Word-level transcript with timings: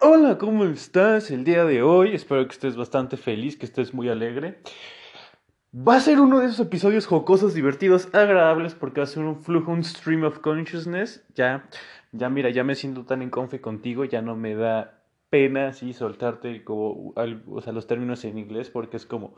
Hola, 0.00 0.38
¿cómo 0.38 0.64
estás 0.64 1.28
el 1.32 1.42
día 1.42 1.64
de 1.64 1.82
hoy? 1.82 2.14
Espero 2.14 2.46
que 2.46 2.52
estés 2.52 2.76
bastante 2.76 3.16
feliz, 3.16 3.56
que 3.56 3.66
estés 3.66 3.92
muy 3.92 4.08
alegre. 4.08 4.60
Va 5.74 5.96
a 5.96 6.00
ser 6.00 6.20
uno 6.20 6.38
de 6.38 6.46
esos 6.46 6.60
episodios 6.60 7.04
jocosos, 7.04 7.52
divertidos, 7.52 8.08
agradables, 8.14 8.76
porque 8.76 9.00
va 9.00 9.04
a 9.04 9.08
ser 9.08 9.24
un 9.24 9.42
flujo, 9.42 9.72
un 9.72 9.82
stream 9.82 10.22
of 10.22 10.38
consciousness. 10.38 11.26
Ya, 11.34 11.68
ya 12.12 12.28
mira, 12.28 12.50
ya 12.50 12.62
me 12.62 12.76
siento 12.76 13.06
tan 13.06 13.22
en 13.22 13.30
confe 13.30 13.60
contigo, 13.60 14.04
ya 14.04 14.22
no 14.22 14.36
me 14.36 14.54
da 14.54 15.02
pena 15.30 15.70
así 15.70 15.92
soltarte 15.92 16.62
como, 16.62 17.12
o 17.16 17.60
sea, 17.60 17.72
los 17.72 17.88
términos 17.88 18.24
en 18.24 18.38
inglés, 18.38 18.70
porque 18.70 18.98
es 18.98 19.04
como, 19.04 19.34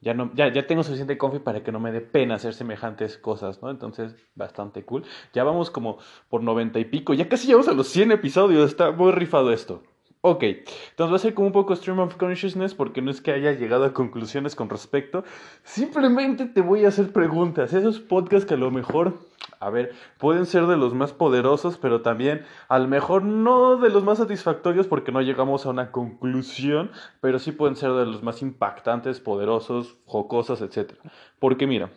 ya, 0.00 0.14
no, 0.14 0.30
ya, 0.34 0.52
ya 0.52 0.66
tengo 0.66 0.82
suficiente 0.82 1.18
confi 1.18 1.38
para 1.38 1.62
que 1.62 1.72
no 1.72 1.80
me 1.80 1.92
dé 1.92 2.00
pena 2.00 2.36
hacer 2.36 2.54
semejantes 2.54 3.18
cosas, 3.18 3.62
¿no? 3.62 3.70
Entonces, 3.70 4.14
bastante 4.34 4.84
cool. 4.84 5.04
Ya 5.32 5.44
vamos 5.44 5.70
como 5.70 5.98
por 6.28 6.42
noventa 6.42 6.78
y 6.78 6.84
pico, 6.84 7.14
ya 7.14 7.28
casi 7.28 7.46
llegamos 7.46 7.68
a 7.68 7.72
los 7.72 7.88
100 7.88 8.12
episodios, 8.12 8.70
está 8.70 8.90
muy 8.90 9.12
rifado 9.12 9.52
esto. 9.52 9.82
Ok, 10.28 10.42
entonces 10.42 11.12
va 11.12 11.16
a 11.16 11.20
ser 11.20 11.34
como 11.34 11.46
un 11.46 11.52
poco 11.52 11.76
stream 11.76 12.00
of 12.00 12.16
consciousness 12.16 12.74
porque 12.74 13.00
no 13.00 13.12
es 13.12 13.20
que 13.20 13.30
haya 13.30 13.52
llegado 13.52 13.84
a 13.84 13.92
conclusiones 13.92 14.56
con 14.56 14.68
respecto, 14.68 15.22
simplemente 15.62 16.46
te 16.46 16.62
voy 16.62 16.84
a 16.84 16.88
hacer 16.88 17.12
preguntas, 17.12 17.72
esos 17.72 18.00
podcasts 18.00 18.44
que 18.44 18.54
a 18.54 18.56
lo 18.56 18.72
mejor, 18.72 19.20
a 19.60 19.70
ver, 19.70 19.94
pueden 20.18 20.46
ser 20.46 20.66
de 20.66 20.76
los 20.76 20.94
más 20.94 21.12
poderosos, 21.12 21.78
pero 21.78 22.02
también 22.02 22.44
a 22.68 22.78
lo 22.78 22.88
mejor 22.88 23.22
no 23.22 23.76
de 23.76 23.90
los 23.90 24.04
más 24.04 24.18
satisfactorios 24.18 24.86
porque 24.86 25.12
no 25.12 25.22
llegamos 25.22 25.66
a 25.66 25.70
una 25.70 25.92
conclusión, 25.92 26.90
pero 27.20 27.38
sí 27.38 27.52
pueden 27.52 27.76
ser 27.76 27.92
de 27.92 28.06
los 28.06 28.22
más 28.22 28.42
impactantes, 28.42 29.20
poderosos, 29.20 29.96
jocosos, 30.04 30.60
etc. 30.60 30.92
Porque 31.38 31.66
mira, 31.66 31.90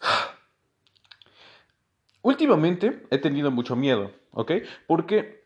últimamente 2.22 3.06
he 3.10 3.18
tenido 3.18 3.50
mucho 3.50 3.76
miedo, 3.76 4.12
¿ok? 4.30 4.52
Porque 4.86 5.41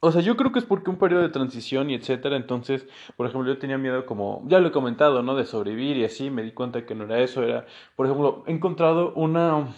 o 0.00 0.12
sea, 0.12 0.22
yo 0.22 0.36
creo 0.36 0.50
que 0.50 0.58
es 0.58 0.64
porque 0.64 0.90
un 0.90 0.96
periodo 0.98 1.22
de 1.22 1.28
transición 1.28 1.90
y 1.90 1.94
etcétera, 1.94 2.36
entonces, 2.36 2.86
por 3.16 3.26
ejemplo, 3.26 3.52
yo 3.52 3.58
tenía 3.58 3.76
miedo 3.76 4.06
como, 4.06 4.42
ya 4.46 4.58
lo 4.58 4.68
he 4.68 4.72
comentado, 4.72 5.22
¿no? 5.22 5.36
De 5.36 5.44
sobrevivir 5.44 5.98
y 5.98 6.04
así, 6.04 6.30
me 6.30 6.42
di 6.42 6.52
cuenta 6.52 6.86
que 6.86 6.94
no 6.94 7.04
era 7.04 7.20
eso, 7.20 7.42
era, 7.42 7.66
por 7.96 8.06
ejemplo, 8.06 8.42
he 8.46 8.52
encontrado 8.52 9.12
una 9.14 9.74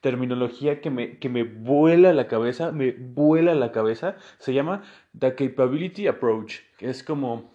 terminología 0.00 0.80
que 0.80 0.90
me, 0.90 1.18
que 1.18 1.28
me 1.28 1.44
vuela 1.44 2.12
la 2.12 2.26
cabeza, 2.26 2.72
me 2.72 2.90
vuela 2.92 3.54
la 3.54 3.70
cabeza, 3.70 4.16
se 4.38 4.52
llama 4.52 4.82
The 5.16 5.36
Capability 5.36 6.08
Approach, 6.08 6.60
que 6.76 6.90
es 6.90 7.04
como, 7.04 7.52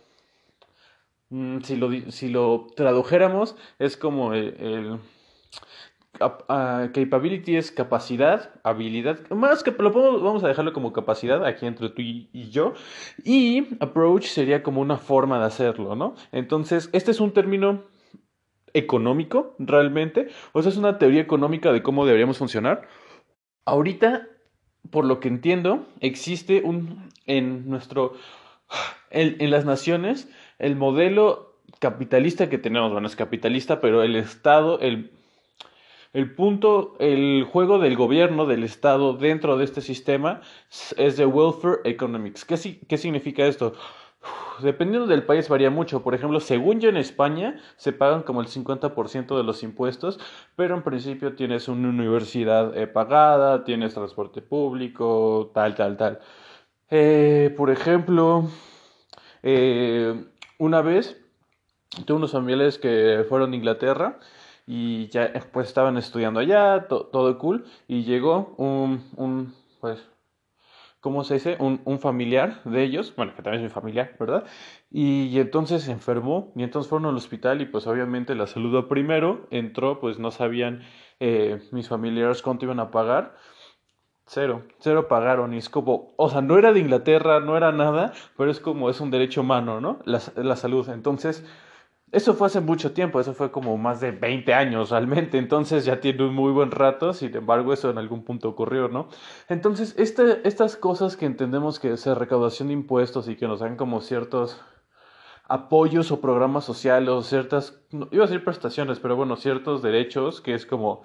mm, 1.29 1.59
si, 1.63 1.75
lo, 1.75 1.91
si 2.11 2.29
lo 2.29 2.67
tradujéramos, 2.77 3.57
es 3.79 3.97
como 3.97 4.33
el 4.33 4.99
capability 6.17 7.57
es 7.57 7.71
capacidad, 7.71 8.51
habilidad, 8.63 9.29
más 9.29 9.63
que 9.63 9.71
lo 9.71 9.91
vamos 9.91 10.43
a 10.43 10.47
dejarlo 10.47 10.73
como 10.73 10.93
capacidad 10.93 11.45
aquí 11.45 11.65
entre 11.65 11.89
tú 11.89 12.01
y, 12.01 12.49
yo. 12.49 12.73
Y 13.23 13.67
approach 13.79 14.25
sería 14.25 14.63
como 14.63 14.81
una 14.81 14.97
forma 14.97 15.39
de 15.39 15.45
hacerlo, 15.45 15.95
¿no? 15.95 16.15
Entonces, 16.31 16.89
este 16.93 17.11
es 17.11 17.19
un 17.19 17.31
término 17.33 17.83
económico 18.73 19.55
realmente, 19.59 20.27
o 20.53 20.61
sea, 20.61 20.71
es 20.71 20.77
una 20.77 20.97
teoría 20.97 21.21
económica 21.21 21.71
de 21.71 21.83
cómo 21.83 22.05
deberíamos 22.05 22.37
funcionar. 22.37 22.87
Ahorita, 23.65 24.27
por 24.89 25.05
lo 25.05 25.19
que 25.19 25.27
entiendo, 25.27 25.85
existe 25.99 26.61
un 26.63 27.09
en 27.25 27.69
nuestro 27.69 28.13
en 29.09 29.49
las 29.49 29.65
naciones 29.65 30.29
el 30.59 30.75
modelo 30.75 31.59
capitalista 31.79 32.49
que 32.49 32.57
tenemos, 32.57 32.91
bueno, 32.91 33.07
es 33.07 33.15
capitalista, 33.15 33.79
pero 33.79 34.03
el 34.03 34.15
Estado, 34.15 34.79
el 34.79 35.11
el 36.17 36.33
punto, 36.33 36.95
el 36.97 37.43
juego 37.43 37.77
del 37.77 37.95
gobierno, 37.95 38.47
del 38.47 38.63
Estado 38.63 39.13
dentro 39.13 39.55
de 39.55 39.63
este 39.63 39.81
sistema 39.81 40.41
es 40.97 41.15
de 41.15 41.27
welfare 41.27 41.81
economics. 41.83 42.43
¿Qué, 42.43 42.97
significa 42.97 43.45
esto? 43.45 43.73
Dependiendo 44.63 45.05
del 45.05 45.27
país 45.27 45.47
varía 45.47 45.69
mucho. 45.69 46.01
Por 46.01 46.15
ejemplo, 46.15 46.39
según 46.39 46.79
yo 46.79 46.89
en 46.89 46.97
España 46.97 47.59
se 47.75 47.93
pagan 47.93 48.23
como 48.23 48.41
el 48.41 48.47
50% 48.47 49.37
de 49.37 49.43
los 49.43 49.61
impuestos, 49.61 50.19
pero 50.55 50.75
en 50.75 50.81
principio 50.81 51.35
tienes 51.35 51.67
una 51.67 51.89
universidad 51.89 52.75
eh, 52.75 52.87
pagada, 52.87 53.63
tienes 53.63 53.93
transporte 53.93 54.41
público, 54.41 55.51
tal, 55.53 55.75
tal, 55.75 55.97
tal. 55.97 56.19
Eh, 56.89 57.53
por 57.55 57.69
ejemplo, 57.69 58.49
eh, 59.43 60.25
una 60.57 60.81
vez 60.81 61.23
tuve 62.05 62.17
unos 62.17 62.31
familiares 62.31 62.79
que 62.79 63.23
fueron 63.29 63.51
de 63.51 63.57
Inglaterra 63.57 64.17
y 64.67 65.07
ya 65.07 65.31
pues 65.53 65.69
estaban 65.69 65.97
estudiando 65.97 66.41
allá, 66.41 66.87
todo 66.89 67.37
cool, 67.39 67.65
y 67.87 68.03
llegó 68.03 68.53
un, 68.57 69.01
un 69.15 69.55
pues, 69.79 70.05
¿cómo 70.99 71.23
se 71.23 71.35
dice? 71.35 71.55
Un, 71.59 71.79
un, 71.85 71.99
familiar 71.99 72.61
de 72.65 72.83
ellos, 72.83 73.13
bueno, 73.15 73.33
que 73.33 73.41
también 73.41 73.63
es 73.63 73.69
mi 73.69 73.73
familiar, 73.73 74.15
¿verdad? 74.19 74.43
Y, 74.91 75.39
entonces 75.39 75.83
se 75.83 75.93
enfermó 75.93 76.51
y 76.53 76.63
entonces 76.63 76.89
fueron 76.89 77.07
al 77.07 77.15
hospital 77.15 77.61
y 77.61 77.65
pues 77.65 77.87
obviamente 77.87 78.35
la 78.35 78.45
saludó 78.45 78.89
primero, 78.89 79.47
entró, 79.51 80.01
pues 80.01 80.19
no 80.19 80.31
sabían 80.31 80.81
eh, 81.21 81.61
mis 81.71 81.87
familiares 81.87 82.41
cuánto 82.41 82.65
iban 82.65 82.81
a 82.81 82.91
pagar. 82.91 83.35
Cero, 84.25 84.63
cero 84.79 85.07
pagaron 85.07 85.53
y 85.53 85.57
es 85.59 85.69
como, 85.69 86.13
o 86.17 86.29
sea, 86.29 86.41
no 86.41 86.57
era 86.57 86.73
de 86.73 86.81
Inglaterra, 86.81 87.39
no 87.39 87.55
era 87.55 87.71
nada, 87.71 88.11
pero 88.35 88.51
es 88.51 88.59
como, 88.59 88.89
es 88.89 88.99
un 88.99 89.09
derecho 89.09 89.39
humano, 89.39 89.79
¿no? 89.79 89.99
La, 90.03 90.19
la 90.35 90.57
salud. 90.57 90.89
Entonces, 90.89 91.45
eso 92.11 92.33
fue 92.33 92.47
hace 92.47 92.61
mucho 92.61 92.93
tiempo, 92.93 93.19
eso 93.19 93.33
fue 93.33 93.51
como 93.51 93.77
más 93.77 93.99
de 93.99 94.11
20 94.11 94.53
años 94.53 94.91
realmente, 94.91 95.37
entonces 95.37 95.83
ya 95.83 95.99
tiene 95.99 96.23
un 96.25 96.33
muy 96.33 96.53
buen 96.53 96.71
rato, 96.71 97.13
sin 97.13 97.35
embargo 97.35 97.73
eso 97.73 97.89
en 97.89 97.97
algún 97.97 98.23
punto 98.23 98.47
ocurrió, 98.47 98.87
¿no? 98.87 99.09
Entonces, 99.49 99.93
este, 99.97 100.47
estas 100.47 100.77
cosas 100.77 101.17
que 101.17 101.25
entendemos 101.25 101.79
que 101.79 101.91
es 101.91 102.05
recaudación 102.05 102.69
de 102.69 102.75
impuestos 102.75 103.27
y 103.27 103.35
que 103.35 103.47
nos 103.47 103.59
dan 103.59 103.75
como 103.75 103.99
ciertos 104.01 104.61
apoyos 105.49 106.11
o 106.11 106.21
programas 106.21 106.63
sociales 106.65 107.09
o 107.09 107.21
ciertas, 107.21 107.81
iba 108.11 108.23
a 108.23 108.27
decir 108.27 108.43
prestaciones, 108.43 108.99
pero 108.99 109.15
bueno, 109.15 109.35
ciertos 109.35 109.81
derechos, 109.81 110.39
que 110.41 110.53
es 110.53 110.65
como 110.65 111.03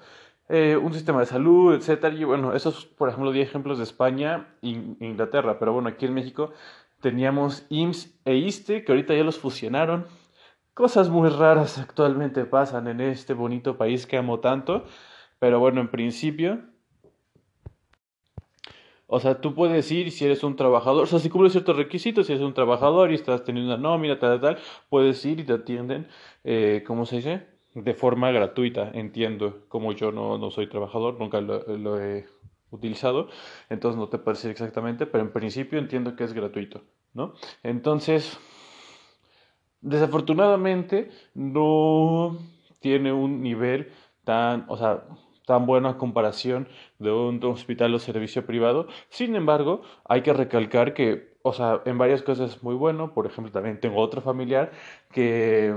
eh, 0.48 0.76
un 0.76 0.92
sistema 0.92 1.20
de 1.20 1.26
salud, 1.26 1.74
etcétera, 1.74 2.14
y 2.14 2.24
bueno, 2.24 2.54
esos, 2.54 2.86
por 2.86 3.08
ejemplo, 3.08 3.32
di 3.32 3.40
ejemplos 3.40 3.78
de 3.78 3.84
España 3.84 4.54
e 4.62 4.68
Inglaterra, 5.00 5.58
pero 5.58 5.72
bueno, 5.72 5.88
aquí 5.88 6.06
en 6.06 6.14
México 6.14 6.52
teníamos 7.00 7.66
IMSS 7.70 8.14
e 8.24 8.36
ISTE, 8.36 8.84
que 8.84 8.92
ahorita 8.92 9.14
ya 9.14 9.24
los 9.24 9.38
fusionaron, 9.38 10.06
Cosas 10.74 11.10
muy 11.10 11.28
raras 11.28 11.76
actualmente 11.78 12.46
pasan 12.46 12.88
en 12.88 13.02
este 13.02 13.34
bonito 13.34 13.76
país 13.76 14.06
que 14.06 14.16
amo 14.16 14.40
tanto, 14.40 14.84
pero 15.38 15.60
bueno, 15.60 15.82
en 15.82 15.90
principio, 15.90 16.60
o 19.06 19.20
sea, 19.20 19.42
tú 19.42 19.54
puedes 19.54 19.92
ir 19.92 20.10
si 20.10 20.24
eres 20.24 20.42
un 20.42 20.56
trabajador, 20.56 21.02
o 21.02 21.06
sea, 21.06 21.18
si 21.18 21.28
cumples 21.28 21.52
ciertos 21.52 21.76
requisitos, 21.76 22.26
si 22.26 22.32
eres 22.32 22.42
un 22.42 22.54
trabajador 22.54 23.10
y 23.10 23.16
estás 23.16 23.44
teniendo 23.44 23.74
una 23.74 23.82
nómina, 23.82 24.18
tal, 24.18 24.40
tal, 24.40 24.56
puedes 24.88 25.22
ir 25.26 25.40
y 25.40 25.44
te 25.44 25.52
atienden, 25.52 26.08
eh, 26.42 26.82
¿cómo 26.86 27.04
se 27.04 27.16
dice? 27.16 27.46
De 27.74 27.92
forma 27.92 28.30
gratuita, 28.30 28.90
entiendo, 28.94 29.66
como 29.68 29.92
yo 29.92 30.10
no, 30.10 30.38
no 30.38 30.50
soy 30.50 30.68
trabajador, 30.70 31.18
nunca 31.20 31.42
lo, 31.42 32.00
he 32.00 32.26
utilizado, 32.70 33.28
entonces 33.68 33.98
no 33.98 34.08
te 34.08 34.16
puedo 34.16 34.36
decir 34.36 34.50
exactamente, 34.50 35.04
pero 35.04 35.22
en 35.22 35.34
principio 35.34 35.78
entiendo 35.78 36.16
que 36.16 36.24
es 36.24 36.32
gratuito, 36.32 36.80
¿no? 37.12 37.34
Entonces, 37.62 38.38
Desafortunadamente 39.82 41.10
no 41.34 42.38
tiene 42.80 43.12
un 43.12 43.42
nivel 43.42 43.92
tan, 44.24 44.64
o 44.68 44.76
sea, 44.76 45.04
tan 45.44 45.66
bueno 45.66 45.88
a 45.88 45.98
comparación 45.98 46.68
de 47.00 47.10
un 47.10 47.42
hospital 47.44 47.92
o 47.94 47.98
servicio 47.98 48.46
privado. 48.46 48.86
Sin 49.08 49.34
embargo, 49.34 49.82
hay 50.04 50.22
que 50.22 50.32
recalcar 50.32 50.94
que, 50.94 51.36
o 51.42 51.52
sea, 51.52 51.82
en 51.84 51.98
varias 51.98 52.22
cosas 52.22 52.52
es 52.56 52.62
muy 52.62 52.76
bueno. 52.76 53.12
Por 53.12 53.26
ejemplo, 53.26 53.52
también 53.52 53.80
tengo 53.80 54.00
otro 54.00 54.22
familiar 54.22 54.70
que 55.12 55.74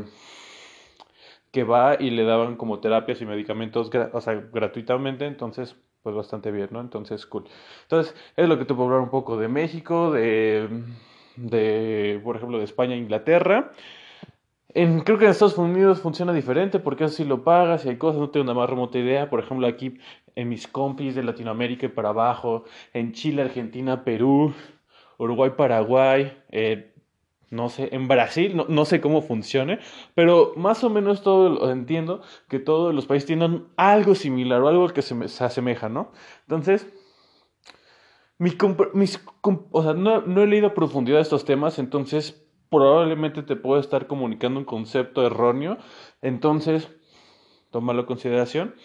que 1.52 1.64
va 1.64 1.96
y 2.00 2.10
le 2.10 2.26
daban 2.26 2.58
como 2.58 2.80
terapias 2.82 3.22
y 3.22 3.26
medicamentos, 3.26 3.90
o 4.12 4.22
sea, 4.22 4.34
gratuitamente, 4.52 5.26
entonces, 5.26 5.78
pues 6.04 6.14
bastante 6.14 6.52
bien, 6.52 6.68
¿no? 6.72 6.82
Entonces, 6.82 7.26
cool. 7.26 7.46
Entonces, 7.84 8.14
es 8.36 8.50
lo 8.50 8.58
que 8.60 8.66
te 8.66 8.74
puedo 8.74 8.88
hablar 8.88 9.02
un 9.02 9.10
poco 9.10 9.38
de 9.38 9.48
México, 9.48 10.12
de 10.12 10.68
de, 11.36 12.22
por 12.24 12.36
ejemplo, 12.38 12.58
de 12.58 12.64
España 12.66 12.96
Inglaterra. 12.96 13.72
Creo 14.76 15.18
que 15.18 15.24
en 15.24 15.32
Estados 15.32 15.58
Unidos 15.58 16.02
funciona 16.02 16.34
diferente 16.34 16.80
porque 16.80 17.06
así 17.06 17.24
lo 17.24 17.46
pagas 17.46 17.86
y 17.86 17.90
hay 17.90 17.98
cosas, 17.98 18.20
no 18.20 18.30
tengo 18.30 18.44
una 18.44 18.54
más 18.54 18.70
remota 18.70 19.00
idea. 19.00 19.30
Por 19.30 19.40
ejemplo, 19.40 19.66
aquí 19.68 19.98
en 20.36 20.50
mis 20.50 20.68
compis 20.68 21.16
de 21.16 21.24
Latinoamérica 21.24 21.86
y 21.86 21.90
para 21.90 22.10
abajo, 22.10 22.66
en 22.92 23.14
Chile, 23.14 23.42
Argentina, 23.42 24.04
Perú, 24.04 24.54
Uruguay, 25.18 25.52
Paraguay, 25.56 26.38
eh, 26.52 26.94
no 27.52 27.70
sé, 27.70 27.88
en 27.94 28.10
Brasil, 28.10 28.58
no, 28.58 28.66
no, 28.68 28.84
sé 28.84 29.00
cómo 29.00 29.22
funcione, 29.22 29.80
pero 30.14 30.52
más 30.58 30.84
o 30.84 30.90
menos 30.90 31.22
todo 31.22 31.48
lo 31.48 31.72
entiendo 31.72 32.22
que 32.50 32.60
todos 32.60 32.94
los 32.94 33.06
países 33.06 33.28
tienen 33.28 33.68
algo 33.78 34.14
similar 34.14 34.62
o 34.62 34.68
algo 34.68 34.90
que 34.90 35.02
se, 35.02 35.30
se 35.30 35.44
asemeja, 35.46 35.88
¿no? 35.88 36.12
Entonces, 36.42 36.86
mis, 38.38 38.58
mis, 38.94 39.26
o 39.72 39.84
sea, 39.84 39.94
no, 39.94 40.20
no, 40.20 40.42
he 40.42 40.48
leído 40.48 40.68
a 40.68 40.74
profundidad 40.74 41.22
estos 41.22 41.46
temas, 41.46 41.80
entonces 41.80 42.45
probablemente 42.70 43.44
te 43.44 43.56
puedo 43.56 43.80
estar 43.80 44.08
comunicando 44.08 44.60
un 44.60 44.66
concepto 44.66 45.26
erróneo. 45.26 45.78
Entonces, 46.22 46.90
tómalo 47.72 48.02
en 48.02 48.06
consideración. 48.06 48.76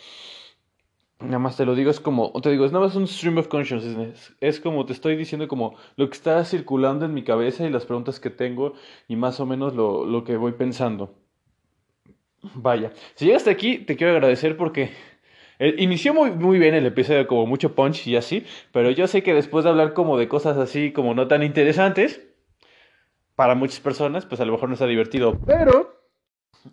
Nada 1.21 1.39
más 1.39 1.57
te 1.57 1.67
lo 1.67 1.75
digo, 1.75 1.91
es 1.91 2.01
como, 2.01 2.33
te 2.41 2.51
digo, 2.51 2.65
es 2.65 2.73
nada 2.73 2.87
más 2.87 2.97
un 2.97 3.07
stream 3.07 3.37
of 3.39 3.49
consciousness. 3.49 4.35
Es 4.41 4.59
como 4.59 4.87
te 4.87 4.95
estoy 4.95 5.17
diciendo 5.17 5.49
como 5.49 5.77
lo 5.97 6.09
que 6.09 6.17
está 6.17 6.43
circulando 6.47 7.05
en 7.05 7.13
mi 7.13 7.23
cabeza 7.25 7.67
y 7.67 7.71
las 7.71 7.85
preguntas 7.85 8.21
que 8.21 8.31
tengo 8.31 8.73
y 9.07 9.17
más 9.17 9.39
o 9.39 9.45
menos 9.45 9.75
lo, 9.75 10.07
lo 10.07 10.25
que 10.25 10.37
voy 10.37 10.53
pensando. 10.53 11.15
Vaya, 12.55 12.93
si 13.17 13.27
llegaste 13.27 13.51
aquí, 13.51 13.79
te 13.79 13.97
quiero 13.97 14.15
agradecer 14.15 14.57
porque 14.57 14.93
eh, 15.59 15.75
inició 15.77 16.15
muy, 16.15 16.31
muy 16.31 16.59
bien 16.59 16.75
el 16.75 16.87
episodio, 16.87 17.27
como 17.27 17.45
mucho 17.45 17.75
punch 17.75 18.07
y 18.07 18.17
así, 18.17 18.47
pero 18.73 18.91
yo 18.91 19.07
sé 19.07 19.23
que 19.23 19.35
después 19.35 19.65
de 19.65 19.71
hablar 19.71 19.93
como 19.93 20.17
de 20.17 20.27
cosas 20.27 20.57
así 20.57 20.91
como 20.91 21.13
no 21.15 21.29
tan 21.29 21.43
interesantes, 21.43 22.30
para 23.41 23.55
muchas 23.55 23.81
personas, 23.81 24.27
pues 24.27 24.39
a 24.43 24.45
lo 24.45 24.53
mejor 24.53 24.69
no 24.69 24.75
está 24.75 24.85
divertido, 24.85 25.41
pero 25.47 25.99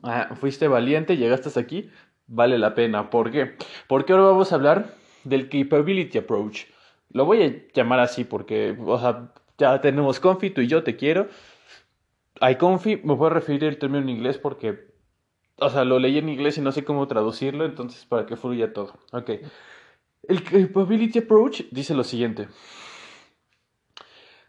ah, 0.03 0.35
fuiste 0.35 0.67
valiente, 0.67 1.15
llegaste 1.15 1.47
hasta 1.47 1.61
aquí, 1.61 1.89
vale 2.25 2.57
la 2.57 2.75
pena. 2.75 3.09
¿Por 3.09 3.31
qué? 3.31 3.55
Porque 3.87 4.11
ahora 4.11 4.25
vamos 4.25 4.51
a 4.51 4.55
hablar 4.55 4.93
del 5.23 5.47
Capability 5.47 6.17
Approach. 6.17 6.65
Lo 7.09 7.23
voy 7.23 7.41
a 7.41 7.73
llamar 7.73 8.01
así 8.01 8.25
porque, 8.25 8.75
o 8.85 8.99
sea, 8.99 9.31
ya 9.57 9.79
tenemos 9.79 10.19
Confi, 10.19 10.49
tú 10.49 10.59
y 10.59 10.67
yo 10.67 10.83
te 10.83 10.97
quiero. 10.97 11.29
Hay 12.41 12.57
Confi, 12.57 12.97
me 12.97 13.15
puedo 13.15 13.29
referir 13.29 13.63
el 13.63 13.77
término 13.77 14.03
en 14.03 14.09
inglés 14.09 14.37
porque, 14.37 14.89
o 15.59 15.69
sea, 15.69 15.85
lo 15.85 15.99
leí 15.99 16.17
en 16.17 16.27
inglés 16.27 16.57
y 16.57 16.61
no 16.61 16.73
sé 16.73 16.83
cómo 16.83 17.07
traducirlo, 17.07 17.63
entonces 17.63 18.03
para 18.03 18.25
que 18.25 18.35
fluya 18.35 18.73
todo. 18.73 18.99
Ok. 19.13 19.29
El 20.23 20.43
Capability 20.43 21.19
Approach 21.19 21.61
dice 21.71 21.93
lo 21.93 22.03
siguiente. 22.03 22.49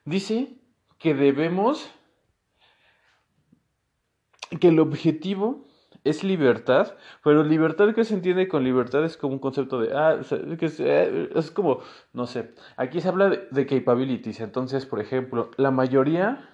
Dice 0.05 0.59
que 0.99 1.15
debemos, 1.15 1.93
que 4.61 4.69
el 4.69 4.81
objetivo 4.81 5.65
es 6.05 6.25
libertad, 6.25 6.95
pero 7.23 7.43
libertad 7.43 7.95
que 7.95 8.05
se 8.05 8.15
entiende 8.15 8.49
con 8.49 8.65
libertad 8.65 9.05
es 9.05 9.17
como 9.17 9.35
un 9.35 9.39
concepto 9.39 9.81
de, 9.81 9.95
ah, 9.95 10.21
que 10.59 10.71
eh, 10.79 11.31
es, 11.35 11.51
como, 11.51 11.81
no 12.13 12.27
sé, 12.27 12.55
aquí 12.77 13.01
se 13.01 13.09
habla 13.09 13.29
de, 13.29 13.67
capabilities, 13.67 14.41
entonces, 14.41 14.87
por 14.87 15.01
ejemplo, 15.01 15.51
la 15.57 15.71
mayoría 15.71 16.49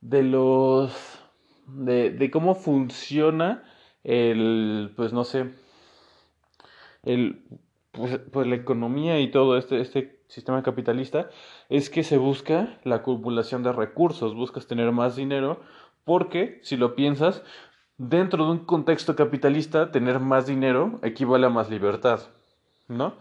de 0.00 0.22
los, 0.22 1.20
de, 1.66 2.10
de 2.10 2.30
cómo 2.30 2.54
funciona 2.54 3.64
el, 4.04 4.92
pues 4.96 5.12
no 5.12 5.24
sé, 5.24 5.50
el, 7.02 7.42
pues, 7.92 8.18
pues 8.32 8.46
la 8.46 8.56
economía 8.56 9.20
y 9.20 9.30
todo 9.30 9.56
este, 9.56 9.80
este 9.80 10.19
sistema 10.30 10.62
capitalista 10.62 11.28
es 11.68 11.90
que 11.90 12.04
se 12.04 12.16
busca 12.16 12.78
la 12.84 12.96
acumulación 12.96 13.62
de 13.62 13.72
recursos, 13.72 14.34
buscas 14.34 14.66
tener 14.66 14.92
más 14.92 15.16
dinero 15.16 15.60
porque, 16.04 16.60
si 16.62 16.76
lo 16.76 16.94
piensas, 16.94 17.42
dentro 17.98 18.44
de 18.46 18.52
un 18.52 18.58
contexto 18.64 19.16
capitalista, 19.16 19.90
tener 19.90 20.20
más 20.20 20.46
dinero 20.46 21.00
equivale 21.02 21.46
a 21.46 21.50
más 21.50 21.68
libertad, 21.68 22.20
¿no? 22.88 23.16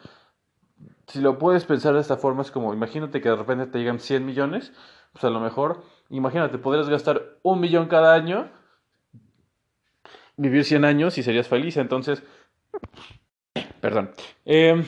Si 1.07 1.19
lo 1.19 1.38
puedes 1.38 1.65
pensar 1.65 1.95
de 1.95 2.00
esta 2.00 2.17
forma, 2.17 2.44
es 2.44 2.51
como, 2.51 2.73
imagínate 2.73 3.19
que 3.19 3.29
de 3.29 3.35
repente 3.35 3.65
te 3.65 3.79
llegan 3.79 4.00
100 4.00 4.25
millones, 4.25 4.71
pues 5.11 5.23
a 5.23 5.29
lo 5.29 5.39
mejor, 5.39 5.83
imagínate, 6.09 6.59
podrías 6.59 6.88
gastar 6.88 7.39
un 7.41 7.59
millón 7.59 7.88
cada 7.88 8.13
año, 8.13 8.50
vivir 10.38 10.63
100 10.63 10.85
años 10.85 11.17
y 11.17 11.23
serías 11.23 11.47
feliz, 11.47 11.75
entonces, 11.75 12.23
perdón, 13.81 14.11
eh, 14.45 14.85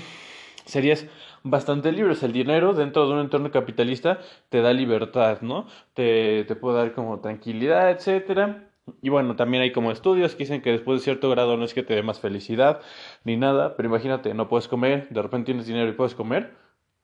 serías 0.65 1.05
bastante 1.43 1.91
libres. 1.91 2.23
El 2.23 2.33
dinero 2.33 2.73
dentro 2.73 3.07
de 3.07 3.13
un 3.13 3.19
entorno 3.19 3.51
capitalista 3.51 4.19
te 4.49 4.61
da 4.61 4.73
libertad, 4.73 5.41
¿no? 5.41 5.67
Te, 5.93 6.43
te 6.45 6.55
puede 6.55 6.77
dar 6.77 6.93
como 6.93 7.19
tranquilidad, 7.19 7.91
etcétera. 7.91 8.67
Y 9.01 9.09
bueno, 9.09 9.35
también 9.35 9.63
hay 9.63 9.71
como 9.71 9.91
estudios 9.91 10.33
que 10.33 10.39
dicen 10.39 10.61
que 10.61 10.71
después 10.71 10.99
de 10.99 11.03
cierto 11.03 11.29
grado 11.29 11.55
no 11.57 11.63
es 11.65 11.73
que 11.73 11.83
te 11.83 11.93
dé 11.95 12.03
más 12.03 12.19
felicidad 12.19 12.81
ni 13.23 13.37
nada, 13.37 13.75
pero 13.75 13.89
imagínate, 13.89 14.33
no 14.33 14.47
puedes 14.49 14.67
comer, 14.67 15.07
de 15.09 15.21
repente 15.21 15.47
tienes 15.47 15.67
dinero 15.67 15.89
y 15.89 15.93
puedes 15.93 16.15
comer, 16.15 16.55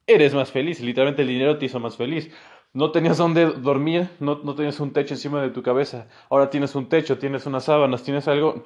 eres 0.07 0.33
más 0.33 0.51
feliz, 0.51 0.79
literalmente 0.81 1.21
el 1.21 1.27
dinero 1.27 1.57
te 1.57 1.65
hizo 1.65 1.79
más 1.79 1.95
feliz. 1.97 2.31
No 2.73 2.91
tenías 2.91 3.17
dónde 3.17 3.45
dormir, 3.45 4.09
no, 4.19 4.41
no 4.43 4.53
tenías 4.55 4.79
un 4.79 4.91
techo 4.93 5.13
encima 5.13 5.41
de 5.41 5.49
tu 5.49 5.63
cabeza, 5.63 6.07
ahora 6.29 6.49
tienes 6.49 6.75
un 6.75 6.89
techo, 6.89 7.17
tienes 7.17 7.45
unas 7.45 7.65
sábanas, 7.65 8.03
tienes 8.03 8.27
algo, 8.27 8.65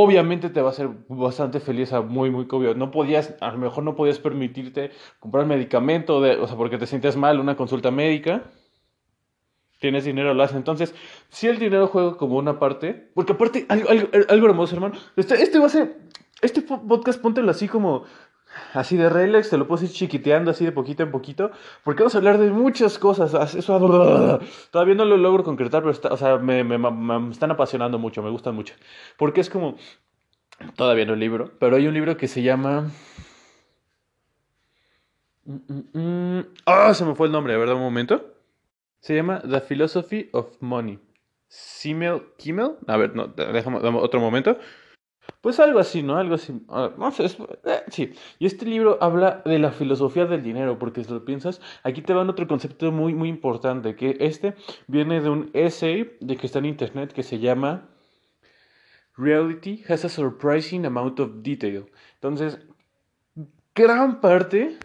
obviamente 0.00 0.48
te 0.48 0.60
va 0.60 0.68
a 0.68 0.70
hacer 0.70 0.88
bastante 1.08 1.58
feliz 1.58 1.92
muy, 2.06 2.30
muy 2.30 2.46
obvio. 2.50 2.74
No 2.74 2.92
podías, 2.92 3.34
a 3.40 3.50
lo 3.50 3.58
mejor 3.58 3.82
no 3.82 3.96
podías 3.96 4.20
permitirte 4.20 4.92
comprar 5.18 5.44
medicamento, 5.44 6.20
de, 6.20 6.36
o 6.36 6.46
sea, 6.46 6.56
porque 6.56 6.78
te 6.78 6.86
sientes 6.86 7.16
mal, 7.16 7.40
una 7.40 7.56
consulta 7.56 7.90
médica. 7.90 8.44
Tienes 9.80 10.04
dinero, 10.04 10.34
lo. 10.34 10.44
Entonces, 10.44 10.94
si 11.28 11.48
el 11.48 11.58
dinero 11.58 11.88
juega 11.88 12.16
como 12.16 12.36
una 12.36 12.58
parte, 12.60 13.10
porque 13.14 13.32
aparte, 13.32 13.66
algo, 13.68 13.88
algo, 13.90 14.08
algo 14.28 14.46
hermoso, 14.46 14.74
hermano. 14.74 14.94
Este, 15.16 15.42
este 15.42 15.58
va 15.58 15.66
a 15.66 15.70
ser, 15.70 15.96
este 16.42 16.62
podcast, 16.62 17.20
póntelo 17.20 17.50
así 17.50 17.66
como 17.66 18.04
así 18.74 18.96
de 18.96 19.08
relax, 19.08 19.50
te 19.50 19.58
lo 19.58 19.66
puedes 19.66 19.90
ir 19.90 19.96
chiquiteando 19.96 20.50
así 20.50 20.64
de 20.64 20.72
poquito 20.72 21.02
en 21.02 21.10
poquito, 21.10 21.50
porque 21.84 22.02
vamos 22.02 22.14
a 22.14 22.18
hablar 22.18 22.38
de 22.38 22.50
muchas 22.50 22.98
cosas. 22.98 23.54
Eso 23.54 24.40
todavía 24.70 24.94
no 24.94 25.04
lo 25.04 25.16
logro 25.16 25.44
concretar, 25.44 25.82
pero 25.82 26.14
o 26.14 26.16
sea, 26.16 26.38
me, 26.38 26.64
me, 26.64 26.78
me, 26.78 27.30
están 27.30 27.50
apasionando 27.50 27.98
mucho, 27.98 28.22
me 28.22 28.30
gustan 28.30 28.54
mucho. 28.54 28.74
Porque 29.16 29.40
es 29.40 29.50
como, 29.50 29.76
todavía 30.76 31.06
no 31.06 31.14
el 31.14 31.20
libro, 31.20 31.52
pero 31.58 31.76
hay 31.76 31.86
un 31.86 31.94
libro 31.94 32.16
que 32.16 32.28
se 32.28 32.42
llama... 32.42 32.90
Ah, 36.66 36.92
se 36.92 37.04
me 37.04 37.14
fue 37.14 37.26
el 37.26 37.32
nombre, 37.32 37.56
¿verdad? 37.56 37.76
Un 37.76 37.82
momento. 37.82 38.34
Se 39.00 39.14
llama 39.14 39.40
The 39.40 39.60
Philosophy 39.60 40.28
of 40.32 40.56
Money. 40.60 40.98
Simmel 41.48 42.22
Kimmel. 42.36 42.76
A 42.86 42.96
ver, 42.96 43.14
no, 43.14 43.28
déjame 43.28 43.78
otro 43.78 44.20
momento. 44.20 44.58
Pues 45.40 45.60
algo 45.60 45.78
así, 45.78 46.02
¿no? 46.02 46.16
Algo 46.16 46.34
así. 46.34 46.60
Ah, 46.68 46.90
no 46.98 47.10
sé, 47.12 47.26
eh, 47.26 47.82
sí. 47.88 48.12
Y 48.38 48.46
este 48.46 48.66
libro 48.66 48.98
habla 49.00 49.42
de 49.44 49.58
la 49.58 49.70
filosofía 49.70 50.26
del 50.26 50.42
dinero, 50.42 50.78
porque 50.78 51.04
si 51.04 51.12
lo 51.12 51.24
piensas, 51.24 51.60
aquí 51.84 52.02
te 52.02 52.12
van 52.12 52.28
otro 52.28 52.48
concepto 52.48 52.90
muy, 52.90 53.14
muy 53.14 53.28
importante, 53.28 53.94
que 53.94 54.16
este 54.20 54.54
viene 54.88 55.20
de 55.20 55.30
un 55.30 55.50
essay 55.52 56.16
de 56.20 56.36
que 56.36 56.46
está 56.46 56.58
en 56.58 56.66
internet 56.66 57.12
que 57.12 57.22
se 57.22 57.38
llama 57.38 57.88
Reality 59.18 59.82
has 59.88 60.04
a 60.04 60.08
surprising 60.08 60.86
amount 60.86 61.18
of 61.18 61.42
detail. 61.42 61.86
Entonces, 62.14 62.58
gran 63.74 64.20
parte, 64.20 64.78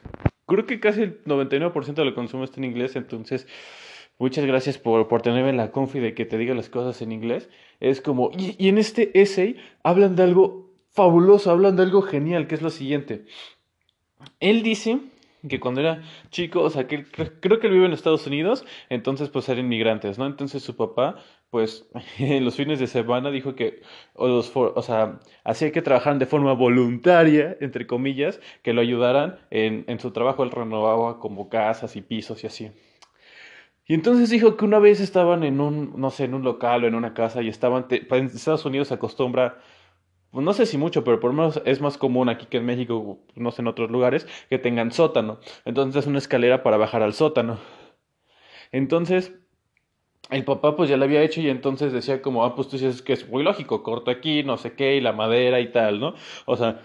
creo 0.48 0.66
que 0.66 0.80
casi 0.80 1.04
el 1.04 1.24
99% 1.24 1.94
de 1.94 2.06
lo 2.06 2.16
consumo 2.16 2.44
está 2.44 2.60
en 2.60 2.66
inglés, 2.66 2.96
entonces 2.96 3.48
muchas 4.18 4.46
gracias 4.46 4.80
por, 4.80 5.08
por 5.08 5.22
tenerme 5.22 5.54
la 5.54 5.72
confi 5.72 6.00
de 6.00 6.16
que 6.16 6.26
te 6.26 6.38
diga 6.38 6.56
las 6.56 6.70
cosas 6.70 7.02
en 7.04 7.12
inglés. 7.12 7.50
Es 7.84 8.00
como, 8.00 8.32
y, 8.38 8.70
en 8.70 8.78
este 8.78 9.12
essay 9.22 9.58
hablan 9.84 10.16
de 10.16 10.24
algo 10.24 10.72
fabuloso, 10.92 11.52
hablan 11.52 11.76
de 11.76 11.84
algo 11.84 12.02
genial, 12.02 12.48
que 12.48 12.56
es 12.56 12.62
lo 12.62 12.70
siguiente. 12.70 13.26
Él 14.40 14.64
dice 14.64 15.00
que 15.50 15.60
cuando 15.60 15.82
era 15.82 16.02
chico, 16.30 16.62
o 16.62 16.70
sea, 16.70 16.88
que 16.88 17.04
creo 17.04 17.60
que 17.60 17.68
él 17.68 17.74
vive 17.74 17.86
en 17.86 17.92
Estados 17.92 18.26
Unidos, 18.26 18.66
entonces 18.88 19.28
pues 19.28 19.50
eran 19.50 19.66
inmigrantes, 19.66 20.18
¿no? 20.18 20.26
Entonces 20.26 20.64
su 20.64 20.78
papá, 20.78 21.18
pues 21.50 21.86
en 22.20 22.46
los 22.46 22.56
fines 22.56 22.80
de 22.80 22.88
semana 22.88 23.32
dijo 23.32 23.54
que, 23.54 23.82
o, 24.14 24.30
los 24.30 24.50
o 24.56 24.82
sea, 24.82 25.20
hacía 25.44 25.74
que 25.74 25.82
trabajaran 25.82 26.20
de 26.20 26.26
forma 26.26 26.54
voluntaria, 26.54 27.58
entre 27.60 27.86
comillas, 27.86 28.40
que 28.62 28.72
lo 28.72 28.80
ayudaran 28.80 29.40
en, 29.52 29.84
en 29.90 30.00
su 30.00 30.12
trabajo, 30.12 30.44
él 30.44 30.52
renovaba 30.52 31.20
como 31.20 31.50
casas 31.50 31.98
y 31.98 32.02
pisos 32.02 32.46
y 32.46 32.48
así. 32.48 32.72
Y 33.86 33.94
entonces 33.94 34.30
dijo 34.30 34.56
que 34.56 34.66
una 34.66 34.80
vez 34.80 35.00
estaban 35.02 35.44
en 35.44 35.60
un, 35.60 35.94
no 36.00 36.10
sé, 36.10 36.26
en 36.26 36.34
un 36.34 36.44
local 36.44 36.84
o 36.84 36.88
en 36.88 36.96
una 36.96 37.14
casa 37.14 37.42
y 37.42 37.50
estaban, 37.50 37.86
en 37.90 38.26
Estados 38.28 38.66
Unidos 38.66 38.88
se 38.88 38.94
acostumbra, 38.94 39.60
pues 40.32 40.46
no 40.46 40.54
sé 40.54 40.66
si 40.66 40.78
mucho, 40.78 41.04
pero 41.04 41.20
por 41.20 41.32
lo 41.32 41.38
menos 41.38 41.62
es 41.66 41.82
más 41.82 41.98
común 41.98 42.30
aquí 42.30 42.48
que 42.48 42.58
en 42.58 42.66
México, 42.66 43.20
no 43.36 43.52
sé, 43.52 43.62
en 43.62 43.68
otros 43.68 43.92
lugares, 43.92 44.28
que 44.50 44.58
tengan 44.58 44.92
sótano. 44.92 45.40
Entonces 45.66 46.04
es 46.04 46.08
una 46.08 46.18
escalera 46.18 46.64
para 46.64 46.78
bajar 46.78 47.04
al 47.04 47.14
sótano. 47.14 47.60
Entonces, 48.72 49.34
el 50.32 50.46
papá 50.46 50.76
pues 50.76 50.90
ya 50.90 50.98
lo 50.98 51.04
había 51.04 51.22
hecho 51.22 51.42
y 51.42 51.50
entonces 51.50 51.94
decía 51.94 52.22
como, 52.22 52.46
ah, 52.46 52.56
pues 52.56 52.70
tú 52.70 52.78
dices 52.78 53.02
que 53.02 53.14
es 53.14 53.30
muy 53.30 53.44
lógico, 53.44 53.84
corto 53.84 54.10
aquí, 54.12 54.44
no 54.44 54.58
sé 54.58 54.74
qué, 54.74 54.96
y 54.96 55.02
la 55.02 55.14
madera 55.14 55.60
y 55.60 55.72
tal, 55.72 56.00
¿no? 56.00 56.16
O 56.46 56.56
sea, 56.58 56.82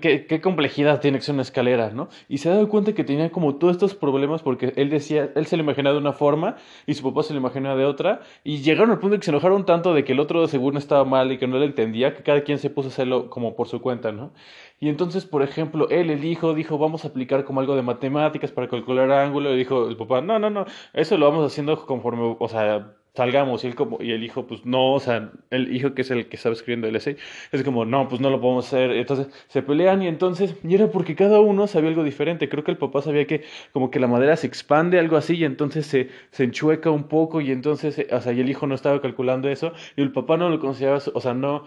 ¿Qué, 0.00 0.40
complejidad 0.40 1.00
tiene 1.00 1.18
que 1.18 1.24
ser 1.24 1.34
una 1.34 1.42
escalera, 1.42 1.90
¿no? 1.90 2.08
Y 2.28 2.38
se 2.38 2.48
ha 2.48 2.54
dado 2.54 2.68
cuenta 2.68 2.94
que 2.94 3.04
tenía 3.04 3.30
como 3.30 3.56
todos 3.56 3.72
estos 3.72 3.94
problemas 3.94 4.42
porque 4.42 4.72
él 4.76 4.90
decía, 4.90 5.30
él 5.34 5.46
se 5.46 5.56
lo 5.56 5.62
imaginaba 5.62 5.94
de 5.94 6.00
una 6.00 6.12
forma 6.12 6.56
y 6.86 6.94
su 6.94 7.02
papá 7.02 7.22
se 7.22 7.34
lo 7.34 7.40
imaginaba 7.40 7.76
de 7.76 7.84
otra 7.84 8.20
y 8.44 8.58
llegaron 8.58 8.90
al 8.90 8.98
punto 8.98 9.14
de 9.14 9.20
que 9.20 9.24
se 9.24 9.30
enojaron 9.30 9.66
tanto 9.66 9.94
de 9.94 10.04
que 10.04 10.12
el 10.12 10.20
otro 10.20 10.46
seguro 10.46 10.78
estaba 10.78 11.04
mal 11.04 11.32
y 11.32 11.38
que 11.38 11.46
no 11.46 11.58
le 11.58 11.66
entendía 11.66 12.14
que 12.14 12.22
cada 12.22 12.42
quien 12.42 12.58
se 12.58 12.70
puso 12.70 12.88
a 12.88 12.92
hacerlo 12.92 13.30
como 13.30 13.56
por 13.56 13.68
su 13.68 13.80
cuenta, 13.80 14.12
¿no? 14.12 14.32
Y 14.80 14.88
entonces, 14.88 15.24
por 15.24 15.42
ejemplo, 15.42 15.88
él, 15.90 16.10
el 16.10 16.24
hijo, 16.24 16.54
dijo, 16.54 16.78
vamos 16.78 17.04
a 17.04 17.08
aplicar 17.08 17.44
como 17.44 17.60
algo 17.60 17.76
de 17.76 17.82
matemáticas 17.82 18.52
para 18.52 18.68
calcular 18.68 19.10
ángulo 19.12 19.54
y 19.54 19.56
dijo 19.56 19.88
el 19.88 19.96
papá, 19.96 20.20
no, 20.20 20.38
no, 20.38 20.50
no, 20.50 20.66
eso 20.92 21.16
lo 21.16 21.28
vamos 21.30 21.46
haciendo 21.46 21.86
conforme, 21.86 22.36
o 22.38 22.48
sea, 22.48 22.94
salgamos. 23.14 23.64
Y, 23.64 23.68
él 23.68 23.74
como, 23.74 24.02
y 24.02 24.12
el 24.12 24.22
hijo, 24.24 24.46
pues 24.46 24.64
no, 24.66 24.94
o 24.94 25.00
sea, 25.00 25.30
el 25.50 25.74
hijo 25.74 25.94
que 25.94 26.02
es 26.02 26.10
el 26.10 26.28
que 26.28 26.36
estaba 26.36 26.54
escribiendo 26.54 26.88
el 26.88 26.96
essay, 26.96 27.16
es 27.52 27.62
como, 27.62 27.84
no, 27.84 28.08
pues 28.08 28.20
no 28.20 28.30
lo 28.30 28.40
podemos 28.40 28.66
hacer. 28.66 28.90
Entonces 28.92 29.28
se 29.48 29.62
pelean 29.62 30.02
y 30.02 30.08
entonces, 30.08 30.54
y 30.62 30.74
era 30.74 30.88
porque 30.88 31.14
cada 31.14 31.40
uno 31.40 31.66
sabía 31.66 31.90
algo 31.90 32.04
diferente. 32.04 32.48
Creo 32.48 32.64
que 32.64 32.72
el 32.72 32.78
papá 32.78 33.02
sabía 33.02 33.26
que 33.26 33.44
como 33.72 33.90
que 33.90 34.00
la 34.00 34.08
madera 34.08 34.36
se 34.36 34.46
expande, 34.46 34.98
algo 34.98 35.16
así, 35.16 35.36
y 35.36 35.44
entonces 35.44 35.86
se, 35.86 36.10
se 36.30 36.44
enchueca 36.44 36.90
un 36.90 37.04
poco, 37.08 37.40
y 37.40 37.50
entonces, 37.50 38.06
o 38.10 38.20
sea, 38.20 38.32
y 38.32 38.40
el 38.40 38.50
hijo 38.50 38.66
no 38.66 38.74
estaba 38.74 39.00
calculando 39.00 39.48
eso, 39.48 39.72
y 39.96 40.02
el 40.02 40.12
papá 40.12 40.36
no 40.36 40.48
lo 40.48 40.58
consideraba, 40.60 41.00
o 41.14 41.20
sea, 41.20 41.34
no, 41.34 41.64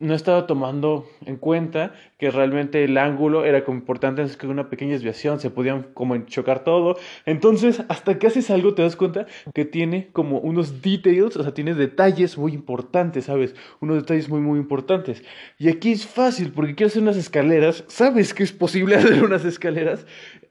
no 0.00 0.14
estaba 0.14 0.46
tomando 0.46 1.08
en 1.24 1.36
cuenta 1.36 1.94
que 2.18 2.30
realmente 2.30 2.82
el 2.84 2.98
ángulo 2.98 3.44
era 3.44 3.64
como 3.64 3.78
importante, 3.78 4.22
es 4.22 4.36
que 4.36 4.46
una 4.46 4.68
pequeña 4.68 4.92
desviación 4.92 5.38
se 5.38 5.50
podían 5.50 5.84
como 5.94 6.16
chocar 6.26 6.64
todo. 6.64 6.96
Entonces, 7.26 7.82
hasta 7.88 8.18
que 8.18 8.26
haces 8.26 8.50
algo 8.50 8.74
te 8.74 8.82
das 8.82 8.96
cuenta 8.96 9.26
que 9.54 9.64
tiene 9.64 10.08
como 10.12 10.38
unos 10.40 10.82
details, 10.82 11.36
o 11.36 11.42
sea, 11.42 11.54
tiene 11.54 11.74
detalles 11.74 12.36
muy 12.36 12.52
importantes, 12.52 13.26
¿sabes? 13.26 13.54
Unos 13.80 13.96
detalles 13.96 14.28
muy, 14.28 14.40
muy 14.40 14.58
importantes. 14.58 15.24
Y 15.58 15.68
aquí 15.68 15.92
es 15.92 16.06
fácil, 16.06 16.52
porque 16.52 16.74
quieres 16.74 16.92
hacer 16.92 17.02
unas 17.02 17.16
escaleras, 17.16 17.84
sabes 17.86 18.34
que 18.34 18.42
es 18.42 18.52
posible 18.52 18.96
hacer 18.96 19.22
unas 19.22 19.44
escaleras, 19.44 20.06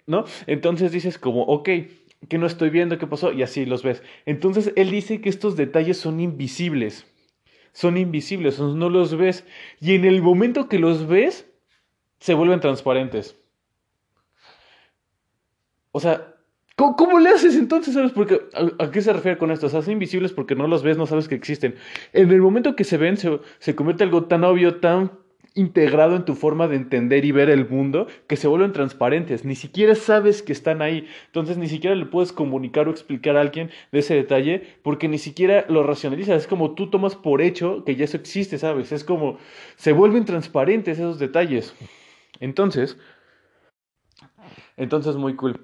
¿no? 0.08 0.24
Entonces 0.48 0.92
dices 0.92 1.18
como, 1.18 1.44
ok, 1.44 1.70
que 2.30 2.38
no 2.38 2.48
estoy 2.48 2.70
viendo 2.70 2.98
qué 2.98 3.08
pasó 3.08 3.34
y 3.34 3.44
así 3.44 3.66
los 3.66 3.84
ves. 3.84 4.02
Entonces 4.26 4.72
él 4.78 4.90
dice 4.90 5.20
que 5.20 5.28
estos 5.28 5.58
detalles 5.58 5.98
son 5.98 6.22
invisibles 6.22 7.06
son 7.74 7.98
invisibles, 7.98 8.60
no 8.60 8.90
los 8.90 9.18
ves. 9.18 9.46
Y 9.82 9.96
en 9.96 10.06
el 10.06 10.22
momento 10.22 10.70
que 10.70 10.80
los 10.80 11.08
ves, 11.08 11.50
se 12.20 12.34
vuelven 12.34 12.62
transparentes. 12.62 13.36
O 15.92 16.00
sea, 16.00 16.36
¿cómo, 16.76 17.20
le 17.20 17.30
haces 17.30 17.56
entonces? 17.56 17.94
¿Sabes? 17.94 18.12
Porque, 18.14 18.42
¿a, 18.80 18.92
qué 18.92 19.02
se 19.02 19.12
refiere 19.12 19.38
con 19.38 19.52
esto? 19.52 19.68
O 19.68 19.70
sea, 19.70 19.82
son 19.82 19.94
invisibles 19.94 20.32
porque 20.32 20.56
no 20.56 20.68
los 20.68 20.84
ves, 20.84 20.98
no 20.98 21.06
sabes 21.06 21.28
que 21.28 21.36
existen. 21.36 21.76
En 22.14 22.32
el 22.32 22.42
momento 22.42 22.76
que 22.76 22.84
se 22.84 22.98
ven, 22.98 23.18
se, 23.18 23.40
se 23.60 23.76
convierte 23.76 24.04
algo 24.04 24.26
tan 24.26 24.44
obvio, 24.44 24.80
tan 24.80 25.12
integrado 25.56 26.16
en 26.16 26.26
tu 26.26 26.36
forma 26.36 26.68
de 26.68 26.76
entender 26.76 27.26
y 27.26 27.32
ver 27.32 27.50
el 27.50 27.68
mundo 27.68 28.08
que 28.28 28.38
se 28.38 28.48
vuelven 28.48 28.74
transparentes. 28.74 29.46
Ni 29.46 29.56
siquiera 29.56 29.96
sabes 29.96 30.42
que 30.42 30.52
están 30.52 30.82
ahí. 30.82 31.08
Entonces 31.28 31.58
ni 31.58 31.68
siquiera 31.68 31.96
le 31.96 32.06
puedes 32.06 32.32
comunicar 32.32 32.88
o 32.88 32.92
explicar 32.92 33.38
a 33.38 33.42
alguien 33.42 33.70
de 33.92 34.00
ese 34.00 34.16
detalle 34.16 34.64
porque 34.82 35.08
ni 35.08 35.18
siquiera 35.18 35.66
lo 35.70 35.84
racionalizas. 35.84 36.44
Es 36.44 36.48
como 36.48 36.74
tú 36.74 36.90
tomas 36.90 37.16
por 37.16 37.42
hecho 37.42 37.84
que 37.86 37.96
ya 37.96 38.06
eso 38.06 38.18
existe, 38.18 38.58
¿sabes? 38.58 38.92
Es 38.92 39.04
como 39.04 39.38
se 39.76 39.94
vuelven 39.94 40.26
transparentes 40.26 40.98
esos 40.98 41.20
detalles. 41.20 41.76
Entonces, 42.40 42.98
entonces 44.76 45.16
muy 45.16 45.36
cool. 45.36 45.64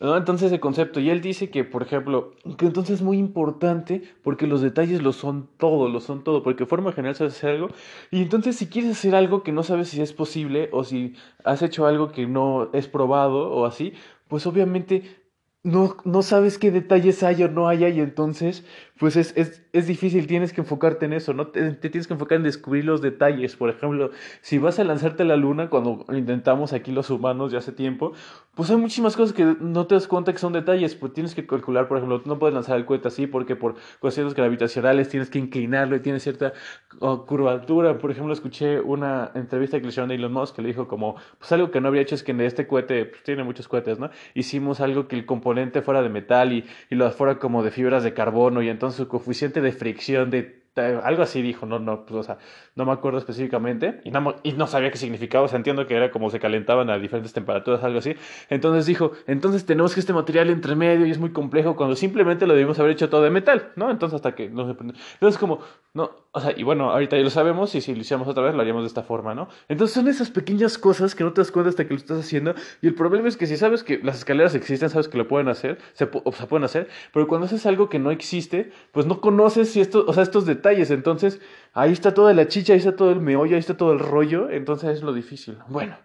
Entonces 0.00 0.46
ese 0.46 0.60
concepto, 0.60 0.98
y 0.98 1.10
él 1.10 1.20
dice 1.20 1.50
que, 1.50 1.62
por 1.62 1.82
ejemplo, 1.82 2.32
que 2.56 2.64
entonces 2.64 2.96
es 2.96 3.02
muy 3.02 3.18
importante 3.18 4.02
porque 4.22 4.46
los 4.46 4.62
detalles 4.62 5.02
lo 5.02 5.12
son 5.12 5.46
todo, 5.58 5.90
lo 5.90 6.00
son 6.00 6.24
todo, 6.24 6.42
porque 6.42 6.64
de 6.64 6.70
forma 6.70 6.92
general 6.92 7.14
sabes 7.14 7.34
hacer 7.36 7.50
algo, 7.50 7.68
y 8.10 8.22
entonces 8.22 8.56
si 8.56 8.66
quieres 8.68 8.92
hacer 8.92 9.14
algo 9.14 9.42
que 9.42 9.52
no 9.52 9.62
sabes 9.62 9.88
si 9.88 10.00
es 10.00 10.14
posible 10.14 10.70
o 10.72 10.84
si 10.84 11.14
has 11.44 11.60
hecho 11.60 11.86
algo 11.86 12.12
que 12.12 12.26
no 12.26 12.70
es 12.72 12.88
probado 12.88 13.50
o 13.50 13.66
así, 13.66 13.92
pues 14.28 14.46
obviamente 14.46 15.19
no, 15.62 15.96
no 16.04 16.22
sabes 16.22 16.58
qué 16.58 16.70
detalles 16.70 17.22
hay 17.22 17.42
o 17.42 17.48
no 17.48 17.68
hay 17.68 17.84
y 17.84 18.00
entonces 18.00 18.64
pues 19.00 19.16
es, 19.16 19.32
es, 19.34 19.66
es, 19.72 19.86
difícil, 19.86 20.26
tienes 20.26 20.52
que 20.52 20.60
enfocarte 20.60 21.06
en 21.06 21.14
eso, 21.14 21.32
¿no? 21.32 21.46
Te, 21.46 21.72
tienes 21.72 22.06
que 22.06 22.12
enfocar 22.12 22.36
en 22.36 22.42
descubrir 22.42 22.84
los 22.84 23.00
detalles. 23.00 23.56
Por 23.56 23.70
ejemplo, 23.70 24.10
si 24.42 24.58
vas 24.58 24.78
a 24.78 24.84
lanzarte 24.84 25.22
a 25.22 25.26
la 25.26 25.36
luna, 25.36 25.70
cuando 25.70 26.04
intentamos 26.12 26.74
aquí 26.74 26.92
los 26.92 27.08
humanos 27.08 27.50
ya 27.50 27.60
hace 27.60 27.72
tiempo, 27.72 28.12
pues 28.54 28.68
hay 28.68 28.76
muchísimas 28.76 29.16
cosas 29.16 29.34
que 29.34 29.56
no 29.58 29.86
te 29.86 29.94
das 29.94 30.06
cuenta 30.06 30.34
que 30.34 30.38
son 30.38 30.52
detalles. 30.52 30.94
Pues 30.96 31.14
tienes 31.14 31.34
que 31.34 31.46
calcular, 31.46 31.88
por 31.88 31.96
ejemplo, 31.96 32.20
no 32.26 32.38
puedes 32.38 32.52
lanzar 32.52 32.76
el 32.76 32.84
cohete 32.84 33.08
así 33.08 33.26
porque 33.26 33.56
por 33.56 33.76
cuestiones 34.00 34.34
gravitacionales 34.34 35.08
tienes 35.08 35.30
que 35.30 35.38
inclinarlo 35.38 35.96
y 35.96 36.00
tiene 36.00 36.20
cierta 36.20 36.52
curvatura. 36.98 37.96
Por 37.96 38.10
ejemplo, 38.10 38.34
escuché 38.34 38.80
una 38.80 39.30
entrevista 39.34 39.78
que 39.78 39.84
le 39.84 39.88
hicieron 39.88 40.10
a 40.10 40.14
Elon 40.14 40.30
Musk 40.30 40.56
que 40.56 40.60
le 40.60 40.68
dijo 40.68 40.88
como, 40.88 41.16
pues 41.38 41.50
algo 41.52 41.70
que 41.70 41.80
no 41.80 41.88
habría 41.88 42.02
hecho 42.02 42.16
es 42.16 42.22
que 42.22 42.32
en 42.32 42.42
este 42.42 42.66
cohete, 42.66 43.06
pues, 43.06 43.22
tiene 43.22 43.44
muchos 43.44 43.66
cohetes, 43.66 43.98
¿no? 43.98 44.10
Hicimos 44.34 44.82
algo 44.82 45.08
que 45.08 45.16
el 45.16 45.24
componente 45.24 45.49
fuera 45.82 46.02
de 46.02 46.08
metal 46.08 46.52
y, 46.52 46.64
y 46.90 46.94
lo 46.94 47.10
fuera 47.10 47.38
como 47.38 47.62
de 47.62 47.70
fibras 47.70 48.02
de 48.04 48.14
carbono 48.14 48.62
y 48.62 48.68
entonces 48.68 48.98
su 48.98 49.08
coeficiente 49.08 49.60
de 49.60 49.72
fricción 49.72 50.30
de 50.30 50.59
algo 50.76 51.22
así 51.22 51.42
dijo, 51.42 51.66
no, 51.66 51.78
no, 51.78 52.06
pues, 52.06 52.20
o 52.20 52.22
sea, 52.22 52.38
no 52.76 52.84
me 52.84 52.92
acuerdo 52.92 53.18
específicamente 53.18 54.00
y 54.04 54.10
no, 54.10 54.36
y 54.42 54.52
no 54.52 54.66
sabía 54.66 54.90
qué 54.90 54.98
significaba, 54.98 55.44
o 55.44 55.48
sea, 55.48 55.56
entiendo 55.56 55.86
que 55.86 55.94
era 55.94 56.10
como 56.10 56.30
se 56.30 56.38
calentaban 56.38 56.90
a 56.90 56.98
diferentes 56.98 57.32
temperaturas, 57.32 57.82
algo 57.82 57.98
así. 57.98 58.14
Entonces 58.48 58.86
dijo, 58.86 59.12
entonces 59.26 59.66
tenemos 59.66 59.94
que 59.94 60.00
este 60.00 60.12
material 60.12 60.48
entre 60.48 60.76
medio 60.76 61.06
y 61.06 61.10
es 61.10 61.18
muy 61.18 61.32
complejo 61.32 61.74
cuando 61.76 61.96
simplemente 61.96 62.46
lo 62.46 62.54
debimos 62.54 62.78
haber 62.78 62.92
hecho 62.92 63.10
todo 63.10 63.22
de 63.22 63.30
metal, 63.30 63.72
¿no? 63.76 63.90
Entonces 63.90 64.16
hasta 64.16 64.34
que 64.34 64.48
no 64.48 64.64
se 64.64 64.70
Entonces 64.70 65.38
como, 65.38 65.60
no, 65.92 66.10
o 66.32 66.40
sea, 66.40 66.52
y 66.56 66.62
bueno, 66.62 66.90
ahorita 66.90 67.16
ya 67.16 67.24
lo 67.24 67.30
sabemos 67.30 67.74
y 67.74 67.80
si 67.80 67.92
lo 67.92 68.00
hiciéramos 68.00 68.28
otra 68.28 68.44
vez 68.44 68.54
lo 68.54 68.60
haríamos 68.60 68.84
de 68.84 68.88
esta 68.88 69.02
forma, 69.02 69.34
¿no? 69.34 69.48
Entonces 69.68 69.94
son 69.94 70.06
esas 70.06 70.30
pequeñas 70.30 70.78
cosas 70.78 71.16
que 71.16 71.24
no 71.24 71.32
te 71.32 71.40
das 71.40 71.50
cuenta 71.50 71.70
hasta 71.70 71.84
que 71.84 71.94
lo 71.94 71.98
estás 71.98 72.20
haciendo 72.20 72.54
y 72.80 72.86
el 72.86 72.94
problema 72.94 73.26
es 73.26 73.36
que 73.36 73.46
si 73.46 73.56
sabes 73.56 73.82
que 73.82 73.98
las 73.98 74.18
escaleras 74.18 74.54
existen, 74.54 74.88
sabes 74.88 75.08
que 75.08 75.18
lo 75.18 75.26
pueden 75.26 75.48
hacer, 75.48 75.78
se, 75.94 76.08
o 76.12 76.32
sea, 76.32 76.46
pueden 76.46 76.64
hacer, 76.64 76.88
pero 77.12 77.26
cuando 77.26 77.46
haces 77.46 77.66
algo 77.66 77.88
que 77.88 77.98
no 77.98 78.12
existe, 78.12 78.70
pues 78.92 79.06
no 79.06 79.20
conoces 79.20 79.72
si 79.72 79.80
esto, 79.80 80.04
o 80.06 80.12
sea, 80.12 80.22
estos 80.22 80.46
detalles, 80.46 80.59
entonces 80.64 81.40
ahí 81.72 81.92
está 81.92 82.14
toda 82.14 82.32
la 82.34 82.48
chicha, 82.48 82.72
ahí 82.72 82.78
está 82.78 82.96
todo 82.96 83.10
el 83.12 83.20
meollo, 83.20 83.54
ahí 83.54 83.60
está 83.60 83.76
todo 83.76 83.92
el 83.92 83.98
rollo, 83.98 84.50
entonces 84.50 84.90
es 84.90 85.02
lo 85.02 85.12
difícil. 85.12 85.58
Bueno, 85.68 85.96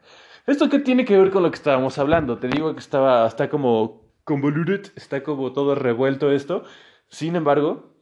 ¿esto 0.48 0.70
qué 0.70 0.80
tiene 0.80 1.06
que 1.06 1.18
ver 1.18 1.32
con 1.32 1.44
lo 1.44 1.52
que 1.52 1.56
estábamos 1.56 1.98
hablando? 1.98 2.38
Te 2.38 2.48
digo 2.48 2.74
que 2.74 2.80
estaba, 2.80 3.28
está 3.28 3.50
como 3.50 4.06
convoluted, 4.24 4.88
está 4.96 5.24
como 5.24 5.54
todo 5.54 5.76
revuelto 5.76 6.32
esto. 6.32 6.64
Sin 7.08 7.36
embargo, 7.36 7.94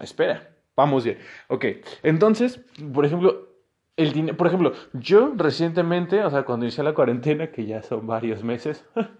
espera. 0.00 0.54
Vamos 0.78 1.02
bien. 1.02 1.18
Ok, 1.48 1.64
entonces, 2.04 2.60
por 2.94 3.04
ejemplo, 3.04 3.47
el 3.98 4.12
dinero, 4.12 4.36
por 4.36 4.46
ejemplo, 4.46 4.72
yo 4.92 5.32
recientemente, 5.34 6.24
o 6.24 6.30
sea, 6.30 6.44
cuando 6.44 6.64
inicié 6.64 6.84
la 6.84 6.94
cuarentena, 6.94 7.50
que 7.50 7.66
ya 7.66 7.82
son 7.82 8.06
varios 8.06 8.44
meses, 8.44 8.86
bueno, 8.94 9.10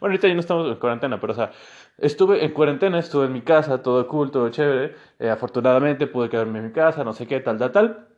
ahorita 0.00 0.26
ya 0.26 0.34
no 0.34 0.40
estamos 0.40 0.68
en 0.68 0.74
cuarentena, 0.74 1.20
pero 1.20 1.32
o 1.32 1.36
sea, 1.36 1.52
estuve 1.98 2.44
en 2.44 2.52
cuarentena, 2.52 2.98
estuve 2.98 3.26
en 3.26 3.32
mi 3.32 3.42
casa, 3.42 3.80
todo 3.80 4.06
cool, 4.08 4.32
todo 4.32 4.48
chévere, 4.48 4.96
eh, 5.20 5.30
afortunadamente 5.30 6.08
pude 6.08 6.28
quedarme 6.28 6.58
en 6.58 6.66
mi 6.66 6.72
casa, 6.72 7.04
no 7.04 7.12
sé 7.12 7.28
qué, 7.28 7.38
tal, 7.38 7.58
tal, 7.58 7.70
tal, 7.70 8.08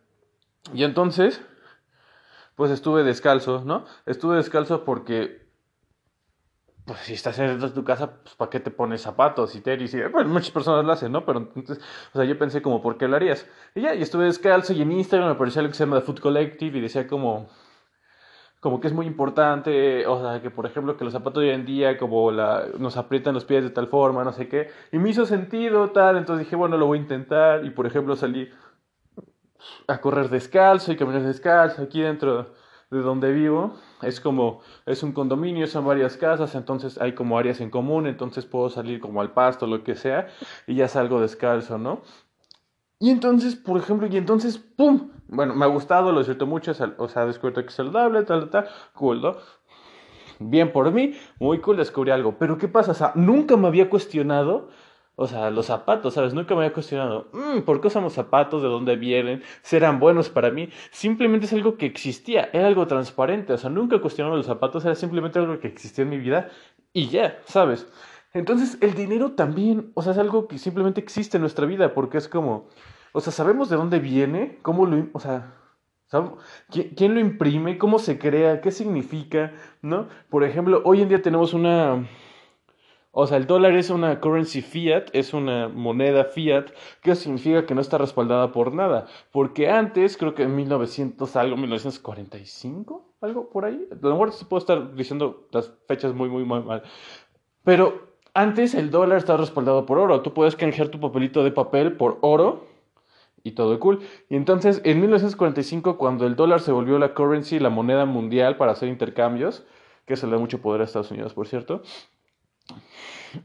y 0.73 0.85
entonces, 0.85 1.45
pues 2.55 2.71
estuve 2.71 3.05
descalzo, 3.05 3.63
¿no? 3.67 3.85
Estuve 4.07 4.37
descalzo 4.37 4.85
porque 4.87 5.44
pues 6.85 7.01
si 7.01 7.15
estás 7.15 7.39
en 7.39 7.59
tu 7.73 7.85
casa, 7.85 8.11
pues 8.23 8.35
¿para 8.35 8.51
qué 8.51 8.61
te 8.61 8.71
pones 8.71 9.01
zapatos 9.01 9.55
y 9.55 9.61
tenis? 9.61 9.95
Y, 9.95 10.03
pues 10.13 10.27
muchas 10.27 10.51
personas 10.51 10.85
lo 10.85 10.93
hacen, 10.93 11.13
¿no? 11.13 11.25
Pero 11.25 11.39
entonces, 11.41 11.83
o 12.13 12.19
sea, 12.19 12.25
yo 12.25 12.39
pensé 12.39 12.61
como, 12.61 12.83
¿por 12.83 12.99
qué 12.99 13.09
lo 13.09 13.17
harías? 13.17 13.47
Y 13.75 13.83
ya, 13.83 13.95
y 13.95 14.03
estuve 14.03 14.25
descalzo 14.27 14.73
y 14.75 14.83
en 14.83 14.93
Instagram 14.93 15.29
me 15.31 15.35
apareció 15.35 15.61
algo 15.61 15.71
que 15.71 15.79
se 15.79 15.85
llama 15.85 16.01
The 16.01 16.07
Food 16.07 16.21
Collective 16.21 16.79
y 16.79 16.81
decía 16.83 17.07
como, 17.07 17.49
como 18.61 18.81
que 18.81 18.89
es 18.89 18.93
muy 18.93 19.07
importante, 19.07 20.07
o 20.07 20.21
sea, 20.21 20.43
que 20.43 20.51
por 20.51 20.67
ejemplo 20.67 20.97
que 20.97 21.05
los 21.05 21.13
zapatos 21.13 21.43
de 21.43 21.51
hoy 21.51 21.55
en 21.55 21.65
día 21.65 21.97
como 21.99 22.31
nos 22.33 22.97
aprietan 22.97 23.35
los 23.35 23.45
pies 23.45 23.65
de 23.65 23.71
tal 23.71 23.89
forma, 23.89 24.25
no 24.25 24.33
sé 24.33 24.49
qué, 24.49 24.71
y 24.93 24.99
me 24.99 25.11
hizo 25.11 25.25
sentido 25.27 25.91
tal, 25.91 26.17
entonces 26.19 26.47
dije, 26.47 26.57
bueno, 26.57 26.77
lo 26.77 26.87
voy 26.87 26.99
a 26.99 27.03
intentar 27.03 27.65
y 27.65 27.71
por 27.71 27.87
ejemplo 27.87 28.17
salí 28.17 28.51
a 29.87 30.01
correr 30.01 30.29
descalzo 30.29 30.93
y 30.93 30.97
caminar 30.97 31.23
descalzo 31.23 31.83
aquí 31.83 32.01
dentro 32.03 32.55
de 32.91 33.01
donde 33.01 33.33
vivo. 33.33 33.75
Es 34.07 34.21
como, 34.21 34.61
es 34.87 35.03
un 35.03 35.13
condominio, 35.13 35.67
son 35.67 35.87
varias 35.87 36.17
casas, 36.17 36.55
entonces 36.55 37.01
hay 37.01 37.13
como 37.15 37.39
áreas 37.39 37.61
en 37.61 37.71
común, 37.71 38.07
entonces 38.07 38.47
puedo 38.47 38.71
salir 38.71 39.01
como 39.01 39.21
al 39.21 39.33
pasto, 39.33 39.67
lo 39.67 39.83
que 39.83 39.95
sea, 39.95 40.29
y 40.67 40.75
ya 40.77 40.89
salgo 40.89 41.21
descalzo, 41.21 41.79
¿no? 41.79 42.03
Y 42.99 43.11
entonces, 43.11 43.57
por 43.57 43.79
ejemplo, 43.79 44.07
y 44.07 44.17
entonces, 44.17 44.59
¡pum! 44.59 45.11
Bueno, 45.29 45.55
me 45.55 45.65
ha 45.65 45.69
gustado, 45.69 46.13
lo 46.13 46.19
disfruto 46.19 46.47
mucho, 46.47 46.73
o 46.99 47.09
sea, 47.09 47.27
descubierto 47.27 47.63
que 47.63 47.69
es 47.69 47.75
saludable, 47.75 48.23
tal, 48.23 48.51
tal, 48.51 48.69
cool, 48.95 49.21
¿no? 49.21 49.37
Bien 50.39 50.73
por 50.73 50.91
mí, 50.91 51.15
muy 51.39 51.59
cool, 51.59 51.77
descubrí 51.77 52.11
algo. 52.11 52.37
Pero 52.39 52.59
¿qué 52.59 52.69
pasa? 52.69 52.93
O 52.93 52.95
sea, 52.95 53.13
nunca 53.15 53.57
me 53.57 53.69
había 53.69 53.89
cuestionado 53.89 54.69
o 55.17 55.27
sea, 55.27 55.51
los 55.51 55.67
zapatos, 55.67 56.15
¿sabes? 56.15 56.35
Nunca 56.35 56.55
me 56.55 56.63
había 56.63 56.73
cuestionado, 56.73 57.29
mm, 57.33 57.61
¿por 57.61 57.81
qué 57.81 57.89
usamos 57.89 58.15
zapatos? 58.15 58.63
¿De 58.63 58.69
dónde 58.69 58.97
vienen? 58.97 59.43
¿Serán 59.63 60.01
buenos 60.01 60.29
para 60.29 60.51
mí? 60.51 60.71
Simplemente 60.91 61.47
es 61.47 61.53
algo 61.53 61.77
que 61.77 61.87
existía, 61.87 62.51
era 62.53 62.67
algo 62.67 62.87
transparente, 62.87 63.53
o 63.53 63.59
sea, 63.59 63.71
nunca 63.71 64.01
cuestionaba 64.01 64.37
los 64.37 64.47
zapatos, 64.47 64.85
era 64.85 64.95
simplemente 64.95 65.39
algo 65.39 65.61
que 65.61 65.69
existía 65.69 66.03
en 66.03 66.11
mi 66.11 66.19
vida 66.19 66.49
y 66.93 67.09
ya, 67.09 67.39
¿sabes? 67.45 67.87
Entonces, 68.33 68.79
el 68.81 68.95
dinero 68.95 69.33
también, 69.33 69.93
o 69.95 70.03
sea, 70.03 70.13
es 70.13 70.19
algo 70.19 70.49
que 70.49 70.59
simplemente 70.59 71.01
existe 71.01 71.37
en 71.37 71.43
nuestra 71.43 71.67
vida, 71.67 71.95
porque 71.95 72.19
es 72.19 72.29
como, 72.29 72.69
o 73.13 73.21
sea, 73.21 73.33
sabemos 73.33 73.71
de 73.71 73.77
dónde 73.77 74.01
viene, 74.01 74.59
cómo 74.63 74.87
lo, 74.87 75.07
o 75.13 75.21
sea, 75.21 75.55
¿quién 76.71 77.15
lo 77.15 77.21
imprime? 77.21 77.79
¿Cómo 77.79 78.01
se 78.01 78.19
crea? 78.19 78.61
¿Qué 78.61 78.73
significa? 78.73 79.53
¿No? 79.83 80.09
Por 80.29 80.45
ejemplo, 80.45 80.83
hoy 80.85 81.03
en 81.03 81.09
día 81.09 81.23
tenemos 81.23 81.55
una 81.55 82.07
o 83.17 83.29
sea, 83.29 83.37
el 83.37 83.47
dólar 83.47 83.77
es 83.77 83.91
una 83.91 84.21
currency 84.21 84.61
fiat, 84.61 85.05
es 85.13 85.35
una 85.35 85.69
moneda 85.69 86.25
fiat, 86.25 86.71
que 87.01 87.15
significa 87.15 87.65
que 87.65 87.75
no 87.75 87.81
está 87.81 87.97
respaldada 87.97 88.51
por 88.51 88.75
nada. 88.75 89.07
Porque 89.31 89.71
antes, 89.71 90.17
creo 90.17 90.35
que 90.35 90.43
en 90.43 90.57
1900 90.57 91.37
algo, 91.37 91.57
1945, 91.57 93.15
algo 93.21 93.51
por 93.51 93.67
ahí. 93.67 93.87
De 93.89 94.09
lo 94.09 94.11
mejor 94.11 94.33
puedo 94.49 94.59
estar 94.59 94.97
diciendo 94.97 95.47
las 95.53 95.73
fechas 95.87 96.13
muy, 96.13 96.29
muy, 96.29 96.45
muy 96.45 96.61
mal. 96.65 96.83
Pero 97.63 98.15
antes 98.35 98.75
el 98.75 98.91
dólar 98.91 99.19
estaba 99.19 99.39
respaldado 99.39 99.87
por 99.87 99.99
oro. 99.99 100.21
Tú 100.23 100.35
puedes 100.35 100.57
canjear 100.57 100.89
tu 100.89 100.99
papelito 100.99 101.45
de 101.45 101.53
papel 101.53 101.97
por 101.97 102.19
oro 102.21 102.65
y 103.45 103.53
todo 103.53 103.79
cool. 103.79 104.01
Y 104.29 104.35
entonces, 104.35 104.81
en 104.85 105.01
1945, 105.01 105.99
cuando 105.99 106.27
el 106.27 106.35
dólar 106.35 106.61
se 106.61 106.73
volvió 106.73 106.99
la 106.99 107.15
currency, 107.15 107.61
la 107.61 107.71
moneda 107.71 108.07
mundial 108.07 108.57
para 108.57 108.73
hacer 108.73 108.89
intercambios, 108.89 109.65
que 110.05 110.17
se 110.17 110.27
le 110.27 110.33
da 110.33 110.39
mucho 110.39 110.61
poder 110.61 110.81
a 110.81 110.85
Estados 110.85 111.13
Unidos, 111.13 111.33
por 111.33 111.47
cierto, 111.47 111.83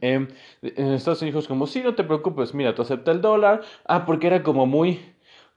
eh, 0.01 0.27
en 0.61 0.93
Estados 0.93 1.21
Unidos 1.21 1.47
como, 1.47 1.67
sí, 1.67 1.81
no 1.83 1.95
te 1.95 2.03
preocupes, 2.03 2.53
mira, 2.53 2.75
tú 2.75 2.81
acepta 2.81 3.11
el 3.11 3.21
dólar. 3.21 3.61
Ah, 3.85 4.05
porque 4.05 4.27
era 4.27 4.43
como 4.43 4.65
muy, 4.65 4.99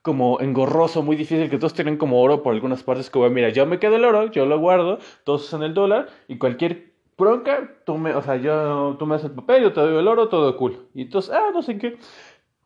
como 0.02 0.40
engorroso, 0.40 1.02
muy 1.02 1.16
difícil, 1.16 1.48
que 1.50 1.58
todos 1.58 1.74
tienen 1.74 1.96
como 1.96 2.20
oro 2.20 2.42
por 2.42 2.54
algunas 2.54 2.82
partes, 2.82 3.10
como 3.10 3.28
mira, 3.30 3.50
yo 3.50 3.66
me 3.66 3.78
quedo 3.78 3.96
el 3.96 4.04
oro, 4.04 4.30
yo 4.30 4.46
lo 4.46 4.58
guardo, 4.58 4.98
todos 5.24 5.44
usan 5.44 5.62
el 5.62 5.74
dólar 5.74 6.08
y 6.28 6.38
cualquier 6.38 6.92
bronca, 7.16 7.70
tú 7.86 7.96
me, 7.98 8.14
o 8.14 8.22
sea, 8.22 8.36
yo, 8.36 8.96
tú 8.98 9.06
me 9.06 9.14
das 9.14 9.24
el 9.24 9.30
papel, 9.32 9.62
yo 9.62 9.72
te 9.72 9.80
doy 9.80 9.96
el 9.96 10.08
oro, 10.08 10.28
todo 10.28 10.56
cool. 10.56 10.88
Y 10.94 11.02
entonces, 11.02 11.32
ah, 11.32 11.50
no 11.52 11.62
sé 11.62 11.78
qué, 11.78 11.98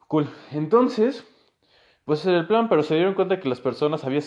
cool. 0.08 0.28
Entonces, 0.52 1.26
pues 2.06 2.24
era 2.24 2.38
el 2.38 2.46
plan, 2.46 2.68
pero 2.68 2.84
se 2.84 2.94
dieron 2.94 3.14
cuenta 3.14 3.40
que 3.40 3.48
las 3.48 3.60
personas 3.60 4.04
había, 4.04 4.20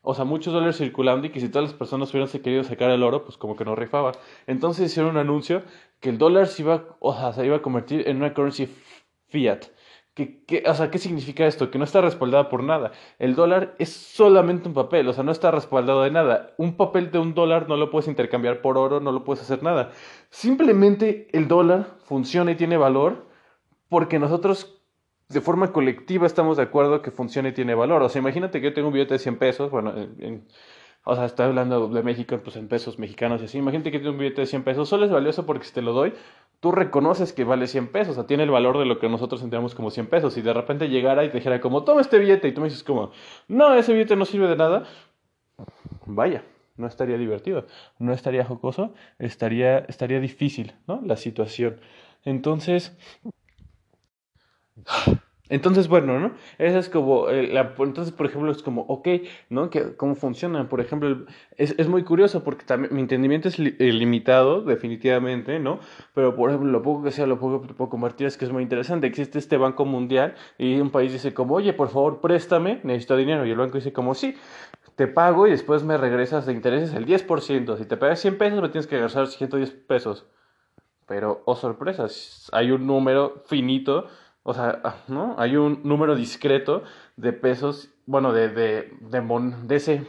o 0.00 0.14
sea, 0.14 0.24
muchos 0.24 0.54
dólares 0.54 0.78
circulando 0.78 1.26
y 1.26 1.30
que 1.30 1.38
si 1.38 1.50
todas 1.50 1.68
las 1.68 1.78
personas 1.78 2.10
hubieran 2.14 2.30
querido 2.30 2.64
sacar 2.64 2.90
el 2.90 3.02
oro, 3.02 3.24
pues 3.26 3.36
como 3.36 3.56
que 3.56 3.64
no 3.66 3.76
rifaba. 3.76 4.12
Entonces 4.46 4.90
hicieron 4.90 5.12
un 5.12 5.18
anuncio 5.18 5.62
que 6.00 6.08
el 6.08 6.16
dólar 6.16 6.46
se 6.46 6.62
iba, 6.62 6.96
o 6.98 7.14
sea, 7.14 7.34
se 7.34 7.44
iba 7.44 7.56
a 7.56 7.62
convertir 7.62 8.08
en 8.08 8.16
una 8.16 8.32
currency 8.32 8.68
fiat. 9.28 9.66
¿Qué, 10.14 10.64
o 10.66 10.74
sea, 10.74 10.90
¿qué 10.90 10.98
significa 10.98 11.46
esto? 11.46 11.70
Que 11.70 11.76
no 11.78 11.84
está 11.84 12.00
respaldada 12.00 12.48
por 12.48 12.62
nada. 12.64 12.92
El 13.18 13.34
dólar 13.34 13.74
es 13.78 13.90
solamente 13.92 14.68
un 14.68 14.74
papel, 14.74 15.06
o 15.06 15.12
sea, 15.12 15.22
no 15.22 15.32
está 15.32 15.50
respaldado 15.50 16.02
de 16.02 16.10
nada. 16.10 16.54
Un 16.56 16.76
papel 16.78 17.10
de 17.10 17.18
un 17.18 17.34
dólar 17.34 17.68
no 17.68 17.76
lo 17.76 17.90
puedes 17.90 18.08
intercambiar 18.08 18.62
por 18.62 18.78
oro, 18.78 19.00
no 19.00 19.12
lo 19.12 19.24
puedes 19.24 19.42
hacer 19.42 19.62
nada. 19.62 19.90
Simplemente 20.30 21.28
el 21.32 21.48
dólar 21.48 21.98
funciona 22.04 22.52
y 22.52 22.56
tiene 22.56 22.78
valor 22.78 23.28
porque 23.90 24.18
nosotros 24.18 24.79
de 25.30 25.40
forma 25.40 25.72
colectiva 25.72 26.26
estamos 26.26 26.56
de 26.56 26.64
acuerdo 26.64 27.02
que 27.02 27.10
funciona 27.10 27.48
y 27.50 27.52
tiene 27.52 27.74
valor. 27.74 28.02
O 28.02 28.08
sea, 28.08 28.20
imagínate 28.20 28.60
que 28.60 28.68
yo 28.68 28.74
tengo 28.74 28.88
un 28.88 28.94
billete 28.94 29.14
de 29.14 29.18
100 29.20 29.38
pesos, 29.38 29.70
bueno, 29.70 29.94
en, 29.96 30.46
o 31.04 31.14
sea, 31.14 31.24
estoy 31.24 31.46
hablando 31.46 31.88
de 31.88 32.02
México, 32.02 32.38
pues 32.42 32.56
en 32.56 32.68
pesos 32.68 32.98
mexicanos 32.98 33.40
y 33.40 33.44
así. 33.44 33.58
Imagínate 33.58 33.92
que 33.92 33.98
tengo 34.00 34.10
un 34.10 34.18
billete 34.18 34.42
de 34.42 34.46
100 34.46 34.64
pesos, 34.64 34.88
solo 34.88 35.06
es 35.06 35.12
valioso 35.12 35.46
porque 35.46 35.64
si 35.64 35.72
te 35.72 35.82
lo 35.82 35.92
doy, 35.92 36.14
tú 36.58 36.72
reconoces 36.72 37.32
que 37.32 37.44
vale 37.44 37.68
100 37.68 37.88
pesos, 37.92 38.12
o 38.12 38.14
sea, 38.16 38.26
tiene 38.26 38.42
el 38.42 38.50
valor 38.50 38.78
de 38.78 38.84
lo 38.86 38.98
que 38.98 39.08
nosotros 39.08 39.40
entendemos 39.42 39.74
como 39.74 39.90
100 39.90 40.08
pesos. 40.08 40.36
Y 40.36 40.42
de 40.42 40.52
repente 40.52 40.88
llegara 40.88 41.24
y 41.24 41.28
te 41.28 41.38
dijera 41.38 41.60
como, 41.60 41.84
toma 41.84 42.00
este 42.00 42.18
billete, 42.18 42.48
y 42.48 42.52
tú 42.52 42.60
me 42.60 42.68
dices 42.68 42.82
como, 42.82 43.12
no, 43.48 43.74
ese 43.74 43.92
billete 43.92 44.16
no 44.16 44.24
sirve 44.24 44.48
de 44.48 44.56
nada, 44.56 44.84
vaya, 46.06 46.44
no 46.76 46.88
estaría 46.88 47.16
divertido, 47.18 47.66
no 47.98 48.12
estaría 48.12 48.44
jocoso, 48.44 48.94
estaría, 49.18 49.78
estaría 49.78 50.18
difícil, 50.18 50.74
¿no? 50.88 51.00
La 51.04 51.16
situación. 51.16 51.80
Entonces, 52.24 52.96
entonces, 55.50 55.88
bueno, 55.88 56.20
¿no? 56.20 56.30
Esa 56.58 56.78
es 56.78 56.88
como, 56.88 57.28
eh, 57.28 57.48
la, 57.48 57.74
entonces, 57.78 58.12
por 58.14 58.26
ejemplo, 58.26 58.52
es 58.52 58.62
como, 58.62 58.82
ok, 58.82 59.08
¿no? 59.48 59.68
¿Cómo 59.96 60.14
funciona? 60.14 60.68
Por 60.68 60.80
ejemplo, 60.80 61.26
es, 61.56 61.74
es 61.76 61.88
muy 61.88 62.04
curioso 62.04 62.44
porque 62.44 62.64
también 62.64 62.94
mi 62.94 63.00
entendimiento 63.00 63.48
es 63.48 63.58
eh, 63.58 63.74
limitado, 63.92 64.62
definitivamente, 64.62 65.58
¿no? 65.58 65.80
Pero, 66.14 66.36
por 66.36 66.50
ejemplo, 66.50 66.70
lo 66.70 66.82
poco 66.82 67.02
que 67.02 67.10
sea, 67.10 67.26
lo 67.26 67.40
poco 67.40 67.62
que 67.66 67.74
puedo 67.74 67.90
convertir 67.90 68.28
es 68.28 68.36
que 68.36 68.44
es 68.44 68.52
muy 68.52 68.62
interesante. 68.62 69.08
Existe 69.08 69.40
este 69.40 69.56
Banco 69.56 69.84
Mundial 69.84 70.36
y 70.56 70.78
un 70.78 70.90
país 70.90 71.12
dice 71.12 71.34
como, 71.34 71.56
oye, 71.56 71.72
por 71.72 71.88
favor, 71.88 72.20
préstame, 72.20 72.78
necesito 72.84 73.16
dinero. 73.16 73.44
Y 73.44 73.50
el 73.50 73.56
banco 73.56 73.74
dice 73.74 73.92
como, 73.92 74.14
sí, 74.14 74.36
te 74.94 75.08
pago 75.08 75.48
y 75.48 75.50
después 75.50 75.82
me 75.82 75.96
regresas 75.96 76.46
de 76.46 76.52
intereses 76.52 76.94
el 76.94 77.06
10%. 77.06 77.76
Si 77.76 77.84
te 77.86 77.96
pagas 77.96 78.20
100 78.20 78.38
pesos, 78.38 78.62
me 78.62 78.68
tienes 78.68 78.86
que 78.86 78.94
regresar 78.94 79.26
110 79.26 79.72
pesos. 79.72 80.26
Pero, 81.08 81.42
oh 81.44 81.56
sorpresa, 81.56 82.06
hay 82.52 82.70
un 82.70 82.86
número 82.86 83.42
finito 83.46 84.06
o 84.42 84.54
sea, 84.54 84.80
ah, 84.84 84.96
¿no? 85.08 85.34
Hay 85.38 85.56
un 85.56 85.80
número 85.84 86.16
discreto 86.16 86.82
de 87.16 87.32
pesos, 87.32 87.90
bueno, 88.06 88.32
de, 88.32 88.48
de, 88.48 88.92
de, 89.00 89.54
de 89.64 89.76
ese... 89.76 90.06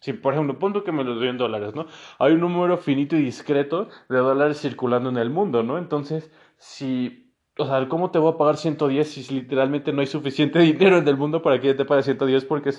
Si, 0.00 0.12
por 0.12 0.32
ejemplo, 0.32 0.58
punto 0.58 0.84
que 0.84 0.92
me 0.92 1.02
lo 1.02 1.16
doy 1.16 1.28
en 1.28 1.38
dólares, 1.38 1.74
¿no? 1.74 1.86
Hay 2.20 2.32
un 2.32 2.40
número 2.40 2.78
finito 2.78 3.16
y 3.16 3.22
discreto 3.22 3.88
de 4.08 4.18
dólares 4.18 4.60
circulando 4.60 5.10
en 5.10 5.16
el 5.16 5.30
mundo, 5.30 5.64
¿no? 5.64 5.76
Entonces, 5.76 6.30
si 6.56 7.28
o 7.58 7.66
sea, 7.66 7.88
¿cómo 7.88 8.10
te 8.10 8.18
voy 8.20 8.32
a 8.32 8.36
pagar 8.36 8.56
110 8.56 9.08
si 9.10 9.34
literalmente 9.34 9.92
no 9.92 10.00
hay 10.00 10.06
suficiente 10.06 10.58
dinero 10.60 10.98
en 10.98 11.08
el 11.08 11.16
mundo 11.16 11.42
para 11.42 11.60
que 11.60 11.74
te 11.74 11.84
pague 11.84 12.02
110 12.02 12.44
porque 12.44 12.70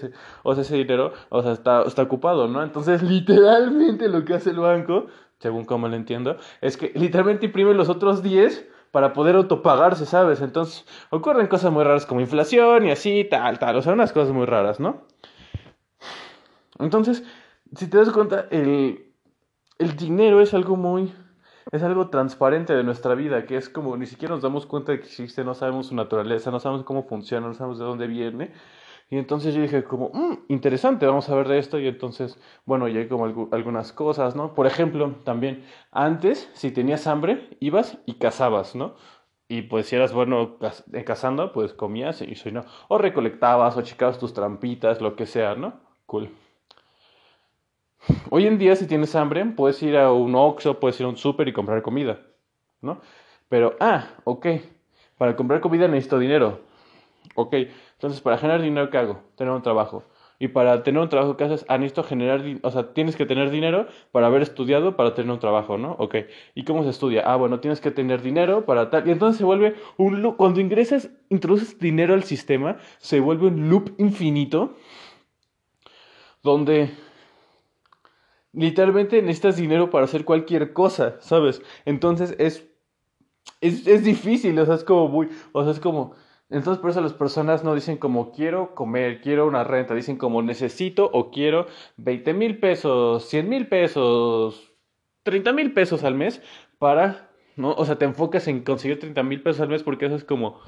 o 0.43 0.53
sea, 0.53 0.61
ese 0.61 0.75
dinero, 0.77 1.13
o 1.29 1.43
sea, 1.43 1.51
está, 1.51 1.83
está 1.83 2.03
ocupado, 2.03 2.47
¿no? 2.47 2.63
Entonces, 2.63 3.03
literalmente 3.03 4.07
lo 4.07 4.23
que 4.25 4.33
hace 4.35 4.51
el 4.51 4.59
banco, 4.59 5.07
según 5.39 5.65
como 5.65 5.87
lo 5.87 5.95
entiendo, 5.95 6.37
es 6.61 6.77
que 6.77 6.91
literalmente 6.95 7.47
imprime 7.47 7.73
los 7.73 7.89
otros 7.89 8.23
10 8.23 8.67
para 8.91 9.13
poder 9.13 9.35
autopagarse, 9.35 10.05
¿sabes? 10.05 10.41
Entonces 10.41 10.85
ocurren 11.09 11.47
cosas 11.47 11.71
muy 11.71 11.83
raras 11.83 12.05
como 12.05 12.21
inflación 12.21 12.85
y 12.85 12.91
así, 12.91 13.25
tal, 13.29 13.59
tal, 13.59 13.75
o 13.75 13.81
sea, 13.81 13.93
unas 13.93 14.11
cosas 14.11 14.33
muy 14.33 14.45
raras, 14.45 14.79
¿no? 14.79 15.03
Entonces, 16.79 17.23
si 17.75 17.87
te 17.89 17.97
das 17.97 18.09
cuenta, 18.11 18.47
el, 18.51 19.13
el 19.77 19.95
dinero 19.95 20.41
es 20.41 20.53
algo 20.53 20.75
muy, 20.75 21.13
es 21.71 21.83
algo 21.83 22.09
transparente 22.09 22.73
de 22.73 22.83
nuestra 22.83 23.15
vida, 23.15 23.45
que 23.45 23.57
es 23.57 23.69
como 23.69 23.95
ni 23.97 24.05
siquiera 24.05 24.33
nos 24.33 24.43
damos 24.43 24.65
cuenta 24.65 24.91
de 24.91 24.99
que 24.99 25.05
existe, 25.05 25.43
no 25.43 25.53
sabemos 25.53 25.87
su 25.87 25.95
naturaleza, 25.95 26.51
no 26.51 26.59
sabemos 26.59 26.85
cómo 26.85 27.03
funciona, 27.03 27.47
no 27.47 27.53
sabemos 27.53 27.79
de 27.79 27.85
dónde 27.85 28.07
viene, 28.07 28.53
y 29.11 29.17
entonces 29.17 29.55
yo 29.55 29.61
dije 29.61 29.83
como, 29.83 30.09
mm, 30.13 30.45
interesante, 30.49 31.07
vamos 31.07 31.29
a 31.29 31.35
ver 31.35 31.47
de 31.47 31.57
esto. 31.57 31.79
Y 31.79 31.87
entonces, 31.87 32.39
bueno, 32.65 32.87
llegué 32.87 33.07
como 33.07 33.25
algunas 33.51 33.91
cosas, 33.91 34.35
¿no? 34.35 34.53
Por 34.53 34.67
ejemplo, 34.67 35.15
también, 35.23 35.63
antes, 35.91 36.49
si 36.53 36.71
tenías 36.71 37.07
hambre, 37.07 37.49
ibas 37.59 37.97
y 38.05 38.15
cazabas, 38.15 38.75
¿no? 38.75 38.95
Y 39.47 39.63
pues 39.63 39.87
si 39.87 39.95
eras 39.95 40.13
bueno 40.13 40.57
eh, 40.93 41.03
cazando, 41.03 41.51
pues 41.51 41.73
comías 41.73 42.21
y 42.21 42.35
si 42.35 42.51
no. 42.51 42.65
O 42.87 42.99
recolectabas 42.99 43.75
o 43.77 43.81
checabas 43.81 44.19
tus 44.19 44.33
trampitas, 44.33 45.01
lo 45.01 45.15
que 45.15 45.25
sea, 45.25 45.55
¿no? 45.55 45.73
Cool. 46.05 46.29
Hoy 48.29 48.45
en 48.45 48.59
día, 48.59 48.75
si 48.75 48.85
tienes 48.87 49.15
hambre, 49.15 49.43
puedes 49.45 49.81
ir 49.81 49.97
a 49.97 50.13
un 50.13 50.35
Oxxo, 50.35 50.79
puedes 50.79 50.99
ir 50.99 51.07
a 51.07 51.09
un 51.09 51.17
súper 51.17 51.47
y 51.47 51.53
comprar 51.53 51.81
comida, 51.81 52.19
¿no? 52.81 53.01
Pero, 53.49 53.75
ah, 53.79 54.07
ok, 54.23 54.47
para 55.17 55.35
comprar 55.35 55.61
comida 55.61 55.87
necesito 55.87 56.19
dinero. 56.19 56.61
Ok, 57.35 57.55
entonces, 57.99 58.21
para 58.21 58.37
generar 58.37 58.61
dinero, 58.61 58.89
¿qué 58.89 58.97
hago? 58.97 59.19
Tener 59.35 59.51
un 59.51 59.61
trabajo. 59.61 60.05
Y 60.39 60.47
para 60.47 60.83
tener 60.83 61.01
un 61.01 61.09
trabajo, 61.09 61.35
¿qué 61.35 61.43
haces? 61.43 61.65
Ah, 61.67 61.77
necesito 61.77 62.01
generar, 62.01 62.41
o 62.61 62.71
sea, 62.71 62.93
tienes 62.93 63.17
que 63.17 63.25
tener 63.25 63.49
dinero 63.49 63.87
para 64.13 64.27
haber 64.27 64.41
estudiado 64.41 64.95
para 64.95 65.13
tener 65.13 65.29
un 65.29 65.39
trabajo, 65.39 65.77
¿no? 65.77 65.97
Ok. 65.99 66.15
¿Y 66.55 66.63
cómo 66.63 66.83
se 66.83 66.91
estudia? 66.91 67.23
Ah, 67.25 67.35
bueno, 67.35 67.59
tienes 67.59 67.81
que 67.81 67.91
tener 67.91 68.21
dinero 68.21 68.65
para 68.65 68.89
tal. 68.89 69.05
Y 69.05 69.11
entonces 69.11 69.37
se 69.37 69.43
vuelve 69.43 69.75
un 69.97 70.21
loop. 70.21 70.37
Cuando 70.37 70.61
ingresas, 70.61 71.09
introduces 71.27 71.77
dinero 71.77 72.13
al 72.13 72.23
sistema, 72.23 72.77
se 72.99 73.19
vuelve 73.19 73.47
un 73.47 73.69
loop 73.69 73.93
infinito 73.97 74.77
donde 76.41 76.91
literalmente 78.53 79.21
necesitas 79.21 79.57
dinero 79.57 79.89
para 79.89 80.05
hacer 80.05 80.23
cualquier 80.23 80.71
cosa, 80.71 81.17
¿sabes? 81.19 81.61
Entonces 81.83 82.33
es, 82.39 82.65
es, 83.59 83.85
es 83.85 84.05
difícil, 84.05 84.57
o 84.57 84.65
sea, 84.65 84.75
es 84.75 84.85
como 84.85 85.09
muy, 85.09 85.27
o 85.51 85.63
sea, 85.63 85.73
es 85.73 85.81
como 85.81 86.15
entonces 86.49 86.81
por 86.81 86.89
eso 86.89 87.01
las 87.01 87.13
personas 87.13 87.63
no 87.63 87.75
dicen 87.75 87.97
como 87.97 88.31
quiero 88.31 88.73
comer, 88.73 89.21
quiero 89.21 89.47
una 89.47 89.63
renta, 89.63 89.93
dicen 89.93 90.17
como 90.17 90.41
necesito 90.41 91.09
o 91.13 91.29
quiero 91.31 91.67
20 91.97 92.33
mil 92.33 92.59
pesos, 92.59 93.25
100 93.29 93.49
mil 93.49 93.67
pesos, 93.67 94.73
30 95.23 95.53
mil 95.53 95.73
pesos 95.73 96.03
al 96.03 96.15
mes 96.15 96.41
para, 96.79 97.29
¿no? 97.55 97.73
O 97.73 97.85
sea, 97.85 97.97
te 97.97 98.05
enfocas 98.05 98.47
en 98.47 98.63
conseguir 98.63 98.99
30 98.99 99.21
mil 99.23 99.41
pesos 99.43 99.61
al 99.61 99.69
mes 99.69 99.83
porque 99.83 100.07
eso 100.07 100.15
es 100.15 100.23
como, 100.23 100.59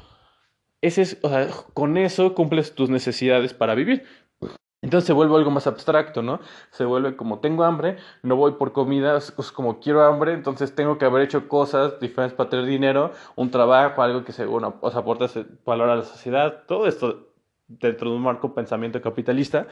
ese 0.81 1.01
es, 1.01 1.17
o 1.21 1.29
sea, 1.29 1.47
con 1.73 1.97
eso 1.97 2.35
cumples 2.35 2.75
tus 2.75 2.89
necesidades 2.89 3.53
para 3.53 3.75
vivir. 3.75 4.03
Entonces 4.81 5.05
se 5.05 5.13
vuelve 5.13 5.35
algo 5.35 5.51
más 5.51 5.67
abstracto, 5.67 6.23
¿no? 6.23 6.39
Se 6.71 6.85
vuelve 6.85 7.15
como 7.15 7.39
tengo 7.39 7.63
hambre, 7.63 7.97
no 8.23 8.35
voy 8.35 8.53
por 8.53 8.71
comida, 8.71 9.17
es 9.17 9.31
como 9.51 9.79
quiero 9.79 10.03
hambre, 10.03 10.33
entonces 10.33 10.73
tengo 10.73 10.97
que 10.97 11.05
haber 11.05 11.21
hecho 11.23 11.47
cosas 11.47 11.99
diferentes 11.99 12.35
para 12.35 12.49
tener 12.49 12.65
dinero, 12.65 13.11
un 13.35 13.51
trabajo, 13.51 14.01
algo 14.01 14.23
que 14.23 14.31
se, 14.31 14.45
bueno, 14.45 14.75
o 14.81 14.89
sea, 14.89 15.01
aporta 15.01 15.27
valor 15.65 15.89
a 15.89 15.95
la 15.97 16.03
sociedad, 16.03 16.63
todo 16.67 16.87
esto 16.87 17.27
dentro 17.67 18.09
de 18.09 18.15
un 18.15 18.23
marco 18.23 18.53
pensamiento 18.53 19.01
capitalista. 19.01 19.67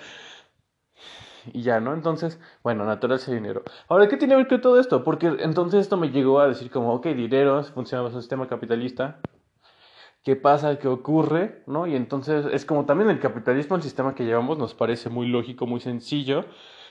Y 1.53 1.61
ya, 1.63 1.79
¿no? 1.79 1.93
Entonces, 1.93 2.39
bueno, 2.63 2.85
natural 2.85 3.17
ese 3.17 3.33
dinero. 3.33 3.63
Ahora, 3.87 4.07
¿qué 4.07 4.17
tiene 4.17 4.33
que 4.33 4.37
ver 4.37 4.47
con 4.47 4.61
todo 4.61 4.79
esto? 4.79 5.03
Porque 5.03 5.27
entonces 5.39 5.81
esto 5.81 5.97
me 5.97 6.09
llegó 6.11 6.39
a 6.39 6.47
decir 6.47 6.69
como, 6.69 6.93
ok, 6.93 7.07
dinero, 7.07 7.63
funciona 7.63 8.07
en 8.07 8.13
un 8.13 8.21
sistema 8.21 8.47
capitalista, 8.47 9.19
qué 10.23 10.35
pasa, 10.35 10.79
qué 10.79 10.87
ocurre, 10.87 11.63
¿no? 11.67 11.87
Y 11.87 11.95
entonces 11.95 12.45
es 12.51 12.65
como 12.65 12.85
también 12.85 13.09
el 13.09 13.19
capitalismo, 13.19 13.75
el 13.75 13.81
sistema 13.81 14.15
que 14.15 14.25
llevamos, 14.25 14.57
nos 14.57 14.73
parece 14.73 15.09
muy 15.09 15.27
lógico, 15.27 15.65
muy 15.65 15.79
sencillo. 15.79 16.45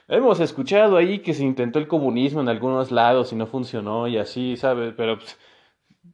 Hemos 0.08 0.40
escuchado 0.40 0.96
ahí 0.96 1.20
que 1.20 1.34
se 1.34 1.44
intentó 1.44 1.78
el 1.78 1.88
comunismo 1.88 2.40
en 2.40 2.48
algunos 2.48 2.90
lados 2.90 3.32
y 3.32 3.36
no 3.36 3.46
funcionó 3.46 4.08
y 4.08 4.18
así, 4.18 4.56
¿sabes? 4.56 4.94
Pero 4.96 5.18
pues, 5.18 5.38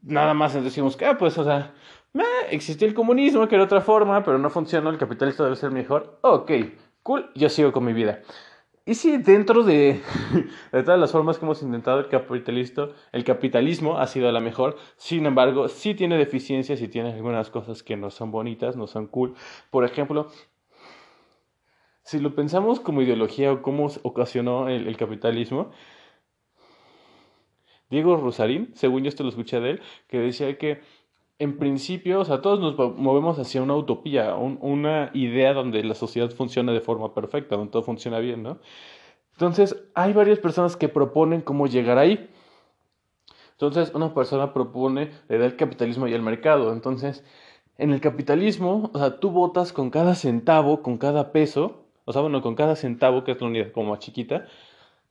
nada 0.03 0.35
más 0.35 0.55
decimos 0.55 0.97
que, 0.97 1.07
ah, 1.07 1.17
pues, 1.19 1.39
o 1.39 1.45
sea, 1.45 1.73
existió 2.51 2.87
el 2.87 2.95
comunismo, 2.95 3.49
que 3.49 3.55
era 3.55 3.65
otra 3.65 3.81
forma, 3.81 4.23
pero 4.25 4.39
no 4.39 4.51
funcionó, 4.51 4.91
el 4.91 4.99
capitalista 4.99 5.45
debe 5.45 5.57
ser 5.57 5.71
mejor. 5.71 6.19
Ok, 6.23 6.51
cool, 7.03 7.31
yo 7.35 7.49
sigo 7.49 7.73
con 7.73 7.85
mi 7.85 7.93
vida. 7.93 8.21
Y 8.87 8.95
sí, 8.97 9.17
dentro 9.17 9.65
de, 9.65 10.03
de, 10.73 10.83
todas 10.83 11.01
las 11.01 11.11
formas 11.11 11.39
que 11.39 11.47
hemos 11.47 11.63
intentado, 11.63 12.01
el, 12.01 12.09
capitalista, 12.09 12.89
el 13.13 13.25
capitalismo 13.25 13.99
ha 13.99 14.07
sido 14.07 14.31
la 14.31 14.41
mejor. 14.41 14.77
Sin 14.97 15.25
embargo, 15.25 15.69
sí 15.69 15.95
tiene 15.95 16.19
deficiencias 16.19 16.83
y 16.83 16.89
tiene 16.89 17.13
algunas 17.15 17.49
cosas 17.49 17.83
que 17.83 17.97
no 17.97 18.11
son 18.11 18.31
bonitas, 18.31 18.77
no 18.77 18.87
son 18.87 19.07
cool. 19.07 19.35
Por 19.71 19.87
ejemplo, 19.87 20.29
si 22.03 22.19
lo 22.19 22.35
pensamos 22.35 22.79
como 22.79 23.01
ideología 23.01 23.53
o 23.53 23.63
cómo 23.63 23.89
ocasionó 24.03 24.69
el, 24.69 24.87
el 24.87 24.97
capitalismo, 24.99 25.71
Diego 27.89 28.17
Rosarín, 28.17 28.71
según 28.75 29.03
yo 29.03 29.09
esto 29.09 29.23
lo 29.23 29.31
escuché 29.31 29.61
de 29.61 29.71
él, 29.71 29.83
que 30.09 30.19
decía 30.19 30.59
que 30.59 30.83
en 31.39 31.59
principio, 31.59 32.21
o 32.21 32.25
sea, 32.25 32.41
todos 32.41 32.61
nos 32.61 32.97
movemos 32.97 33.39
hacia 33.39 33.63
una 33.63 33.77
utopía, 33.77 34.35
una 34.37 35.11
idea 35.15 35.53
donde 35.53 35.83
la 35.83 35.95
sociedad 35.95 36.31
funciona 36.31 36.73
de 36.73 36.81
forma 36.81 37.13
perfecta, 37.13 37.57
donde 37.57 37.73
todo 37.73 37.83
funciona 37.83 38.19
bien, 38.19 38.43
¿no? 38.43 38.59
Entonces, 39.33 39.85
hay 39.95 40.13
varias 40.13 40.39
personas 40.39 40.77
que 40.77 40.89
proponen 40.89 41.41
cómo 41.41 41.67
llegar 41.67 41.99
ahí. 41.99 42.31
Entonces, 43.53 43.93
una 43.95 44.15
persona 44.15 44.53
propone 44.53 45.11
le 45.29 45.39
da 45.39 45.47
el 45.47 45.57
capitalismo 45.57 46.07
y 46.07 46.15
el 46.15 46.23
mercado. 46.23 46.73
Entonces, 46.73 47.25
en 47.79 47.93
el 47.93 48.01
capitalismo, 48.01 48.91
o 48.93 48.99
sea, 48.99 49.19
tú 49.19 49.31
votas 49.31 49.73
con 49.73 49.91
cada 49.91 50.15
centavo, 50.15 50.83
con 50.83 50.99
cada 50.99 51.33
peso, 51.33 51.85
o 52.05 52.13
sea, 52.13 52.23
bueno, 52.23 52.43
con 52.43 52.55
cada 52.55 52.77
centavo, 52.77 53.25
que 53.25 53.33
es 53.33 53.41
la 53.41 53.49
unidad 53.49 53.73
como 53.73 53.91
más 53.91 53.99
chiquita, 53.99 54.47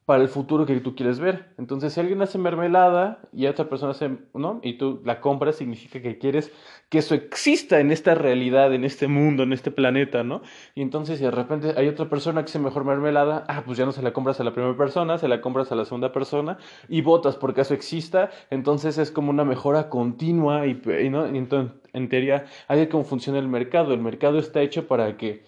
para 0.06 0.22
el 0.22 0.28
futuro 0.28 0.66
que 0.66 0.80
tú 0.82 0.96
quieres 0.96 1.20
ver. 1.20 1.54
Entonces, 1.58 1.94
si 1.94 2.00
alguien 2.00 2.22
hace 2.22 2.38
mermelada 2.38 3.22
y 3.32 3.46
otra 3.46 3.70
persona 3.70 3.92
hace, 3.92 4.18
¿no? 4.34 4.60
Y 4.62 4.78
tú 4.78 5.02
la 5.06 5.22
compras, 5.22 5.56
significa 5.56 6.02
que 6.02 6.18
quieres 6.18 6.52
que 6.90 6.98
eso 7.00 7.16
exista 7.16 7.80
en 7.80 7.92
esta 7.92 8.14
realidad, 8.14 8.74
en 8.74 8.84
este 8.84 9.08
mundo, 9.08 9.44
en 9.44 9.54
este 9.54 9.72
planeta, 9.72 10.24
¿no? 10.24 10.42
Y 10.76 10.82
entonces, 10.82 11.20
si 11.20 11.24
de 11.24 11.32
repente 11.32 11.74
hay 11.78 11.88
otra 11.88 12.10
persona 12.10 12.42
que 12.44 12.50
hace 12.50 12.60
mejor 12.60 12.84
mermelada, 12.84 13.46
ah, 13.48 13.64
pues 13.66 13.78
ya 13.78 13.86
no 13.86 13.94
se 13.94 14.02
la 14.02 14.14
compras 14.14 14.40
a 14.40 14.44
la 14.44 14.54
primera 14.54 14.76
persona, 14.76 15.18
se 15.18 15.28
la 15.28 15.42
compras 15.42 15.72
a 15.72 15.76
la 15.76 15.86
segunda 15.86 16.12
persona 16.12 16.58
y 16.90 17.02
votas 17.02 17.38
porque 17.38 17.62
eso 17.62 17.74
exista. 17.74 18.30
Entonces, 18.50 18.98
es 18.98 19.10
como 19.10 19.30
una 19.30 19.46
mejora 19.46 19.90
continua 19.90 20.68
y, 20.68 20.82
¿no? 21.10 21.34
Y 21.34 21.38
entonces, 21.38 21.74
en 21.94 22.10
teoría, 22.10 22.46
hay 22.68 22.88
cómo 22.88 23.04
funciona 23.04 23.40
el 23.40 23.48
mercado. 23.48 23.94
El 23.94 24.02
mercado 24.02 24.40
está 24.40 24.62
hecho 24.62 24.88
para 24.88 25.16
que 25.18 25.46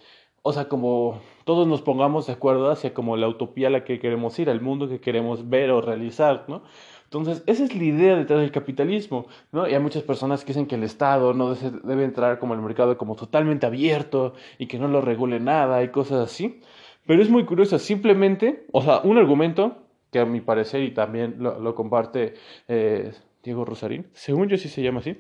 o 0.48 0.54
sea, 0.54 0.70
como 0.70 1.22
todos 1.44 1.68
nos 1.68 1.82
pongamos 1.82 2.28
de 2.28 2.34
acuerdo 2.34 2.70
hacia 2.70 2.94
como 2.94 3.18
la 3.18 3.28
utopía 3.28 3.68
a 3.68 3.72
la 3.72 3.84
que 3.84 3.98
queremos 3.98 4.38
ir, 4.38 4.48
al 4.48 4.62
mundo 4.62 4.88
que 4.88 5.02
queremos 5.02 5.50
ver 5.50 5.72
o 5.72 5.82
realizar, 5.82 6.46
¿no? 6.48 6.62
Entonces, 7.06 7.42
esa 7.48 7.64
es 7.64 7.76
la 7.76 7.84
idea 7.84 8.16
detrás 8.16 8.42
del 8.42 8.52
capitalismo, 8.52 9.26
¿no? 9.52 9.68
Y 9.68 9.74
hay 9.74 9.80
muchas 9.80 10.04
personas 10.04 10.44
que 10.44 10.50
dicen 10.50 10.68
que 10.68 10.76
el 10.76 10.84
Estado 10.84 11.34
no 11.34 11.56
debe 11.56 12.04
entrar 12.04 12.38
como 12.38 12.54
el 12.54 12.62
mercado 12.62 12.96
como 12.96 13.16
totalmente 13.16 13.66
abierto 13.66 14.34
y 14.60 14.68
que 14.68 14.78
no 14.78 14.88
lo 14.88 15.02
regule 15.02 15.40
nada 15.40 15.82
y 15.82 15.90
cosas 15.90 16.20
así. 16.20 16.62
Pero 17.08 17.24
es 17.24 17.30
muy 17.32 17.46
curioso, 17.46 17.80
simplemente, 17.80 18.68
o 18.72 18.84
sea, 18.84 19.00
un 19.00 19.18
argumento 19.18 19.78
que 20.12 20.20
a 20.20 20.26
mi 20.26 20.42
parecer 20.42 20.84
y 20.84 20.94
también 20.94 21.38
lo, 21.40 21.74
comparte 21.74 22.36
eh, 22.68 23.14
Diego 23.44 23.66
Rosarín, 23.66 24.08
según 24.14 24.48
yo 24.48 24.58
sí 24.58 24.70
se 24.70 24.84
llama 24.84 25.00
así, 25.00 25.18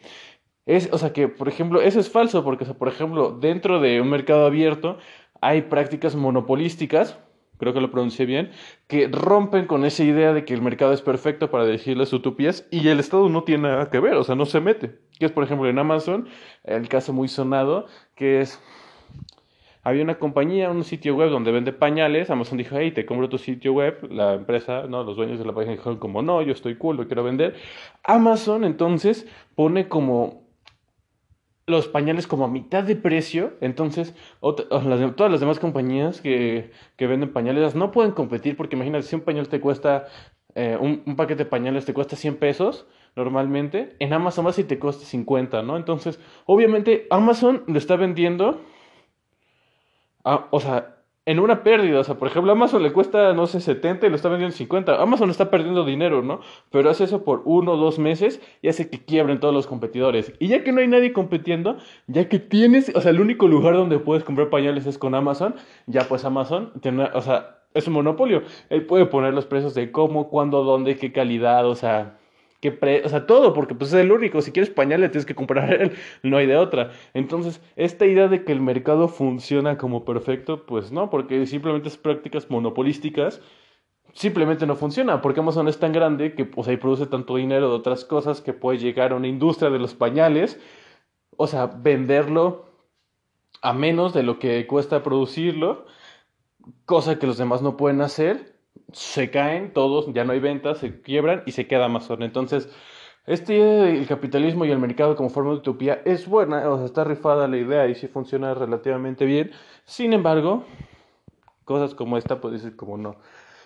es, 0.65 0.89
o 0.91 0.97
sea, 0.97 1.13
que, 1.13 1.27
por 1.27 1.47
ejemplo, 1.47 1.81
eso 1.81 1.99
es 1.99 2.09
falso, 2.09 2.43
porque, 2.43 2.63
o 2.63 2.67
sea, 2.67 2.77
por 2.77 2.87
ejemplo, 2.87 3.31
dentro 3.31 3.79
de 3.79 4.01
un 4.01 4.09
mercado 4.09 4.45
abierto 4.45 4.97
hay 5.41 5.63
prácticas 5.63 6.15
monopolísticas, 6.15 7.19
creo 7.57 7.73
que 7.73 7.81
lo 7.81 7.91
pronuncié 7.91 8.25
bien, 8.25 8.51
que 8.87 9.07
rompen 9.07 9.67
con 9.67 9.85
esa 9.85 10.03
idea 10.03 10.33
de 10.33 10.43
que 10.43 10.53
el 10.53 10.61
mercado 10.61 10.93
es 10.93 11.01
perfecto 11.01 11.51
para 11.51 11.65
dirigir 11.65 11.97
las 11.97 12.11
utopías 12.13 12.67
y 12.71 12.87
el 12.87 12.99
Estado 12.99 13.29
no 13.29 13.43
tiene 13.43 13.69
nada 13.69 13.89
que 13.89 13.99
ver, 13.99 14.15
o 14.15 14.23
sea, 14.23 14.35
no 14.35 14.45
se 14.45 14.59
mete. 14.59 14.99
Que 15.19 15.25
es, 15.25 15.31
por 15.31 15.43
ejemplo, 15.43 15.69
en 15.69 15.77
Amazon, 15.77 16.27
el 16.63 16.87
caso 16.89 17.13
muy 17.13 17.27
sonado, 17.27 17.85
que 18.15 18.41
es 18.41 18.59
había 19.83 20.01
una 20.01 20.17
compañía, 20.17 20.71
un 20.71 20.83
sitio 20.83 21.15
web 21.15 21.29
donde 21.29 21.51
vende 21.51 21.71
pañales, 21.71 22.31
Amazon 22.31 22.57
dijo, 22.57 22.75
hey, 22.75 22.91
te 22.91 23.05
compro 23.05 23.29
tu 23.29 23.37
sitio 23.37 23.71
web, 23.71 24.07
la 24.09 24.33
empresa, 24.33 24.87
no, 24.89 25.03
los 25.03 25.15
dueños 25.15 25.37
de 25.37 25.45
la 25.45 25.53
página 25.53 25.73
dijeron 25.73 25.99
como, 25.99 26.23
no, 26.23 26.41
yo 26.41 26.53
estoy 26.53 26.75
cool, 26.75 26.97
lo 26.97 27.05
quiero 27.05 27.23
vender. 27.23 27.53
Amazon 28.03 28.63
entonces 28.63 29.27
pone 29.53 29.87
como 29.87 30.44
los 31.67 31.87
pañales 31.87 32.27
como 32.27 32.45
a 32.45 32.47
mitad 32.47 32.83
de 32.83 32.95
precio, 32.95 33.53
entonces 33.59 34.13
todas 34.39 35.31
las 35.31 35.39
demás 35.39 35.59
compañías 35.59 36.21
que, 36.21 36.71
que, 36.95 37.07
venden 37.07 37.33
pañales 37.33 37.73
no 37.73 37.91
pueden 37.91 38.11
competir 38.11 38.55
porque 38.55 38.75
imagínate, 38.75 39.07
si 39.07 39.15
un 39.15 39.21
pañal 39.21 39.47
te 39.47 39.59
cuesta, 39.59 40.05
eh, 40.53 40.77
un, 40.79 41.15
paquete 41.15 41.45
de 41.45 41.49
pañales 41.49 41.85
te 41.85 41.93
cuesta 41.93 42.15
100 42.15 42.37
pesos 42.37 42.85
normalmente, 43.15 43.95
en 43.99 44.13
Amazon 44.13 44.45
más 44.45 44.55
si 44.55 44.63
te 44.63 44.77
cuesta 44.77 45.05
50, 45.05 45.63
¿no? 45.63 45.77
Entonces, 45.77 46.19
obviamente 46.45 47.07
Amazon 47.09 47.63
lo 47.65 47.77
está 47.77 47.95
vendiendo, 47.95 48.61
o 50.23 50.59
sea, 50.59 50.94
en 51.25 51.39
una 51.39 51.63
pérdida. 51.63 51.99
O 51.99 52.03
sea, 52.03 52.15
por 52.15 52.27
ejemplo, 52.27 52.51
Amazon 52.51 52.83
le 52.83 52.93
cuesta, 52.93 53.33
no 53.33 53.47
sé, 53.47 53.59
70 53.59 54.05
y 54.05 54.09
lo 54.09 54.15
está 54.15 54.29
vendiendo 54.29 54.53
en 54.53 54.57
50. 54.57 55.01
Amazon 55.01 55.29
está 55.29 55.49
perdiendo 55.49 55.83
dinero, 55.83 56.21
¿no? 56.21 56.39
Pero 56.71 56.89
hace 56.89 57.05
eso 57.05 57.23
por 57.23 57.41
uno 57.45 57.73
o 57.73 57.77
dos 57.77 57.99
meses 57.99 58.41
y 58.61 58.67
hace 58.67 58.89
que 58.89 59.03
quiebren 59.03 59.39
todos 59.39 59.53
los 59.53 59.67
competidores. 59.67 60.33
Y 60.39 60.47
ya 60.47 60.63
que 60.63 60.71
no 60.71 60.81
hay 60.81 60.87
nadie 60.87 61.13
compitiendo, 61.13 61.77
ya 62.07 62.29
que 62.29 62.39
tienes, 62.39 62.91
o 62.95 63.01
sea, 63.01 63.11
el 63.11 63.19
único 63.19 63.47
lugar 63.47 63.75
donde 63.75 63.99
puedes 63.99 64.23
comprar 64.23 64.49
pañales 64.49 64.85
es 64.85 64.97
con 64.97 65.15
Amazon, 65.15 65.55
ya 65.87 66.01
pues 66.07 66.25
Amazon 66.25 66.71
tiene, 66.81 67.09
o 67.13 67.21
sea, 67.21 67.59
es 67.73 67.87
un 67.87 67.93
monopolio. 67.93 68.43
Él 68.69 68.85
puede 68.85 69.05
poner 69.05 69.33
los 69.33 69.45
precios 69.45 69.73
de 69.73 69.91
cómo, 69.91 70.29
cuándo, 70.29 70.63
dónde, 70.63 70.95
qué 70.97 71.11
calidad, 71.11 71.67
o 71.67 71.75
sea, 71.75 72.17
o 72.69 73.09
sea, 73.09 73.25
todo, 73.27 73.53
porque 73.53 73.75
pues 73.75 73.93
es 73.93 73.99
el 73.99 74.11
único. 74.11 74.41
Si 74.41 74.51
quieres 74.51 74.69
pañales, 74.69 75.11
tienes 75.11 75.25
que 75.25 75.35
comprar 75.35 75.73
él, 75.81 75.93
no 76.23 76.37
hay 76.37 76.47
de 76.47 76.57
otra. 76.57 76.91
Entonces, 77.13 77.61
esta 77.75 78.05
idea 78.05 78.27
de 78.27 78.43
que 78.43 78.51
el 78.51 78.61
mercado 78.61 79.07
funciona 79.07 79.77
como 79.77 80.05
perfecto, 80.05 80.65
pues 80.65 80.91
no, 80.91 81.09
porque 81.09 81.45
simplemente 81.45 81.89
es 81.89 81.97
prácticas 81.97 82.49
monopolísticas. 82.49 83.41
Simplemente 84.13 84.65
no 84.65 84.75
funciona, 84.75 85.21
porque 85.21 85.41
Amazon 85.41 85.67
es 85.67 85.77
tan 85.79 85.91
grande 85.91 86.35
que, 86.35 86.49
o 86.55 86.63
sea, 86.63 86.79
produce 86.79 87.05
tanto 87.07 87.35
dinero 87.35 87.69
de 87.69 87.75
otras 87.75 88.05
cosas 88.05 88.39
que 88.39 88.53
puede 88.53 88.77
llegar 88.77 89.11
a 89.11 89.15
una 89.15 89.27
industria 89.27 89.69
de 89.69 89.79
los 89.79 89.93
pañales, 89.93 90.59
o 91.35 91.47
sea, 91.47 91.65
venderlo 91.65 92.65
a 93.61 93.73
menos 93.73 94.13
de 94.13 94.23
lo 94.23 94.39
que 94.39 94.65
cuesta 94.67 95.03
producirlo, 95.03 95.85
cosa 96.85 97.19
que 97.19 97.27
los 97.27 97.37
demás 97.37 97.61
no 97.61 97.77
pueden 97.77 98.01
hacer, 98.01 98.54
se 98.93 99.29
caen 99.31 99.73
todos, 99.73 100.11
ya 100.13 100.23
no 100.23 100.33
hay 100.33 100.39
ventas, 100.39 100.79
se 100.79 101.01
quiebran 101.01 101.43
y 101.45 101.51
se 101.51 101.67
queda 101.67 101.85
Amazon. 101.85 102.23
Entonces, 102.23 102.69
este 103.27 103.97
el 103.97 104.07
capitalismo 104.07 104.65
y 104.65 104.71
el 104.71 104.79
mercado 104.79 105.15
como 105.15 105.29
forma 105.29 105.51
de 105.51 105.57
utopía 105.57 106.01
es 106.05 106.27
buena, 106.27 106.69
o 106.69 106.77
sea, 106.77 106.85
está 106.85 107.03
rifada 107.03 107.47
la 107.47 107.57
idea 107.57 107.87
y 107.87 107.95
sí 107.95 108.07
funciona 108.07 108.53
relativamente 108.53 109.25
bien. 109.25 109.51
Sin 109.85 110.13
embargo, 110.13 110.63
cosas 111.65 111.95
como 111.95 112.17
esta, 112.17 112.39
pues 112.39 112.53
dices 112.53 112.75
como 112.75 112.97
no. 112.97 113.17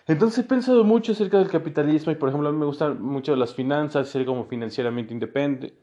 Entonces 0.08 0.43
he 0.43 0.48
pensado 0.48 0.84
mucho 0.84 1.12
acerca 1.12 1.38
del 1.38 1.50
capitalismo 1.50 2.12
y 2.12 2.15
por 2.15 2.30
ejemplo 2.30 2.50
a 2.50 2.52
mí 2.52 2.58
me 2.58 2.65
gustan 2.65 3.00
mucho 3.00 3.36
las 3.36 3.54
finanzas, 3.54 4.10
ser 4.10 4.26
como 4.26 4.45
financieramente 4.45 5.13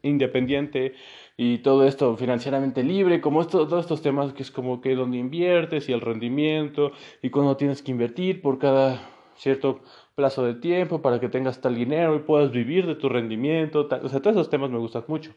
independiente 0.01 0.95
y 1.37 1.59
todo 1.59 1.85
esto 1.85 2.17
financieramente 2.17 2.83
libre, 2.83 3.21
como 3.21 3.47
todos 3.47 3.79
estos 3.79 4.01
temas 4.01 4.33
que 4.33 4.43
es 4.43 4.51
como 4.51 4.81
que 4.81 4.95
donde 4.95 5.17
inviertes 5.17 5.87
y 5.87 5.93
el 5.93 6.01
rendimiento 6.01 6.91
y 7.21 7.29
cuando 7.29 7.55
tienes 7.55 7.81
que 7.81 7.91
invertir 7.91 8.41
por 8.41 8.59
cada 8.59 8.99
cierto 9.37 9.81
plazo 10.15 10.43
de 10.45 10.55
tiempo 10.55 11.01
para 11.01 11.19
que 11.19 11.29
tengas 11.29 11.61
tal 11.61 11.75
dinero 11.75 12.15
y 12.15 12.19
puedas 12.19 12.51
vivir 12.51 12.85
de 12.87 12.95
tu 12.95 13.09
rendimiento. 13.09 13.87
o 13.89 14.09
sea, 14.09 14.19
todos 14.21 14.35
esos 14.35 14.49
temas 14.49 14.69
me 14.69 14.79
gustan 14.79 15.03
mucho. 15.07 15.33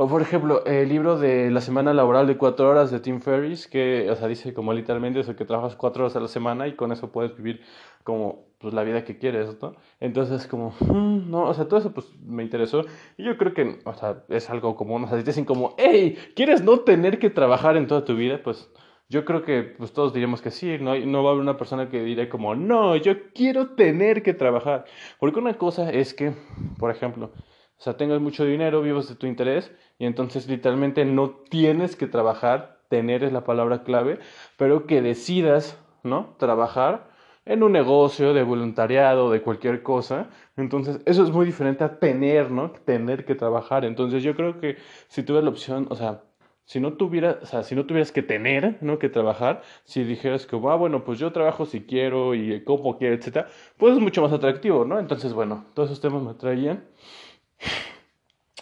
O 0.00 0.06
por 0.06 0.22
ejemplo, 0.22 0.64
el 0.64 0.88
libro 0.88 1.18
de 1.18 1.50
la 1.50 1.60
semana 1.60 1.92
laboral 1.92 2.28
de 2.28 2.36
cuatro 2.36 2.68
horas 2.68 2.92
de 2.92 3.00
Tim 3.00 3.20
Ferriss, 3.20 3.66
que, 3.66 4.08
o 4.08 4.14
sea, 4.14 4.28
dice 4.28 4.54
como 4.54 4.72
literalmente 4.72 5.18
eso, 5.18 5.34
que 5.34 5.44
trabajas 5.44 5.74
cuatro 5.74 6.04
horas 6.04 6.14
a 6.14 6.20
la 6.20 6.28
semana 6.28 6.68
y 6.68 6.76
con 6.76 6.92
eso 6.92 7.10
puedes 7.10 7.36
vivir 7.36 7.62
como, 8.04 8.46
pues, 8.58 8.72
la 8.74 8.84
vida 8.84 9.02
que 9.04 9.18
quieres, 9.18 9.60
¿no? 9.60 9.74
Entonces, 9.98 10.46
como, 10.46 10.72
mm, 10.78 11.28
no, 11.28 11.48
o 11.48 11.54
sea, 11.54 11.66
todo 11.66 11.80
eso, 11.80 11.92
pues, 11.92 12.06
me 12.24 12.44
interesó. 12.44 12.84
Y 13.16 13.24
yo 13.24 13.36
creo 13.36 13.54
que, 13.54 13.80
o 13.84 13.94
sea, 13.94 14.22
es 14.28 14.48
algo 14.50 14.76
común, 14.76 15.02
o 15.02 15.08
sea, 15.08 15.18
te 15.18 15.24
dicen 15.24 15.44
como, 15.44 15.74
hey, 15.78 16.16
¿quieres 16.36 16.62
no 16.62 16.78
tener 16.80 17.18
que 17.18 17.28
trabajar 17.28 17.76
en 17.76 17.88
toda 17.88 18.04
tu 18.04 18.14
vida? 18.14 18.40
Pues, 18.44 18.70
yo 19.08 19.24
creo 19.24 19.42
que 19.42 19.62
pues 19.62 19.92
todos 19.92 20.12
diríamos 20.12 20.42
que 20.42 20.50
sí, 20.50 20.78
no, 20.78 20.96
no 20.96 21.22
va 21.22 21.30
a 21.30 21.32
haber 21.32 21.42
una 21.42 21.56
persona 21.56 21.88
que 21.88 22.02
dirá 22.02 22.28
como, 22.28 22.54
no, 22.54 22.96
yo 22.96 23.30
quiero 23.32 23.70
tener 23.74 24.22
que 24.22 24.34
trabajar. 24.34 24.84
Porque 25.18 25.38
una 25.38 25.54
cosa 25.56 25.90
es 25.90 26.14
que, 26.14 26.34
por 26.78 26.90
ejemplo, 26.90 27.32
o 27.78 27.80
sea, 27.80 27.96
tengas 27.96 28.20
mucho 28.20 28.44
dinero, 28.44 28.82
vivas 28.82 29.08
de 29.08 29.14
tu 29.14 29.26
interés 29.26 29.72
y 29.98 30.06
entonces 30.06 30.48
literalmente 30.48 31.04
no 31.04 31.30
tienes 31.48 31.96
que 31.96 32.06
trabajar, 32.06 32.80
tener 32.88 33.24
es 33.24 33.32
la 33.32 33.44
palabra 33.44 33.84
clave, 33.84 34.18
pero 34.56 34.86
que 34.86 35.00
decidas, 35.00 35.78
¿no? 36.02 36.34
Trabajar 36.38 37.10
en 37.46 37.62
un 37.62 37.72
negocio 37.72 38.34
de 38.34 38.42
voluntariado, 38.42 39.30
de 39.30 39.42
cualquier 39.42 39.82
cosa. 39.82 40.28
Entonces, 40.56 41.00
eso 41.06 41.22
es 41.22 41.30
muy 41.30 41.46
diferente 41.46 41.82
a 41.84 41.98
tener, 41.98 42.50
¿no? 42.50 42.72
Tener 42.72 43.24
que 43.24 43.34
trabajar. 43.34 43.84
Entonces, 43.86 44.22
yo 44.22 44.36
creo 44.36 44.60
que 44.60 44.76
si 45.08 45.22
tuve 45.22 45.40
la 45.42 45.48
opción, 45.48 45.86
o 45.90 45.96
sea, 45.96 46.22
si 46.68 46.80
no 46.80 46.92
tuvieras, 46.92 47.38
o 47.40 47.46
sea, 47.46 47.62
si 47.62 47.74
no 47.74 47.86
tuvieras 47.86 48.12
que 48.12 48.22
tener, 48.22 48.76
¿no? 48.82 48.98
Que 48.98 49.08
trabajar, 49.08 49.62
si 49.84 50.04
dijeras 50.04 50.46
que, 50.46 50.54
ah, 50.56 50.74
bueno, 50.74 51.02
pues 51.02 51.18
yo 51.18 51.32
trabajo 51.32 51.64
si 51.64 51.80
quiero 51.80 52.34
y 52.34 52.62
como 52.62 52.98
quiero, 52.98 53.14
etcétera, 53.14 53.48
pues 53.78 53.94
es 53.94 54.00
mucho 54.02 54.20
más 54.20 54.32
atractivo, 54.34 54.84
¿no? 54.84 54.98
Entonces, 54.98 55.32
bueno, 55.32 55.64
todos 55.72 55.88
esos 55.88 56.02
temas 56.02 56.22
me 56.22 56.32
atraían. 56.32 56.84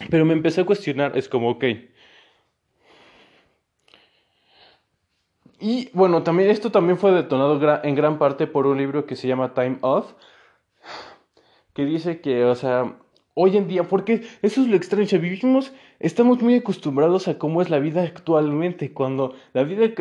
Pero 0.09 0.23
me 0.23 0.31
empecé 0.31 0.61
a 0.61 0.65
cuestionar, 0.65 1.17
es 1.17 1.27
como, 1.27 1.49
ok. 1.49 1.65
Y 5.59 5.89
bueno, 5.91 6.23
también 6.23 6.49
esto 6.49 6.71
también 6.71 6.97
fue 6.97 7.11
detonado 7.11 7.59
en 7.83 7.95
gran 7.95 8.19
parte 8.19 8.47
por 8.47 8.67
un 8.67 8.77
libro 8.77 9.05
que 9.05 9.17
se 9.17 9.27
llama 9.27 9.53
Time 9.53 9.79
Off, 9.81 10.13
que 11.73 11.83
dice 11.83 12.21
que, 12.21 12.45
o 12.45 12.55
sea, 12.55 12.99
hoy 13.39 13.55
en 13.55 13.67
día, 13.67 13.83
porque 13.83 14.23
eso 14.41 14.61
es 14.61 14.67
lo 14.67 14.75
extraño, 14.75 15.19
vivimos, 15.19 15.71
estamos 15.99 16.41
muy 16.41 16.55
acostumbrados 16.55 17.27
a 17.27 17.37
cómo 17.37 17.61
es 17.61 17.69
la 17.69 17.77
vida 17.77 18.01
actualmente, 18.01 18.91
cuando 18.93 19.35
la 19.53 19.63
vida 19.63 19.93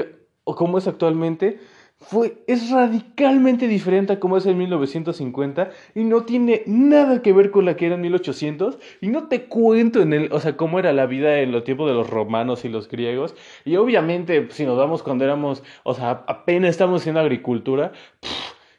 o 0.44 0.54
cómo 0.54 0.78
es 0.78 0.86
actualmente, 0.86 1.58
fue, 1.98 2.42
es 2.46 2.70
radicalmente 2.70 3.68
diferente 3.68 4.14
a 4.14 4.20
como 4.20 4.38
es 4.38 4.46
en 4.46 4.56
1950 4.56 5.70
y 5.94 6.04
no 6.04 6.24
tiene 6.24 6.62
nada 6.66 7.20
que 7.20 7.34
ver 7.34 7.50
con 7.50 7.66
la 7.66 7.76
que 7.76 7.86
era 7.86 7.96
en 7.96 8.02
1800 8.02 8.78
y 9.02 9.08
no 9.08 9.28
te 9.28 9.44
cuento 9.44 10.00
en 10.00 10.14
el, 10.14 10.32
o 10.32 10.40
sea, 10.40 10.56
cómo 10.56 10.78
era 10.78 10.94
la 10.94 11.04
vida 11.04 11.40
en 11.40 11.52
los 11.52 11.64
tiempos 11.64 11.88
de 11.88 11.94
los 11.94 12.08
romanos 12.08 12.64
y 12.64 12.70
los 12.70 12.88
griegos. 12.88 13.34
Y 13.66 13.76
obviamente 13.76 14.48
si 14.50 14.64
nos 14.64 14.78
vamos 14.78 15.02
cuando 15.02 15.24
éramos, 15.24 15.62
o 15.84 15.92
sea, 15.92 16.24
apenas 16.26 16.70
estamos 16.70 17.02
haciendo 17.02 17.20
agricultura, 17.20 17.92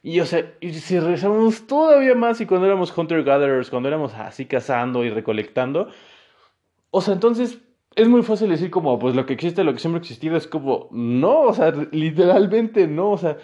y 0.03 0.19
o 0.19 0.25
sea, 0.25 0.53
y 0.59 0.73
si 0.73 0.99
regresamos 0.99 1.67
todavía 1.67 2.15
más 2.15 2.39
y 2.41 2.45
cuando 2.45 2.67
éramos 2.67 2.95
hunter 2.97 3.23
gatherers, 3.23 3.69
cuando 3.69 3.89
éramos 3.89 4.13
así 4.13 4.45
cazando 4.45 5.03
y 5.03 5.09
recolectando, 5.09 5.89
o 6.91 7.01
sea, 7.01 7.13
entonces 7.13 7.59
es 7.95 8.07
muy 8.07 8.21
fácil 8.21 8.49
decir 8.49 8.69
como, 8.69 8.99
pues 8.99 9.15
lo 9.15 9.25
que 9.25 9.33
existe, 9.33 9.63
lo 9.63 9.73
que 9.73 9.79
siempre 9.79 9.97
ha 9.97 10.01
existido, 10.01 10.37
es 10.37 10.47
como, 10.47 10.87
no, 10.91 11.41
o 11.41 11.53
sea, 11.53 11.73
literalmente 11.91 12.87
no, 12.87 13.11
o 13.11 13.17
sea, 13.17 13.37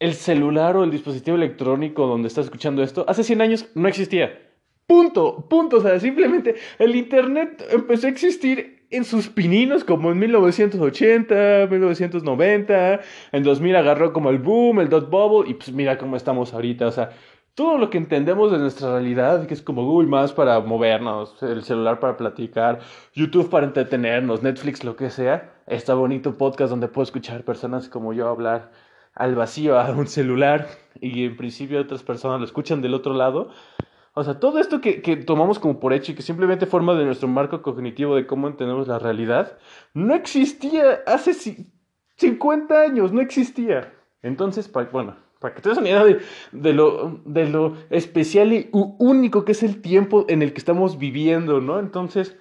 el 0.00 0.14
celular 0.14 0.76
o 0.76 0.84
el 0.84 0.90
dispositivo 0.90 1.36
electrónico 1.36 2.06
donde 2.06 2.28
estás 2.28 2.46
escuchando 2.46 2.82
esto, 2.82 3.04
hace 3.08 3.22
100 3.22 3.40
años 3.40 3.68
no 3.74 3.88
existía. 3.88 4.46
Punto, 4.86 5.48
punto, 5.48 5.76
o 5.76 5.80
sea, 5.80 6.00
simplemente 6.00 6.56
el 6.78 6.96
Internet 6.96 7.64
empezó 7.70 8.06
a 8.06 8.10
existir 8.10 8.77
en 8.90 9.04
sus 9.04 9.28
pininos 9.28 9.84
como 9.84 10.10
en 10.10 10.18
1980, 10.18 11.68
1990, 11.70 13.00
en 13.32 13.42
2000 13.42 13.76
agarró 13.76 14.12
como 14.12 14.30
el 14.30 14.38
boom, 14.38 14.80
el 14.80 14.88
dot 14.88 15.10
bubble 15.10 15.50
y 15.50 15.54
pues 15.54 15.72
mira 15.72 15.98
cómo 15.98 16.16
estamos 16.16 16.54
ahorita, 16.54 16.86
o 16.86 16.90
sea, 16.90 17.10
todo 17.54 17.76
lo 17.76 17.90
que 17.90 17.98
entendemos 17.98 18.52
de 18.52 18.58
nuestra 18.58 18.92
realidad, 18.92 19.46
que 19.46 19.54
es 19.54 19.62
como 19.62 19.84
Google 19.84 20.08
más 20.08 20.32
para 20.32 20.60
movernos, 20.60 21.42
el 21.42 21.64
celular 21.64 21.98
para 21.98 22.16
platicar, 22.16 22.78
YouTube 23.14 23.50
para 23.50 23.66
entretenernos, 23.66 24.42
Netflix, 24.44 24.84
lo 24.84 24.94
que 24.94 25.10
sea, 25.10 25.52
este 25.66 25.92
bonito 25.92 26.38
podcast 26.38 26.70
donde 26.70 26.86
puedo 26.86 27.02
escuchar 27.02 27.42
personas 27.42 27.88
como 27.88 28.12
yo 28.12 28.28
hablar 28.28 28.70
al 29.12 29.34
vacío 29.34 29.78
a 29.78 29.90
un 29.90 30.06
celular 30.06 30.68
y 31.00 31.24
en 31.24 31.36
principio 31.36 31.80
otras 31.80 32.04
personas 32.04 32.38
lo 32.38 32.46
escuchan 32.46 32.80
del 32.80 32.94
otro 32.94 33.12
lado. 33.12 33.50
O 34.18 34.24
sea, 34.24 34.40
todo 34.40 34.58
esto 34.58 34.80
que, 34.80 35.00
que 35.00 35.16
tomamos 35.16 35.60
como 35.60 35.78
por 35.78 35.92
hecho 35.92 36.10
y 36.10 36.16
que 36.16 36.22
simplemente 36.22 36.66
forma 36.66 36.94
de 36.94 37.04
nuestro 37.04 37.28
marco 37.28 37.62
cognitivo 37.62 38.16
de 38.16 38.26
cómo 38.26 38.48
entendemos 38.48 38.88
la 38.88 38.98
realidad, 38.98 39.58
no 39.94 40.12
existía 40.12 41.04
hace 41.06 41.64
50 42.16 42.80
años, 42.80 43.12
no 43.12 43.20
existía. 43.20 43.94
Entonces, 44.20 44.68
bueno, 44.90 45.16
para 45.38 45.54
que 45.54 45.62
te 45.62 45.68
des 45.68 45.78
una 45.78 45.90
idea 45.90 46.04
de, 46.50 46.72
lo, 46.72 47.20
de 47.26 47.48
lo 47.48 47.76
especial 47.90 48.52
y 48.52 48.68
único 48.72 49.44
que 49.44 49.52
es 49.52 49.62
el 49.62 49.80
tiempo 49.80 50.26
en 50.28 50.42
el 50.42 50.52
que 50.52 50.58
estamos 50.58 50.98
viviendo, 50.98 51.60
¿no? 51.60 51.78
Entonces, 51.78 52.36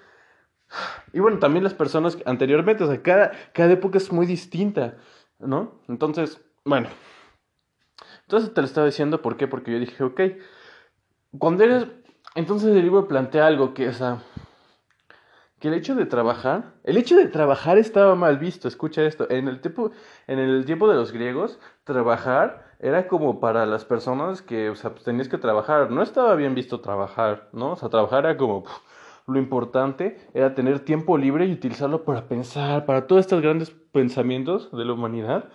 y 1.14 1.20
bueno, 1.20 1.38
también 1.38 1.64
las 1.64 1.76
personas 1.76 2.18
anteriormente, 2.26 2.86
o 2.86 2.88
sea, 2.88 3.04
cada, 3.04 3.34
cada 3.54 3.74
época 3.74 4.00
es 4.00 4.12
muy 4.12 4.26
distinta, 4.26 4.98
¿no? 5.38 5.80
Entonces, 5.88 6.42
bueno. 6.66 6.90
Entonces 8.24 8.52
te 8.52 8.62
lo 8.62 8.66
estaba 8.66 8.88
diciendo, 8.88 9.22
¿por 9.22 9.38
qué? 9.38 9.48
Porque 9.48 9.72
yo 9.72 9.80
dije, 9.80 10.04
ok, 10.04 10.22
cuando 11.38 11.64
eres, 11.64 11.88
entonces 12.36 12.76
el 12.76 12.82
libro 12.82 13.08
plantea 13.08 13.48
algo 13.48 13.74
que, 13.74 13.90
o 13.90 13.94
sea, 13.94 14.20
que 15.60 15.70
el 15.70 15.74
hecho 15.74 15.96
de 15.96 16.06
trabajar, 16.06 16.74
el 16.84 16.98
hecho 16.98 17.16
de 17.16 17.28
trabajar 17.28 17.78
estaba 17.78 18.16
mal 18.16 18.38
visto, 18.38 18.68
escucha 18.68 19.04
esto, 19.04 19.30
en 19.30 19.48
el 19.48 19.60
tiempo, 19.60 19.92
en 20.28 20.40
el 20.40 20.66
tiempo 20.66 20.88
de 20.88 20.96
los 20.96 21.12
griegos, 21.12 21.60
trabajar 21.84 22.68
era 22.80 23.08
como 23.08 23.40
para 23.40 23.66
las 23.66 23.84
personas 23.84 24.42
que, 24.42 24.70
o 24.70 24.76
sea, 24.76 24.92
pues 24.92 25.04
tenías 25.04 25.30
que 25.30 25.40
trabajar, 25.40 25.90
no 25.90 26.04
estaba 26.04 26.36
bien 26.36 26.54
visto 26.54 26.80
trabajar, 26.80 27.50
¿no? 27.54 27.72
O 27.72 27.76
sea, 27.76 27.90
trabajar 27.90 28.26
era 28.26 28.38
como, 28.38 28.66
lo 29.26 29.40
importante 29.40 30.18
era 30.34 30.54
tener 30.54 30.80
tiempo 30.82 31.18
libre 31.18 31.48
y 31.48 31.54
utilizarlo 31.54 32.04
para 32.04 32.28
pensar, 32.28 32.86
para 32.86 33.08
todos 33.08 33.22
estos 33.22 33.42
grandes 33.42 33.72
pensamientos 33.92 34.72
de 34.72 34.86
la 34.86 34.94
humanidad, 34.94 35.50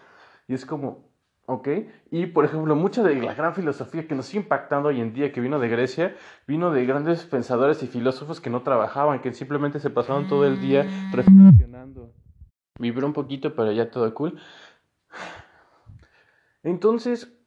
y 0.48 0.54
es 0.54 0.66
como, 0.66 1.11
¿ok? 1.46 1.68
Y 2.10 2.26
por 2.26 2.44
ejemplo, 2.44 2.74
mucha 2.76 3.02
de 3.02 3.16
la 3.16 3.34
gran 3.34 3.54
filosofía 3.54 4.06
que 4.06 4.14
nos 4.14 4.26
sigue 4.26 4.42
impactando 4.42 4.88
hoy 4.88 5.00
en 5.00 5.12
día, 5.12 5.32
que 5.32 5.40
vino 5.40 5.58
de 5.58 5.68
Grecia, 5.68 6.16
vino 6.46 6.70
de 6.70 6.86
grandes 6.86 7.24
pensadores 7.24 7.82
y 7.82 7.86
filósofos 7.86 8.40
que 8.40 8.50
no 8.50 8.62
trabajaban, 8.62 9.20
que 9.20 9.32
simplemente 9.32 9.80
se 9.80 9.90
pasaban 9.90 10.28
todo 10.28 10.46
el 10.46 10.60
día 10.60 10.86
reflexionando. 11.12 12.12
Vibró 12.78 13.06
un 13.06 13.12
poquito, 13.12 13.54
pero 13.54 13.72
ya 13.72 13.90
todo 13.90 14.12
cool. 14.14 14.40
Entonces, 16.62 17.41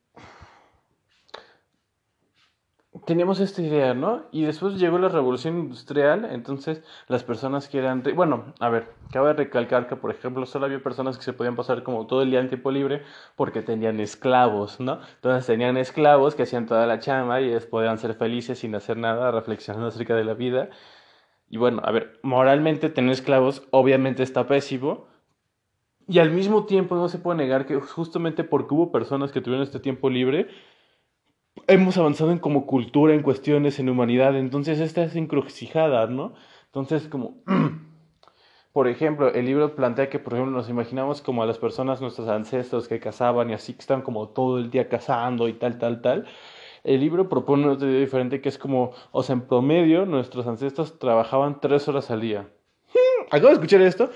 teníamos 3.06 3.40
esta 3.40 3.62
idea, 3.62 3.94
¿no? 3.94 4.24
Y 4.32 4.44
después 4.44 4.76
llegó 4.76 4.98
la 4.98 5.10
revolución 5.10 5.58
industrial, 5.58 6.26
entonces 6.32 6.82
las 7.08 7.24
personas 7.24 7.68
que 7.68 7.80
eran... 7.80 8.04
Bueno, 8.16 8.54
a 8.60 8.70
ver, 8.70 8.94
cabe 9.12 9.34
recalcar 9.34 9.88
que, 9.88 9.96
por 9.96 10.12
ejemplo, 10.12 10.46
solo 10.46 10.66
había 10.66 10.82
personas 10.82 11.18
que 11.18 11.24
se 11.24 11.34
podían 11.34 11.56
pasar 11.56 11.84
como 11.84 12.08
todo 12.08 12.22
el 12.22 12.32
día 12.32 12.40
en 12.40 12.48
tiempo 12.48 12.72
libre 12.72 13.04
porque 13.36 13.62
tenían 13.62 14.00
esclavos, 14.00 14.80
¿no? 14.80 15.00
Entonces 15.16 15.46
tenían 15.46 15.78
esclavos 15.78 16.36
que 16.36 16.44
hacían 16.44 16.68
toda 16.68 16.88
la 16.88 17.00
chamba 17.00 17.42
y 17.42 17.50
ellos 17.50 17.66
podían 17.66 17.98
ser 17.98 18.16
felices 18.16 18.60
sin 18.60 18.74
hacer 18.76 18.98
nada, 18.98 19.32
reflexionando 19.32 19.88
acerca 19.88 20.16
de 20.16 20.24
la 20.24 20.34
vida. 20.34 20.70
Y 21.50 21.58
bueno, 21.58 21.82
a 21.84 21.92
ver, 21.92 22.20
moralmente 22.24 22.90
tener 22.90 23.12
esclavos 23.12 23.64
obviamente 23.72 24.24
está 24.24 24.48
pésimo. 24.48 25.08
Y 26.08 26.20
al 26.20 26.30
mismo 26.30 26.66
tiempo 26.66 26.96
no 26.96 27.10
se 27.10 27.18
puede 27.18 27.38
negar 27.40 27.66
que 27.66 27.76
justamente 27.80 28.44
porque 28.44 28.74
hubo 28.76 28.92
personas 28.92 29.32
que 29.32 29.42
tuvieron 29.42 29.64
este 29.64 29.80
tiempo 29.80 30.10
libre, 30.10 30.48
hemos 31.68 31.98
avanzado 31.98 32.32
en 32.32 32.39
como 32.39 32.65
cultura, 32.65 33.13
en 33.13 33.22
cuestiones, 33.22 33.80
en 33.80 33.89
humanidad. 33.89 34.36
Entonces, 34.38 34.80
esta 34.80 35.04
es 35.04 35.15
encrucijada, 35.15 36.08
¿no? 36.08 36.34
Entonces, 36.68 37.08
como, 37.08 37.38
por 38.74 38.88
ejemplo, 38.88 39.34
el 39.34 39.46
libro 39.46 39.76
plantea 39.76 40.10
que, 40.10 40.20
por 40.20 40.34
ejemplo, 40.34 40.56
nos 40.56 40.70
imaginamos 40.70 41.22
como 41.22 41.44
a 41.44 41.46
las 41.46 41.58
personas, 41.58 42.02
nuestros 42.02 42.28
ancestros 42.28 42.88
que 42.88 43.00
cazaban 43.00 43.50
y 43.50 43.54
así, 43.54 43.74
que 43.74 43.80
están 43.80 44.02
como 44.02 44.30
todo 44.30 44.60
el 44.60 44.70
día 44.70 44.89
cazando 44.89 45.48
y 45.48 45.54
tal, 45.54 45.78
tal, 45.78 46.02
tal. 46.02 46.26
El 46.84 47.00
libro 47.00 47.30
propone 47.30 47.65
una 47.65 47.78
teoría 47.78 48.00
diferente 48.00 48.41
que 48.41 48.50
es 48.50 48.58
como, 48.58 48.91
o 49.12 49.24
sea, 49.24 49.34
en 49.34 49.41
promedio, 49.48 50.06
nuestros 50.06 50.46
ancestros 50.46 51.00
trabajaban 51.00 51.60
tres 51.60 51.88
horas 51.88 52.12
al 52.12 52.22
día. 52.22 52.48
Acabo 53.32 53.48
de 53.48 53.54
escuchar 53.54 53.82
esto. 53.82 54.12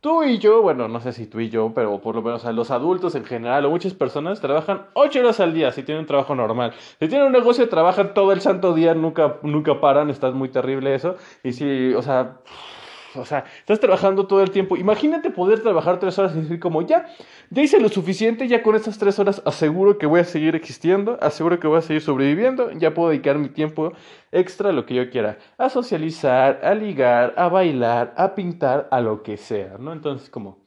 Tú 0.00 0.22
y 0.22 0.38
yo, 0.38 0.62
bueno, 0.62 0.88
no 0.88 0.98
sé 1.00 1.12
si 1.12 1.26
tú 1.26 1.40
y 1.40 1.50
yo, 1.50 1.72
pero 1.74 2.00
por 2.00 2.14
lo 2.14 2.22
menos 2.22 2.42
los 2.54 2.70
adultos 2.70 3.14
en 3.16 3.24
general 3.26 3.66
o 3.66 3.70
muchas 3.70 3.92
personas 3.92 4.40
trabajan 4.40 4.86
ocho 4.94 5.20
horas 5.20 5.40
al 5.40 5.52
día 5.52 5.72
si 5.72 5.82
tienen 5.82 6.00
un 6.00 6.06
trabajo 6.06 6.34
normal. 6.34 6.72
Si 6.98 7.06
tienen 7.06 7.26
un 7.26 7.32
negocio, 7.32 7.68
trabajan 7.68 8.14
todo 8.14 8.32
el 8.32 8.40
santo 8.40 8.72
día, 8.72 8.94
nunca, 8.94 9.36
nunca 9.42 9.78
paran, 9.78 10.08
está 10.08 10.30
muy 10.30 10.48
terrible 10.48 10.94
eso. 10.94 11.16
Y 11.44 11.52
si, 11.52 11.92
o 11.92 12.00
sea, 12.00 12.38
o 13.14 13.24
sea, 13.24 13.44
estás 13.58 13.80
trabajando 13.80 14.26
todo 14.26 14.42
el 14.42 14.50
tiempo. 14.50 14.76
Imagínate 14.76 15.30
poder 15.30 15.60
trabajar 15.60 15.98
tres 15.98 16.18
horas 16.18 16.34
y 16.36 16.40
decir 16.40 16.60
como 16.60 16.82
ya, 16.82 17.06
ya 17.50 17.62
hice 17.62 17.80
lo 17.80 17.88
suficiente, 17.88 18.46
ya 18.46 18.62
con 18.62 18.76
estas 18.76 18.98
tres 18.98 19.18
horas 19.18 19.42
aseguro 19.44 19.98
que 19.98 20.06
voy 20.06 20.20
a 20.20 20.24
seguir 20.24 20.54
existiendo, 20.54 21.18
aseguro 21.20 21.58
que 21.58 21.66
voy 21.66 21.78
a 21.78 21.82
seguir 21.82 22.02
sobreviviendo, 22.02 22.70
ya 22.72 22.94
puedo 22.94 23.10
dedicar 23.10 23.38
mi 23.38 23.48
tiempo 23.48 23.92
extra 24.30 24.70
a 24.70 24.72
lo 24.72 24.86
que 24.86 24.94
yo 24.94 25.10
quiera, 25.10 25.38
a 25.58 25.68
socializar, 25.68 26.60
a 26.64 26.74
ligar, 26.74 27.34
a 27.36 27.48
bailar, 27.48 28.14
a 28.16 28.34
pintar, 28.34 28.88
a 28.90 29.00
lo 29.00 29.22
que 29.22 29.36
sea, 29.36 29.76
¿no? 29.78 29.92
Entonces 29.92 30.30
como, 30.30 30.64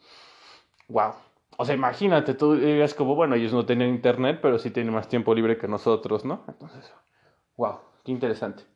wow. 0.87 1.13
O 1.55 1.65
sea, 1.65 1.75
imagínate, 1.75 2.33
tú 2.33 2.55
digas 2.55 2.93
como, 2.93 3.15
bueno, 3.15 3.35
ellos 3.35 3.53
no 3.53 3.65
tienen 3.65 3.89
internet, 3.89 4.39
pero 4.41 4.57
sí 4.57 4.71
tienen 4.71 4.93
más 4.93 5.07
tiempo 5.07 5.35
libre 5.35 5.57
que 5.57 5.67
nosotros, 5.67 6.25
¿no? 6.25 6.43
Entonces, 6.47 6.91
wow, 7.57 7.79
qué 8.03 8.11
interesante. 8.11 8.72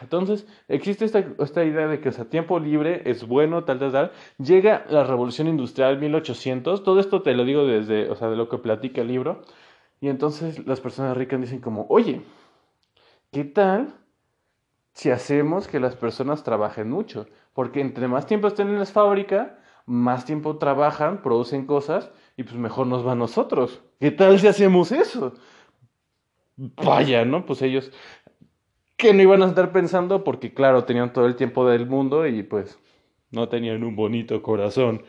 Entonces, 0.00 0.46
existe 0.68 1.04
esta, 1.04 1.64
idea 1.64 1.88
de 1.88 2.00
que, 2.00 2.10
o 2.10 2.12
sea, 2.12 2.26
tiempo 2.26 2.58
libre 2.58 3.02
es 3.04 3.26
bueno, 3.26 3.64
tal, 3.64 3.78
tal, 3.78 3.92
tal. 3.92 4.12
Llega 4.38 4.84
la 4.88 5.04
revolución 5.04 5.48
industrial 5.48 5.98
1800. 5.98 6.84
Todo 6.84 7.00
esto 7.00 7.22
te 7.22 7.34
lo 7.34 7.44
digo 7.44 7.66
desde, 7.66 8.10
o 8.10 8.16
sea, 8.16 8.28
de 8.28 8.36
lo 8.36 8.48
que 8.48 8.58
platica 8.58 9.00
el 9.00 9.08
libro. 9.08 9.42
Y 10.00 10.08
entonces 10.08 10.66
las 10.66 10.80
personas 10.80 11.16
ricas 11.16 11.40
dicen 11.40 11.60
como, 11.60 11.86
oye, 11.88 12.22
¿qué 13.32 13.44
tal 13.44 13.94
si 14.92 15.10
hacemos 15.10 15.68
que 15.68 15.80
las 15.80 15.96
personas 15.96 16.44
trabajen 16.44 16.90
mucho? 16.90 17.26
Porque 17.54 17.80
entre 17.80 18.08
más 18.08 18.26
tiempo 18.26 18.48
estén 18.48 18.68
en 18.68 18.78
la 18.78 18.86
fábrica, 18.86 19.58
más 19.86 20.24
tiempo 20.26 20.58
trabajan, 20.58 21.22
producen 21.22 21.66
cosas 21.66 22.10
y 22.36 22.42
pues 22.42 22.56
mejor 22.56 22.86
nos 22.86 23.06
va 23.06 23.12
a 23.12 23.16
nosotros. 23.16 23.82
¿Qué 23.98 24.10
tal 24.10 24.38
si 24.38 24.46
hacemos 24.46 24.92
eso? 24.92 25.34
Vaya, 26.56 27.24
¿no? 27.24 27.46
Pues 27.46 27.62
ellos 27.62 27.92
que 28.96 29.12
no 29.12 29.22
iban 29.22 29.42
a 29.42 29.46
estar 29.46 29.72
pensando 29.72 30.24
porque, 30.24 30.54
claro, 30.54 30.84
tenían 30.84 31.12
todo 31.12 31.26
el 31.26 31.36
tiempo 31.36 31.68
del 31.68 31.86
mundo 31.86 32.26
y 32.26 32.42
pues 32.42 32.78
no 33.30 33.48
tenían 33.48 33.84
un 33.84 33.96
bonito 33.96 34.42
corazón. 34.42 35.04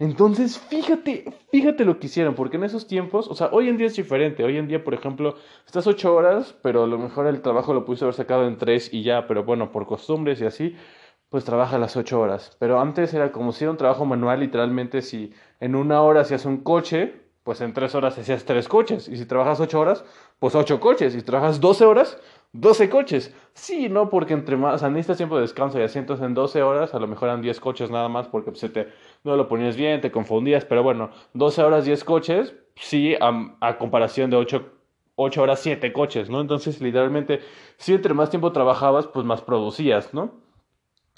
Entonces, 0.00 0.58
fíjate, 0.58 1.24
fíjate 1.50 1.84
lo 1.84 1.98
que 1.98 2.06
hicieron, 2.06 2.36
porque 2.36 2.56
en 2.56 2.62
esos 2.62 2.86
tiempos, 2.86 3.26
o 3.28 3.34
sea, 3.34 3.48
hoy 3.50 3.68
en 3.68 3.78
día 3.78 3.88
es 3.88 3.96
diferente. 3.96 4.44
Hoy 4.44 4.56
en 4.56 4.68
día, 4.68 4.84
por 4.84 4.94
ejemplo, 4.94 5.34
estás 5.66 5.88
ocho 5.88 6.14
horas, 6.14 6.54
pero 6.62 6.84
a 6.84 6.86
lo 6.86 6.98
mejor 6.98 7.26
el 7.26 7.42
trabajo 7.42 7.74
lo 7.74 7.84
pudiste 7.84 8.04
haber 8.04 8.14
sacado 8.14 8.46
en 8.46 8.58
tres 8.58 8.94
y 8.94 9.02
ya, 9.02 9.26
pero 9.26 9.42
bueno, 9.42 9.72
por 9.72 9.86
costumbres 9.86 10.40
y 10.40 10.44
así, 10.44 10.76
pues 11.30 11.44
trabaja 11.44 11.78
las 11.78 11.96
ocho 11.96 12.20
horas. 12.20 12.56
Pero 12.60 12.80
antes 12.80 13.12
era 13.12 13.32
como 13.32 13.50
si 13.52 13.64
era 13.64 13.72
un 13.72 13.76
trabajo 13.76 14.04
manual, 14.04 14.38
literalmente, 14.38 15.02
si 15.02 15.32
en 15.58 15.74
una 15.74 16.00
hora 16.02 16.20
hacías 16.20 16.44
un 16.44 16.58
coche, 16.58 17.14
pues 17.42 17.60
en 17.60 17.72
tres 17.72 17.96
horas 17.96 18.16
hacías 18.18 18.44
tres 18.44 18.68
coches. 18.68 19.08
Y 19.08 19.16
si 19.16 19.26
trabajas 19.26 19.58
ocho 19.58 19.80
horas, 19.80 20.04
pues 20.38 20.54
ocho 20.54 20.78
coches. 20.78 21.14
Y 21.14 21.20
si 21.20 21.26
trabajas 21.26 21.60
doce 21.60 21.84
horas, 21.84 22.18
12 22.52 22.88
coches. 22.88 23.34
Sí, 23.54 23.88
no, 23.88 24.08
porque 24.08 24.34
entre 24.34 24.56
más, 24.56 24.82
o 24.82 24.88
necesitas 24.90 25.16
tiempo 25.18 25.36
de 25.36 25.42
descanso 25.42 25.78
y 25.78 25.82
asientos 25.82 26.20
en 26.20 26.34
12 26.34 26.62
horas, 26.62 26.94
a 26.94 26.98
lo 26.98 27.06
mejor 27.06 27.28
eran 27.28 27.42
10 27.42 27.60
coches 27.60 27.90
nada 27.90 28.08
más 28.08 28.28
porque 28.28 28.52
te, 28.52 28.88
no 29.24 29.36
lo 29.36 29.48
ponías 29.48 29.76
bien, 29.76 30.00
te 30.00 30.10
confundías, 30.10 30.64
pero 30.64 30.82
bueno, 30.82 31.10
12 31.34 31.62
horas, 31.62 31.84
10 31.84 32.04
coches, 32.04 32.54
sí, 32.76 33.14
a, 33.20 33.56
a 33.60 33.78
comparación 33.78 34.30
de 34.30 34.36
8, 34.36 34.64
8 35.16 35.42
horas, 35.42 35.60
7 35.60 35.92
coches, 35.92 36.30
¿no? 36.30 36.40
Entonces, 36.40 36.80
literalmente, 36.80 37.40
si 37.76 37.92
entre 37.92 38.14
más 38.14 38.30
tiempo 38.30 38.52
trabajabas, 38.52 39.06
pues 39.06 39.26
más 39.26 39.42
producías, 39.42 40.14
¿no? 40.14 40.40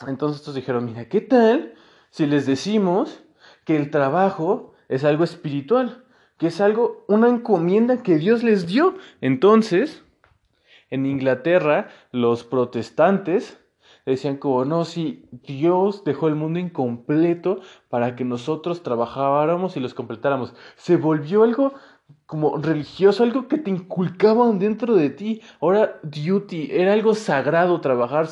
Entonces, 0.06 0.40
estos 0.40 0.54
dijeron, 0.54 0.86
mira, 0.86 1.08
¿qué 1.08 1.20
tal 1.20 1.74
si 2.10 2.26
les 2.26 2.46
decimos 2.46 3.22
que 3.64 3.76
el 3.76 3.90
trabajo 3.90 4.72
es 4.88 5.04
algo 5.04 5.24
espiritual? 5.24 6.04
Que 6.38 6.46
es 6.46 6.60
algo, 6.60 7.04
una 7.06 7.28
encomienda 7.28 8.02
que 8.02 8.16
Dios 8.16 8.42
les 8.42 8.66
dio. 8.66 8.94
Entonces, 9.20 10.02
en 10.90 11.06
Inglaterra, 11.06 11.88
los 12.12 12.44
protestantes 12.44 13.60
decían 14.06 14.36
como, 14.36 14.64
no, 14.64 14.84
si 14.84 15.28
Dios 15.30 16.04
dejó 16.04 16.28
el 16.28 16.34
mundo 16.34 16.58
incompleto 16.58 17.60
para 17.88 18.16
que 18.16 18.24
nosotros 18.24 18.82
trabajáramos 18.82 19.76
y 19.76 19.80
los 19.80 19.94
completáramos. 19.94 20.54
Se 20.76 20.96
volvió 20.96 21.42
algo 21.42 21.74
como 22.30 22.58
religioso, 22.58 23.24
algo 23.24 23.48
que 23.48 23.58
te 23.58 23.70
inculcaban 23.70 24.60
dentro 24.60 24.94
de 24.94 25.10
ti. 25.10 25.40
Ahora, 25.60 25.98
duty, 26.04 26.68
era 26.70 26.92
algo 26.92 27.14
sagrado 27.16 27.80
trabajar. 27.80 28.26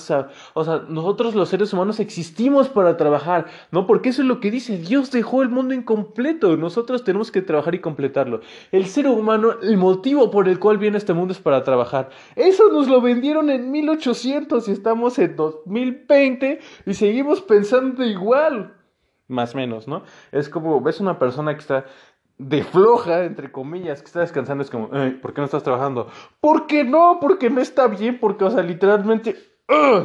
O 0.54 0.64
sea, 0.64 0.84
nosotros 0.88 1.34
los 1.34 1.48
seres 1.48 1.72
humanos 1.72 1.98
existimos 1.98 2.68
para 2.68 2.96
trabajar, 2.96 3.46
¿no? 3.72 3.88
Porque 3.88 4.10
eso 4.10 4.22
es 4.22 4.28
lo 4.28 4.38
que 4.38 4.52
dice, 4.52 4.78
Dios 4.78 5.10
dejó 5.10 5.42
el 5.42 5.48
mundo 5.48 5.74
incompleto, 5.74 6.56
nosotros 6.56 7.02
tenemos 7.02 7.32
que 7.32 7.42
trabajar 7.42 7.74
y 7.74 7.80
completarlo. 7.80 8.40
El 8.70 8.86
ser 8.86 9.08
humano, 9.08 9.54
el 9.62 9.76
motivo 9.76 10.30
por 10.30 10.48
el 10.48 10.60
cual 10.60 10.78
viene 10.78 10.96
este 10.96 11.12
mundo 11.12 11.32
es 11.32 11.40
para 11.40 11.64
trabajar. 11.64 12.10
Eso 12.36 12.70
nos 12.72 12.86
lo 12.86 13.00
vendieron 13.00 13.50
en 13.50 13.70
1800 13.70 14.68
y 14.68 14.72
estamos 14.72 15.18
en 15.18 15.34
2020 15.34 16.60
y 16.86 16.94
seguimos 16.94 17.40
pensando 17.40 18.04
igual. 18.04 18.74
Más 19.26 19.54
menos, 19.54 19.86
¿no? 19.86 20.04
Es 20.32 20.48
como, 20.48 20.80
ves 20.80 21.00
una 21.00 21.18
persona 21.18 21.52
que 21.54 21.60
está 21.60 21.84
de 22.38 22.62
floja, 22.62 23.24
entre 23.24 23.50
comillas, 23.50 24.00
que 24.00 24.06
está 24.06 24.20
descansando, 24.20 24.62
es 24.62 24.70
como, 24.70 24.88
¿por 24.88 25.34
qué 25.34 25.40
no 25.40 25.44
estás 25.44 25.64
trabajando? 25.64 26.08
¿Por 26.40 26.66
qué 26.66 26.84
no? 26.84 27.18
Porque 27.20 27.50
no 27.50 27.60
está 27.60 27.88
bien, 27.88 28.20
porque, 28.20 28.44
o 28.44 28.50
sea, 28.50 28.62
literalmente, 28.62 29.36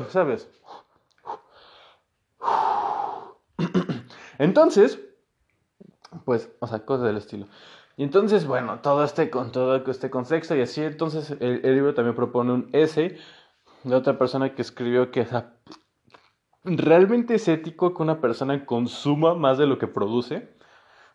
¿sabes? 0.10 0.50
Entonces, 4.40 5.00
pues, 6.26 6.52
o 6.60 6.68
sea, 6.68 6.86
cosas 6.86 7.06
del 7.06 7.18
estilo. 7.18 7.48
Y 7.96 8.04
entonces, 8.04 8.48
bueno, 8.48 8.80
todo 8.80 9.04
este, 9.04 9.30
con 9.30 9.52
todo 9.52 9.76
este 9.76 10.10
contexto 10.10 10.56
y 10.56 10.62
así, 10.62 10.82
entonces 10.82 11.36
el, 11.40 11.62
libro 11.62 11.94
también 11.94 12.16
propone 12.16 12.52
un 12.52 12.70
essay 12.74 13.18
de 13.84 13.96
otra 13.96 14.18
persona 14.18 14.56
que 14.56 14.64
escribió 14.64 15.12
que, 15.12 15.22
o 15.22 15.26
sea, 15.28 15.54
realmente 16.64 17.36
es 17.36 17.48
ético 17.48 17.94
que 17.94 18.02
una 18.02 18.20
persona 18.20 18.66
consuma 18.66 19.36
más 19.36 19.60
de 19.60 19.68
lo 19.68 19.78
que 19.78 19.88
produce. 19.88 20.50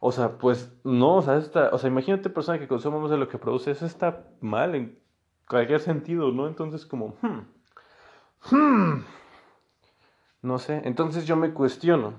O 0.00 0.12
sea, 0.12 0.38
pues 0.38 0.72
no, 0.84 1.16
o 1.16 1.22
sea, 1.22 1.42
o 1.72 1.78
sea, 1.78 1.88
imagínate 1.90 2.30
persona 2.30 2.58
que 2.58 2.68
consume 2.68 2.98
más 3.00 3.10
de 3.10 3.18
lo 3.18 3.28
que 3.28 3.38
produce, 3.38 3.72
eso 3.72 3.86
está 3.86 4.24
mal 4.40 4.74
en 4.74 4.98
cualquier 5.48 5.80
sentido, 5.80 6.30
¿no? 6.30 6.46
Entonces 6.46 6.86
como, 6.86 7.16
hmm, 7.22 8.54
hmm, 8.54 9.04
no 10.42 10.58
sé, 10.58 10.82
entonces 10.84 11.26
yo 11.26 11.36
me 11.36 11.52
cuestiono, 11.52 12.14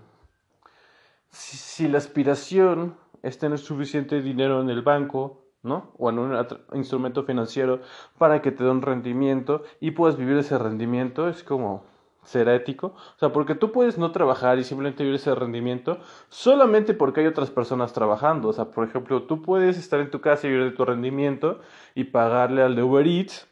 si, 1.29 1.87
la 1.87 1.99
aspiración 1.99 2.97
es 3.21 3.37
tener 3.37 3.59
suficiente 3.59 4.21
dinero 4.21 4.61
en 4.61 4.69
el 4.69 4.81
banco, 4.81 5.45
¿no? 5.63 5.93
O 5.97 6.09
en 6.09 6.19
un 6.19 6.47
instrumento 6.73 7.23
financiero 7.23 7.81
para 8.17 8.41
que 8.41 8.51
te 8.51 8.63
dé 8.63 8.69
un 8.69 8.81
rendimiento 8.81 9.63
y 9.79 9.91
puedas 9.91 10.17
vivir 10.17 10.37
ese 10.37 10.57
rendimiento, 10.57 11.29
es 11.29 11.43
como, 11.43 11.85
será 12.29 12.53
ético. 12.53 12.93
O 13.15 13.19
sea, 13.19 13.29
porque 13.33 13.55
tú 13.55 13.71
puedes 13.71 13.97
no 13.97 14.11
trabajar 14.11 14.59
y 14.59 14.63
simplemente 14.63 15.03
vivir 15.03 15.15
ese 15.15 15.33
rendimiento 15.33 15.97
solamente 16.29 16.93
porque 16.93 17.21
hay 17.21 17.27
otras 17.27 17.49
personas 17.49 17.91
trabajando. 17.91 18.49
O 18.49 18.53
sea, 18.53 18.65
por 18.65 18.87
ejemplo, 18.87 19.23
tú 19.23 19.41
puedes 19.41 19.77
estar 19.79 19.99
en 19.99 20.11
tu 20.11 20.21
casa 20.21 20.45
y 20.45 20.51
vivir 20.51 20.65
de 20.65 20.77
tu 20.77 20.85
rendimiento 20.85 21.59
y 21.95 22.03
pagarle 22.05 22.61
al 22.61 22.75
de 22.75 22.83
Uber 22.83 23.07
Eats 23.07 23.47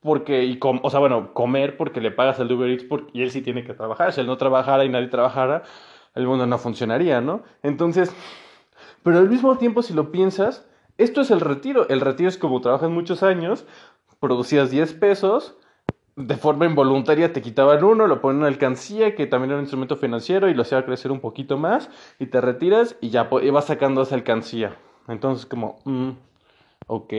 porque, 0.00 0.58
o 0.60 0.90
sea, 0.90 0.98
bueno, 0.98 1.32
comer 1.32 1.76
porque 1.76 2.00
le 2.00 2.10
pagas 2.10 2.40
al 2.40 2.48
de 2.48 2.54
Uber 2.54 2.70
Eats 2.70 2.82
porque, 2.82 3.22
él 3.22 3.30
sí 3.30 3.40
tiene 3.40 3.62
que 3.62 3.72
trabajar. 3.72 4.12
Si 4.12 4.20
él 4.20 4.26
no 4.26 4.36
trabajara 4.36 4.84
y 4.84 4.88
nadie 4.88 5.06
trabajara, 5.06 5.62
el 6.16 6.26
mundo 6.26 6.44
no 6.44 6.58
funcionaría, 6.58 7.20
¿no? 7.20 7.44
Entonces, 7.62 8.12
pero 9.04 9.18
al 9.18 9.28
mismo 9.28 9.56
tiempo, 9.58 9.80
si 9.80 9.94
lo 9.94 10.10
piensas, 10.10 10.68
esto 10.98 11.20
es 11.20 11.30
el 11.30 11.40
retiro. 11.40 11.88
El 11.88 12.00
retiro 12.00 12.28
es 12.28 12.36
como 12.36 12.60
trabajas 12.60 12.90
muchos 12.90 13.22
años, 13.22 13.64
producías 14.18 14.72
10 14.72 14.92
pesos, 14.94 15.56
de 16.16 16.36
forma 16.36 16.66
involuntaria 16.66 17.32
te 17.32 17.40
quitaban 17.40 17.82
uno, 17.84 18.06
lo 18.06 18.20
ponen 18.20 18.42
en 18.42 18.46
alcancía, 18.48 19.14
que 19.14 19.26
también 19.26 19.50
era 19.50 19.58
un 19.58 19.64
instrumento 19.64 19.96
financiero, 19.96 20.48
y 20.48 20.54
lo 20.54 20.62
hacía 20.62 20.84
crecer 20.84 21.10
un 21.10 21.20
poquito 21.20 21.56
más, 21.56 21.90
y 22.18 22.26
te 22.26 22.40
retiras 22.40 22.96
y 23.00 23.10
ya 23.10 23.24
vas 23.24 23.66
sacando 23.66 24.02
esa 24.02 24.14
alcancía. 24.14 24.76
Entonces, 25.08 25.46
como, 25.46 25.78
mm, 25.84 26.10
Ok, 26.86 27.14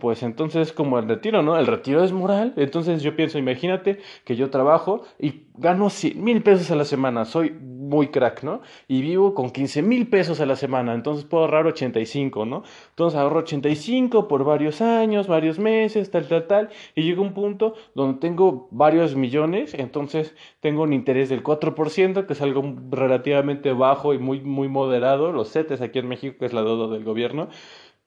pues 0.00 0.22
entonces 0.22 0.72
como 0.72 0.98
el 0.98 1.08
retiro, 1.08 1.42
¿no? 1.42 1.58
El 1.58 1.66
retiro 1.66 2.02
es 2.04 2.12
moral. 2.12 2.54
Entonces 2.56 3.02
yo 3.02 3.16
pienso, 3.16 3.38
imagínate 3.38 3.98
que 4.24 4.36
yo 4.36 4.50
trabajo 4.50 5.02
y 5.18 5.46
gano 5.54 5.90
100 5.90 6.22
mil 6.22 6.42
pesos 6.42 6.70
a 6.70 6.76
la 6.76 6.84
semana. 6.84 7.24
Soy 7.24 7.50
muy 7.50 8.08
crack, 8.08 8.42
¿no? 8.42 8.60
Y 8.88 9.02
vivo 9.02 9.34
con 9.34 9.50
15 9.50 9.82
mil 9.82 10.08
pesos 10.08 10.40
a 10.40 10.46
la 10.46 10.56
semana. 10.56 10.94
Entonces 10.94 11.24
puedo 11.24 11.44
ahorrar 11.44 11.66
85, 11.66 12.46
¿no? 12.46 12.62
Entonces 12.90 13.18
ahorro 13.18 13.40
85 13.40 14.28
por 14.28 14.44
varios 14.44 14.80
años, 14.80 15.26
varios 15.26 15.58
meses, 15.58 16.10
tal, 16.10 16.26
tal, 16.28 16.46
tal. 16.46 16.68
Y 16.94 17.02
llega 17.02 17.20
un 17.20 17.34
punto 17.34 17.74
donde 17.94 18.20
tengo 18.20 18.68
varios 18.70 19.16
millones. 19.16 19.74
Entonces 19.74 20.34
tengo 20.60 20.82
un 20.82 20.92
interés 20.92 21.28
del 21.28 21.42
4%, 21.42 22.26
que 22.26 22.32
es 22.32 22.42
algo 22.42 22.62
relativamente 22.90 23.72
bajo 23.72 24.14
y 24.14 24.18
muy, 24.18 24.40
muy 24.40 24.68
moderado. 24.68 25.32
Los 25.32 25.52
CETES 25.52 25.80
aquí 25.80 25.98
en 25.98 26.08
México, 26.08 26.36
que 26.38 26.46
es 26.46 26.52
la 26.52 26.62
deuda 26.62 26.88
del 26.88 27.04
gobierno. 27.04 27.48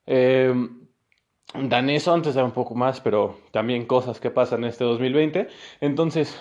Eh, 0.05 0.53
dan 1.53 1.89
eso, 1.89 2.13
antes 2.13 2.35
da 2.35 2.43
un 2.43 2.51
poco 2.51 2.75
más, 2.75 3.01
pero 3.01 3.39
también 3.51 3.85
cosas 3.85 4.19
que 4.19 4.31
pasan 4.31 4.63
en 4.63 4.69
este 4.69 4.83
2020. 4.83 5.47
Entonces, 5.81 6.39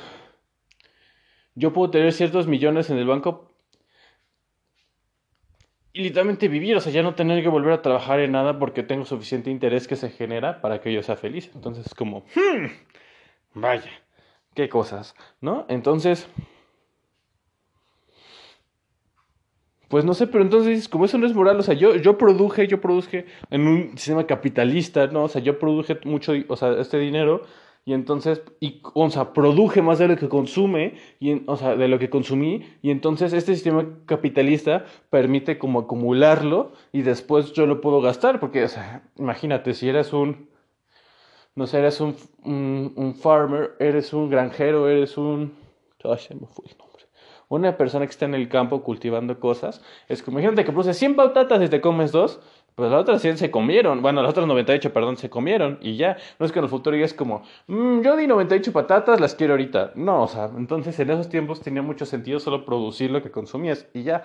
yo 1.54 1.72
puedo 1.72 1.90
tener 1.90 2.12
ciertos 2.12 2.46
millones 2.46 2.90
en 2.90 2.98
el 2.98 3.06
banco 3.06 3.52
y 5.92 6.02
literalmente 6.02 6.48
vivir, 6.48 6.74
o 6.76 6.80
sea, 6.80 6.90
ya 6.90 7.02
no 7.02 7.14
tener 7.14 7.42
que 7.42 7.50
volver 7.50 7.74
a 7.74 7.82
trabajar 7.82 8.20
en 8.20 8.32
nada 8.32 8.58
porque 8.58 8.82
tengo 8.82 9.04
suficiente 9.04 9.50
interés 9.50 9.86
que 9.86 9.96
se 9.96 10.08
genera 10.08 10.62
para 10.62 10.80
que 10.80 10.92
yo 10.92 11.02
sea 11.02 11.16
feliz. 11.16 11.50
Entonces, 11.54 11.94
como, 11.94 12.20
hmm, 12.34 12.66
vaya, 13.54 13.90
qué 14.54 14.70
cosas, 14.70 15.14
¿no? 15.42 15.66
Entonces, 15.68 16.28
Pues 19.92 20.06
no 20.06 20.14
sé, 20.14 20.26
pero 20.26 20.42
entonces, 20.42 20.88
como 20.88 21.04
eso 21.04 21.18
no 21.18 21.26
es 21.26 21.34
moral, 21.34 21.60
o 21.60 21.62
sea, 21.62 21.74
yo, 21.74 21.96
yo 21.96 22.16
produje, 22.16 22.66
yo 22.66 22.80
produje 22.80 23.26
en 23.50 23.66
un 23.66 23.98
sistema 23.98 24.26
capitalista, 24.26 25.06
¿no? 25.08 25.24
O 25.24 25.28
sea, 25.28 25.42
yo 25.42 25.58
produje 25.58 25.98
mucho, 26.06 26.32
o 26.48 26.56
sea, 26.56 26.80
este 26.80 26.98
dinero, 26.98 27.42
y 27.84 27.92
entonces, 27.92 28.40
y, 28.58 28.80
o 28.94 29.10
sea, 29.10 29.34
produje 29.34 29.82
más 29.82 29.98
de 29.98 30.08
lo 30.08 30.16
que 30.16 30.30
consume, 30.30 30.94
y, 31.20 31.42
o 31.46 31.58
sea, 31.58 31.76
de 31.76 31.88
lo 31.88 31.98
que 31.98 32.08
consumí, 32.08 32.64
y 32.80 32.90
entonces 32.90 33.34
este 33.34 33.52
sistema 33.52 33.86
capitalista 34.06 34.86
permite 35.10 35.58
como 35.58 35.80
acumularlo, 35.80 36.72
y 36.90 37.02
después 37.02 37.52
yo 37.52 37.66
lo 37.66 37.82
puedo 37.82 38.00
gastar, 38.00 38.40
porque, 38.40 38.64
o 38.64 38.68
sea, 38.68 39.02
imagínate, 39.18 39.74
si 39.74 39.90
eres 39.90 40.14
un, 40.14 40.48
no 41.54 41.66
sé, 41.66 41.80
eres 41.80 42.00
un, 42.00 42.16
un, 42.96 43.14
farmer, 43.14 43.72
eres 43.78 44.14
un 44.14 44.30
granjero, 44.30 44.88
eres 44.88 45.18
un... 45.18 45.52
Ay, 46.02 46.18
se 46.18 46.34
me 46.34 46.46
fue, 46.46 46.64
no 46.78 46.91
una 47.56 47.76
persona 47.76 48.06
que 48.06 48.10
está 48.10 48.24
en 48.24 48.34
el 48.34 48.48
campo 48.48 48.82
cultivando 48.82 49.38
cosas, 49.38 49.82
es 50.08 50.22
como, 50.22 50.38
imagínate 50.38 50.64
que 50.64 50.72
produce 50.72 50.94
100 50.94 51.16
patatas 51.16 51.62
y 51.62 51.68
te 51.68 51.80
comes 51.80 52.12
dos, 52.12 52.40
pues 52.74 52.90
las 52.90 53.00
otras 53.00 53.20
100 53.20 53.36
se 53.38 53.50
comieron, 53.50 54.00
bueno, 54.00 54.22
las 54.22 54.30
otras 54.30 54.46
98, 54.46 54.92
perdón, 54.92 55.16
se 55.16 55.28
comieron 55.28 55.78
y 55.82 55.96
ya. 55.96 56.16
No 56.38 56.46
es 56.46 56.52
que 56.52 56.58
en 56.58 56.64
el 56.64 56.70
futuro 56.70 56.96
ya 56.96 57.04
es 57.04 57.12
como, 57.12 57.42
mm, 57.66 58.00
yo 58.00 58.16
di 58.16 58.26
98 58.26 58.72
patatas, 58.72 59.20
las 59.20 59.34
quiero 59.34 59.52
ahorita. 59.52 59.92
No, 59.94 60.22
o 60.22 60.28
sea, 60.28 60.50
entonces 60.56 60.98
en 60.98 61.10
esos 61.10 61.28
tiempos 61.28 61.60
tenía 61.60 61.82
mucho 61.82 62.06
sentido 62.06 62.40
solo 62.40 62.64
producir 62.64 63.10
lo 63.10 63.22
que 63.22 63.30
consumías 63.30 63.88
y 63.92 64.04
ya. 64.04 64.24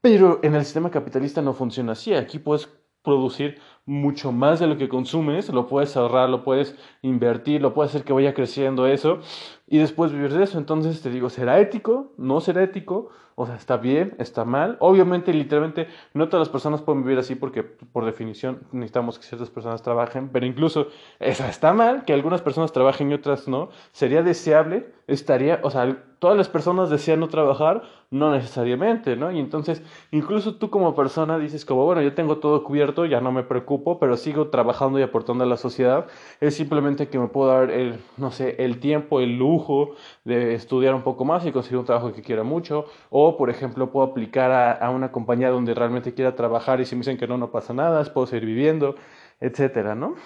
Pero 0.00 0.40
en 0.42 0.54
el 0.54 0.64
sistema 0.64 0.90
capitalista 0.90 1.42
no 1.42 1.52
funciona 1.52 1.92
así. 1.92 2.14
Aquí 2.14 2.38
puedes 2.38 2.68
producir 3.02 3.60
mucho 3.84 4.30
más 4.30 4.60
de 4.60 4.68
lo 4.68 4.76
que 4.76 4.88
consumes, 4.88 5.48
lo 5.48 5.66
puedes 5.66 5.96
ahorrar, 5.96 6.28
lo 6.30 6.44
puedes 6.44 6.76
invertir, 7.02 7.60
lo 7.60 7.74
puedes 7.74 7.90
hacer 7.90 8.04
que 8.04 8.12
vaya 8.12 8.32
creciendo 8.32 8.86
eso 8.86 9.18
y 9.66 9.78
después 9.78 10.12
vivir 10.12 10.32
de 10.32 10.44
eso. 10.44 10.58
Entonces 10.58 11.02
te 11.02 11.10
digo, 11.10 11.30
¿será 11.30 11.58
ético? 11.58 12.12
¿No 12.16 12.40
será 12.40 12.62
ético? 12.62 13.10
O 13.34 13.46
sea, 13.46 13.56
¿está 13.56 13.78
bien? 13.78 14.14
¿Está 14.18 14.44
mal? 14.44 14.76
Obviamente, 14.80 15.32
literalmente, 15.32 15.88
no 16.12 16.28
todas 16.28 16.46
las 16.46 16.52
personas 16.52 16.82
pueden 16.82 17.02
vivir 17.02 17.18
así 17.18 17.34
porque 17.34 17.62
por 17.62 18.04
definición 18.04 18.60
necesitamos 18.72 19.18
que 19.18 19.24
ciertas 19.24 19.50
personas 19.50 19.82
trabajen, 19.82 20.28
pero 20.28 20.44
incluso, 20.44 20.88
está 21.18 21.72
mal 21.72 22.04
que 22.04 22.12
algunas 22.12 22.42
personas 22.42 22.72
trabajen 22.72 23.10
y 23.10 23.14
otras 23.14 23.48
no. 23.48 23.70
¿Sería 23.92 24.22
deseable? 24.22 24.92
Estaría, 25.06 25.60
o 25.62 25.70
sea, 25.70 26.04
todas 26.18 26.36
las 26.36 26.48
personas 26.48 26.90
desean 26.90 27.20
no 27.20 27.28
trabajar, 27.28 27.82
no 28.10 28.30
necesariamente, 28.30 29.16
¿no? 29.16 29.32
Y 29.32 29.40
entonces, 29.40 29.82
incluso 30.10 30.56
tú 30.56 30.68
como 30.68 30.94
persona 30.94 31.38
dices 31.38 31.64
como, 31.64 31.84
bueno, 31.86 32.02
yo 32.02 32.14
tengo 32.14 32.36
todo 32.36 32.62
cubierto, 32.62 33.06
ya 33.06 33.20
no 33.20 33.32
me 33.32 33.42
preocupo 33.42 33.71
ocupo, 33.72 33.98
pero 33.98 34.16
sigo 34.16 34.48
trabajando 34.48 34.98
y 34.98 35.02
aportando 35.02 35.44
a 35.44 35.46
la 35.46 35.56
sociedad. 35.56 36.06
Es 36.40 36.54
simplemente 36.56 37.08
que 37.08 37.18
me 37.18 37.28
puedo 37.28 37.50
dar 37.50 37.70
el, 37.70 38.00
no 38.16 38.30
sé, 38.30 38.56
el 38.58 38.80
tiempo, 38.80 39.20
el 39.20 39.36
lujo 39.38 39.94
de 40.24 40.54
estudiar 40.54 40.94
un 40.94 41.02
poco 41.02 41.24
más 41.24 41.46
y 41.46 41.52
conseguir 41.52 41.78
un 41.78 41.86
trabajo 41.86 42.12
que 42.12 42.22
quiera 42.22 42.42
mucho. 42.42 42.84
O, 43.10 43.36
por 43.36 43.50
ejemplo, 43.50 43.90
puedo 43.90 44.06
aplicar 44.06 44.50
a, 44.50 44.72
a 44.72 44.90
una 44.90 45.10
compañía 45.10 45.50
donde 45.50 45.74
realmente 45.74 46.14
quiera 46.14 46.34
trabajar 46.34 46.80
y 46.80 46.84
si 46.84 46.94
me 46.94 47.00
dicen 47.00 47.16
que 47.16 47.26
no, 47.26 47.38
no 47.38 47.50
pasa 47.50 47.72
nada, 47.72 48.02
puedo 48.12 48.26
seguir 48.26 48.46
viviendo, 48.46 48.94
etcétera, 49.40 49.94
¿no? 49.94 50.16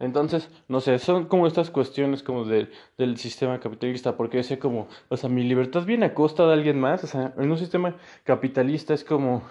Entonces, 0.00 0.50
no 0.68 0.80
sé, 0.80 0.98
son 0.98 1.26
como 1.26 1.46
estas 1.46 1.70
cuestiones 1.70 2.22
como 2.22 2.44
del 2.44 3.16
sistema 3.16 3.60
capitalista, 3.60 4.16
porque 4.16 4.42
sé 4.42 4.58
como, 4.58 4.88
o 5.08 5.16
sea, 5.16 5.30
mi 5.30 5.44
libertad 5.44 5.84
viene 5.84 6.06
a 6.06 6.14
costa 6.14 6.46
de 6.46 6.52
alguien 6.52 6.80
más, 6.80 7.04
o 7.04 7.06
sea, 7.06 7.32
en 7.38 7.50
un 7.50 7.58
sistema 7.58 7.96
capitalista 8.24 8.92
es 8.92 9.04
como, 9.04 9.42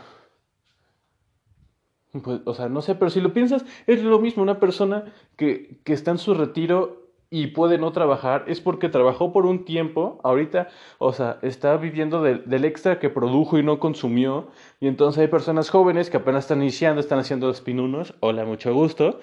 pues, 2.22 2.42
o 2.46 2.54
sea, 2.54 2.70
no 2.70 2.82
sé, 2.82 2.96
pero 2.96 3.10
si 3.10 3.22
lo 3.22 3.34
piensas, 3.34 3.66
es 3.88 4.04
lo 4.04 4.20
mismo, 4.20 4.44
una 4.44 4.60
persona 4.60 5.06
que, 5.36 5.80
que 5.84 5.94
está 5.94 6.12
en 6.12 6.20
su 6.20 6.34
retiro 6.34 7.04
y 7.32 7.48
puede 7.48 7.80
no 7.80 7.92
trabajar, 7.92 8.46
es 8.46 8.62
porque 8.62 8.90
trabajó 8.90 9.34
por 9.34 9.48
un 9.48 9.66
tiempo, 9.66 10.20
ahorita, 10.24 10.68
o 11.00 11.14
sea, 11.14 11.40
está 11.42 11.76
viviendo 11.78 12.22
del 12.22 12.64
extra 12.64 13.00
que 13.00 13.10
produjo 13.10 13.58
y 13.58 13.64
no 13.64 13.80
consumió, 13.80 14.50
y 14.80 14.88
entonces 14.88 15.20
hay 15.20 15.28
personas 15.30 15.72
jóvenes 15.72 16.12
que 16.12 16.18
apenas 16.18 16.44
están 16.44 16.62
iniciando, 16.62 17.02
están 17.02 17.18
haciendo 17.18 17.48
los 17.48 17.62
pinunos, 17.62 18.14
hola, 18.20 18.46
mucho 18.46 18.72
gusto, 18.76 19.20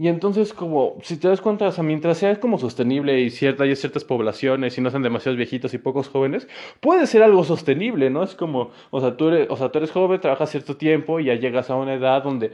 y 0.00 0.08
entonces, 0.08 0.54
como, 0.54 0.96
si 1.02 1.18
te 1.18 1.28
das 1.28 1.42
cuenta, 1.42 1.68
o 1.68 1.72
sea, 1.72 1.84
mientras 1.84 2.16
sea 2.16 2.40
como 2.40 2.56
sostenible 2.56 3.20
y 3.20 3.28
cierta, 3.28 3.64
hay 3.64 3.76
ciertas 3.76 4.02
poblaciones 4.02 4.78
y 4.78 4.80
no 4.80 4.88
sean 4.88 5.02
demasiados 5.02 5.36
viejitos 5.36 5.74
y 5.74 5.78
pocos 5.78 6.08
jóvenes, 6.08 6.48
puede 6.80 7.06
ser 7.06 7.22
algo 7.22 7.44
sostenible, 7.44 8.08
¿no? 8.08 8.22
Es 8.22 8.34
como, 8.34 8.70
o 8.90 9.00
sea, 9.02 9.18
tú 9.18 9.28
eres, 9.28 9.48
o 9.50 9.58
sea, 9.58 9.68
tú 9.68 9.76
eres 9.76 9.90
joven, 9.90 10.18
trabajas 10.18 10.52
cierto 10.52 10.78
tiempo 10.78 11.20
y 11.20 11.26
ya 11.26 11.34
llegas 11.34 11.68
a 11.68 11.76
una 11.76 11.92
edad 11.92 12.22
donde 12.22 12.52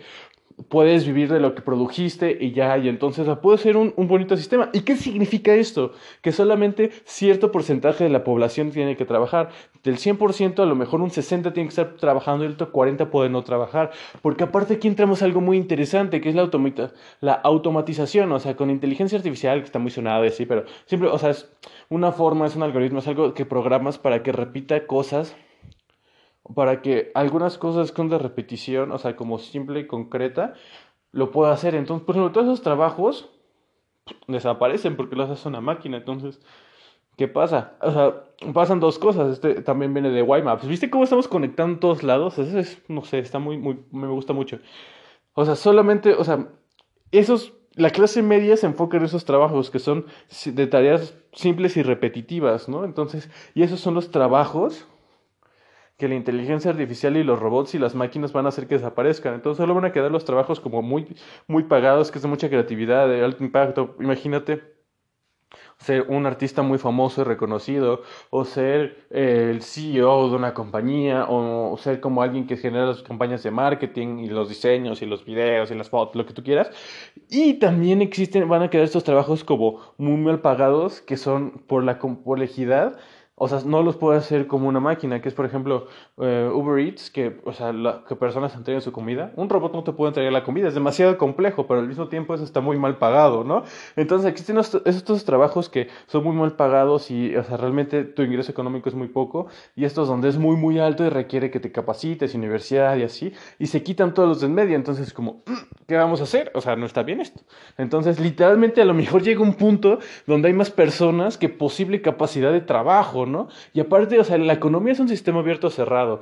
puedes 0.69 1.07
vivir 1.07 1.31
de 1.31 1.39
lo 1.39 1.55
que 1.55 1.63
produjiste 1.63 2.37
y 2.41 2.53
ya, 2.53 2.79
y 2.79 2.89
entonces 2.89 3.29
puede 3.43 3.59
ser 3.59 3.77
un, 3.77 3.93
un, 3.97 4.09
bonito 4.09 4.37
sistema. 4.37 4.71
¿Y 4.73 4.81
qué 4.81 4.97
significa 4.97 5.55
esto? 5.55 5.93
Que 6.23 6.33
solamente 6.33 6.91
cierto 7.05 7.53
porcentaje 7.53 8.05
de 8.05 8.11
la 8.11 8.25
población 8.25 8.71
tiene 8.71 8.97
que 8.97 9.05
trabajar. 9.05 9.51
Del 9.83 9.99
100% 9.99 10.61
a 10.61 10.67
lo 10.67 10.75
mejor 10.75 11.03
un 11.03 11.11
60% 11.11 11.53
tiene 11.53 11.69
que 11.69 11.69
estar 11.69 11.97
trabajando 11.97 12.45
y 12.45 12.47
el 12.49 12.55
otro 12.55 12.73
40% 12.73 13.11
puede 13.11 13.29
no 13.29 13.43
trabajar. 13.43 13.91
Porque 14.23 14.45
aparte 14.45 14.75
aquí 14.75 14.89
entramos 14.89 15.23
a 15.23 15.27
algo 15.27 15.41
muy 15.41 15.57
interesante, 15.57 16.21
que 16.21 16.31
es 16.31 16.35
la, 16.35 16.43
automata 16.43 16.93
la 17.21 17.35
automatización, 17.35 18.33
o 18.33 18.39
sea, 18.39 18.57
con 18.57 18.71
inteligencia 18.71 19.19
artificial, 19.19 19.61
que 19.61 19.67
está 19.67 19.79
muy 19.79 19.91
sonado 19.91 20.25
y 20.25 20.29
así, 20.29 20.47
pero 20.47 20.65
siempre, 20.87 21.11
o 21.11 21.19
sea, 21.19 21.31
es 21.31 21.51
una 21.91 22.13
forma, 22.13 22.47
es 22.47 22.57
un 22.57 22.63
algoritmo, 22.63 23.01
es 23.01 23.09
algo 23.09 23.35
que 23.35 23.45
programas 23.45 23.99
para 23.99 24.23
que 24.23 24.33
repita 24.33 24.87
cosas 24.87 25.37
para 26.55 26.83
que 26.83 27.11
algunas 27.15 27.59
cosas 27.59 27.93
con 27.93 28.09
de 28.09 28.19
repetición, 28.19 28.93
o 28.93 28.99
sea, 28.99 29.17
como 29.17 29.39
simple 29.39 29.81
y 29.81 29.87
concreta, 29.87 30.55
lo 31.13 31.31
pueda 31.31 31.53
hacer. 31.53 31.75
Entonces, 31.75 32.05
por 32.05 32.15
ejemplo, 32.15 32.33
todos 32.33 32.47
esos 32.47 32.63
trabajos 32.63 33.31
desaparecen 34.29 34.97
porque 34.97 35.17
los 35.17 35.31
hace 35.31 35.49
una 35.49 35.61
máquina. 35.61 35.97
Entonces, 35.97 36.41
¿qué 37.17 37.29
pasa? 37.29 37.77
O 37.81 37.91
sea, 37.91 38.25
pasan 38.53 38.81
dos 38.81 38.99
cosas. 38.99 39.33
Este 39.33 39.63
también 39.63 39.93
viene 39.95 40.11
de 40.11 40.25
YMaps. 40.25 40.67
¿Viste 40.69 40.91
cómo 40.91 41.05
estamos 41.05 41.29
conectando 41.29 41.75
en 41.75 41.81
todos 41.81 42.03
lados? 42.03 42.39
Eso 42.39 42.59
es, 42.59 42.83
no 42.89 43.03
sé, 43.05 43.19
está 43.19 43.39
muy, 43.39 43.59
muy, 43.59 43.81
me 43.91 44.09
gusta 44.09 44.33
mucho. 44.33 44.59
O 45.35 45.45
sea, 45.45 45.57
solamente, 45.57 46.15
o 46.15 46.25
sea, 46.25 46.49
esos, 47.11 47.55
la 47.75 47.91
clase 47.91 48.23
media 48.23 48.57
se 48.57 48.67
enfoca 48.67 48.97
en 48.97 49.05
esos 49.05 49.25
trabajos 49.25 49.71
que 49.71 49.79
son 49.79 50.07
de 50.45 50.67
tareas 50.67 51.17
simples 51.33 51.77
y 51.77 51.83
repetitivas, 51.83 52.69
¿no? 52.69 52.85
Entonces, 52.85 53.31
y 53.55 53.63
esos 53.63 53.81
son 53.81 53.95
los 53.95 54.11
trabajos 54.11 54.87
que 55.97 56.09
la 56.09 56.15
inteligencia 56.15 56.71
artificial 56.71 57.17
y 57.17 57.25
los 57.25 57.39
robots 57.39 57.75
y 57.75 57.79
las 57.79 57.95
máquinas 57.95 58.33
van 58.33 58.47
a 58.47 58.51
hacer 58.51 58.67
que 58.67 58.75
desaparezcan. 58.77 59.35
Entonces 59.35 59.59
solo 59.59 59.75
van 59.75 59.87
a 59.87 59.93
quedar 59.93 60.11
los 60.11 60.25
trabajos 60.25 60.61
como 60.61 60.83
muy, 60.83 61.17
muy 61.47 61.65
pagados, 61.65 62.11
que 62.11 62.19
es 62.19 62.23
de 62.23 62.29
mucha 62.29 62.49
creatividad, 62.49 63.09
de 63.09 63.25
alto 63.25 63.43
impacto. 63.45 63.97
Imagínate 64.01 64.77
ser 65.79 66.07
un 66.09 66.27
artista 66.27 66.63
muy 66.63 66.79
famoso 66.79 67.21
y 67.21 67.25
reconocido, 67.25 68.03
o 68.31 68.45
ser 68.45 69.07
el 69.11 69.63
CEO 69.63 70.31
de 70.31 70.37
una 70.37 70.55
compañía, 70.55 71.27
o 71.29 71.77
ser 71.79 72.01
como 72.01 72.23
alguien 72.23 72.47
que 72.47 72.57
genera 72.57 72.87
las 72.87 73.03
campañas 73.03 73.43
de 73.43 73.51
marketing 73.51 74.19
y 74.19 74.29
los 74.29 74.49
diseños 74.49 75.03
y 75.03 75.07
los 75.07 75.25
videos 75.25 75.71
y 75.71 75.75
las 75.75 75.91
fotos, 75.91 76.17
lo 76.17 76.27
que 76.27 76.33
tú 76.33 76.43
quieras. 76.43 76.71
Y 77.29 77.55
también 77.55 78.03
existen, 78.03 78.49
van 78.49 78.63
a 78.63 78.71
quedar 78.71 78.85
estos 78.85 79.05
trabajos 79.05 79.45
como 79.45 79.81
muy 79.99 80.17
mal 80.17 80.41
pagados, 80.41 81.01
que 81.01 81.17
son 81.17 81.63
por 81.67 81.85
la 81.85 81.99
complejidad 81.99 82.99
o 83.37 83.49
sea, 83.49 83.61
no 83.67 83.83
los 83.83 83.97
puede 83.97 84.19
hacer 84.19 84.47
como 84.47 84.67
una 84.67 84.81
máquina, 84.81 85.21
que 85.21 85.29
es, 85.29 85.35
por 85.35 85.45
ejemplo, 85.45 85.89
eh, 86.19 86.51
Uber 86.53 86.79
Eats, 86.79 87.11
que, 87.11 87.39
o 87.45 87.53
sea, 87.53 87.73
que 88.09 88.17
personas 88.17 88.55
entreguen 88.55 88.81
su 88.81 88.93
comida. 88.93 89.33
Un 89.37 89.51
robot 89.51 89.75
no 89.75 89.85
te 89.85 89.93
puede 89.93 90.09
entregar 90.09 90.33
la 90.33 90.43
comida, 90.43 90.69
es 90.69 90.75
demasiado 90.75 91.19
complejo, 91.19 91.67
pero 91.67 91.81
al 91.81 91.87
mismo 91.87 92.09
tiempo 92.09 92.35
eso 92.35 92.45
está 92.45 92.63
muy 92.63 92.79
mal 92.79 92.97
pagado, 92.97 93.45
¿no? 93.45 93.65
Entonces 93.95 94.31
existen 94.31 94.57
estos, 94.57 94.81
estos 94.87 95.27
trabajos 95.27 95.69
que 95.69 95.89
son 96.07 96.25
muy 96.25 96.35
mal 96.35 96.53
pagados 96.53 97.11
y, 97.11 97.37
o 97.37 97.45
sea, 97.45 97.59
realmente 97.59 98.05
tu 98.05 98.23
ingreso 98.23 98.51
económico 98.51 98.89
es 98.89 98.95
muy 98.95 99.09
poco, 99.09 99.49
y 99.75 99.85
estos 99.85 100.09
donde 100.09 100.31
es 100.31 100.39
muy, 100.39 100.57
muy 100.57 100.79
alto 100.79 101.05
y 101.05 101.11
requiere 101.11 101.51
que 101.51 101.61
te 101.61 101.71
capacites, 101.71 102.35
universidad 102.35 102.97
y 102.97 103.03
así, 103.03 103.35
y 103.59 103.67
se 103.67 103.83
quitan 103.83 104.15
todos 104.15 104.29
los 104.29 104.41
de 104.41 104.47
en 104.47 104.55
medio, 104.55 104.77
entonces 104.77 105.13
como, 105.13 105.43
mm, 105.47 105.85
¿qué 105.87 105.97
vamos 105.97 106.21
a 106.21 106.25
hacer? 106.25 106.51
O 106.55 106.61
sea, 106.61 106.77
no 106.77 106.87
está 106.87 107.03
bien 107.03 107.21
esto. 107.21 107.43
Entonces, 107.77 108.19
literalmente 108.19 108.81
a 108.81 108.85
lo 108.85 108.95
mejor 108.95 109.23
llega 109.23 109.43
un 109.43 109.55
punto 109.55 109.99
donde 110.27 110.49
hay 110.49 110.55
más 110.55 110.71
personas 110.71 111.37
que 111.37 111.49
posible 111.49 112.01
capacidad 112.01 112.53
de 112.53 112.61
trabajo, 112.61 113.26
Y 113.73 113.81
aparte, 113.81 114.19
o 114.19 114.25
sea, 114.25 114.39
la 114.39 114.53
economía 114.53 114.93
es 114.93 115.01
un 115.01 115.09
sistema 115.09 115.41
abierto 115.41 115.71
cerrado. 115.71 116.21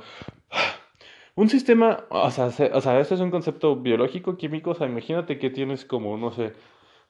Un 1.35 1.49
sistema, 1.49 2.05
o 2.09 2.31
sea, 2.31 2.45
o 2.45 2.81
sea, 2.81 2.99
este 2.99 3.15
es 3.15 3.19
un 3.19 3.29
concepto 3.29 3.75
biológico, 3.75 4.37
químico, 4.37 4.71
o 4.71 4.75
sea, 4.75 4.87
imagínate 4.87 5.37
que 5.37 5.49
tienes 5.49 5.83
como, 5.83 6.17
no 6.17 6.31
sé, 6.31 6.53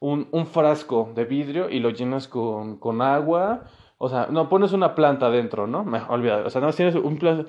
un, 0.00 0.46
frasco 0.46 1.12
de 1.14 1.24
vidrio 1.24 1.70
y 1.70 1.78
lo 1.78 1.90
llenas 1.90 2.26
con, 2.28 2.78
con 2.78 3.02
agua, 3.02 3.64
o 3.98 4.08
sea, 4.08 4.26
no, 4.30 4.48
pones 4.48 4.72
una 4.72 4.94
planta 4.94 5.30
dentro, 5.30 5.66
¿no? 5.68 5.84
Me, 5.84 6.00
o 6.00 6.50
sea, 6.50 6.60
no 6.60 6.72
tienes 6.72 6.96
un 6.96 7.46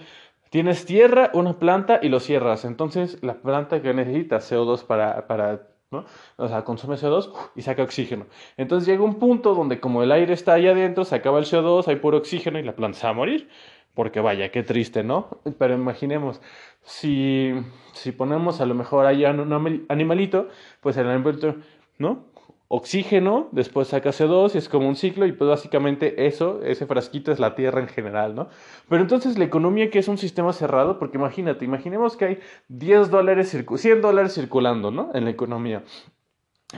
tienes 0.50 0.86
tierra, 0.86 1.32
una 1.34 1.54
planta 1.54 2.00
y 2.02 2.10
lo 2.10 2.20
cierras, 2.20 2.64
entonces 2.64 3.22
la 3.24 3.36
planta 3.42 3.82
que 3.82 3.94
necesita 3.94 4.38
CO2 4.38 4.86
para, 4.86 5.28
para 5.28 5.68
¿no? 5.92 6.06
O 6.36 6.48
sea, 6.48 6.64
consume 6.64 6.96
CO2 6.96 7.32
y 7.56 7.62
saca 7.62 7.84
oxígeno. 7.84 8.26
Entonces 8.58 8.88
llega 8.88 9.04
un 9.04 9.16
punto 9.16 9.56
donde 9.56 9.80
como 9.80 10.04
el 10.04 10.12
aire 10.12 10.34
está 10.34 10.54
ahí 10.54 10.68
adentro, 10.68 11.06
se 11.06 11.16
acaba 11.16 11.40
el 11.40 11.46
CO2, 11.46 11.88
hay 11.88 11.98
puro 11.98 12.18
oxígeno 12.18 12.60
y 12.60 12.64
la 12.64 12.76
planta 12.76 13.00
se 13.00 13.08
va 13.08 13.12
a 13.12 13.14
morir. 13.14 13.50
Porque 13.94 14.20
vaya, 14.20 14.52
qué 14.52 14.62
triste, 14.62 15.04
¿no? 15.04 15.40
Pero 15.58 15.74
imaginemos, 15.74 16.40
si, 16.84 17.52
si 17.94 18.12
ponemos 18.12 18.62
a 18.62 18.68
lo 18.68 18.76
mejor 18.76 19.08
ahí 19.08 19.26
un 19.26 19.86
animalito, 19.90 20.50
pues 20.82 20.98
el 20.98 21.10
animalito, 21.10 21.56
¿no? 21.98 22.27
Oxígeno, 22.70 23.48
después 23.52 23.88
saca 23.88 24.10
CO2 24.10 24.56
y 24.56 24.58
es 24.58 24.68
como 24.68 24.90
un 24.90 24.96
ciclo 24.96 25.26
y 25.26 25.32
pues 25.32 25.50
básicamente 25.50 26.28
eso, 26.28 26.62
ese 26.64 26.86
frasquito 26.86 27.32
es 27.32 27.40
la 27.40 27.56
Tierra 27.56 27.80
en 27.80 27.88
general, 27.88 28.36
¿no? 28.36 28.50
Pero 28.90 29.02
entonces 29.02 29.38
la 29.38 29.46
economía 29.46 29.90
que 29.90 30.00
es 30.00 30.08
un 30.08 30.18
sistema 30.18 30.52
cerrado, 30.52 31.00
porque 31.00 31.18
imagínate, 31.18 31.64
imaginemos 31.64 32.18
que 32.18 32.26
hay 32.26 32.40
10 32.68 33.10
dólares, 33.10 33.56
100 33.76 34.02
dólares 34.02 34.34
circulando, 34.34 34.92
¿no? 34.92 35.12
En 35.14 35.24
la 35.24 35.32
economía. 35.32 35.84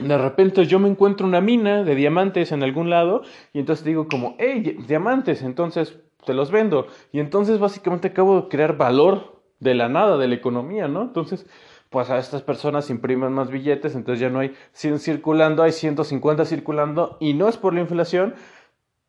De 0.00 0.16
repente 0.16 0.66
yo 0.66 0.78
me 0.78 0.88
encuentro 0.88 1.26
una 1.26 1.40
mina 1.40 1.82
de 1.82 1.96
diamantes 1.96 2.52
en 2.52 2.62
algún 2.62 2.90
lado 2.90 3.22
y 3.52 3.58
entonces 3.58 3.84
digo 3.84 4.06
como, 4.08 4.36
hey, 4.38 4.78
diamantes, 4.86 5.42
entonces 5.42 5.98
te 6.24 6.34
los 6.34 6.52
vendo. 6.52 6.86
Y 7.10 7.18
entonces 7.18 7.58
básicamente 7.58 8.08
acabo 8.08 8.42
de 8.42 8.48
crear 8.48 8.76
valor 8.76 9.42
de 9.58 9.74
la 9.74 9.88
nada, 9.88 10.16
de 10.16 10.28
la 10.28 10.36
economía, 10.36 10.86
¿no? 10.86 11.02
Entonces 11.02 11.46
pues 11.90 12.08
a 12.08 12.18
estas 12.18 12.42
personas 12.42 12.88
imprimen 12.88 13.32
más 13.32 13.50
billetes, 13.50 13.94
entonces 13.94 14.20
ya 14.20 14.30
no 14.30 14.38
hay 14.38 14.54
100 14.72 15.00
circulando, 15.00 15.62
hay 15.64 15.72
150 15.72 16.44
circulando, 16.44 17.16
y 17.20 17.34
no 17.34 17.48
es 17.48 17.56
por 17.56 17.74
la 17.74 17.80
inflación, 17.80 18.34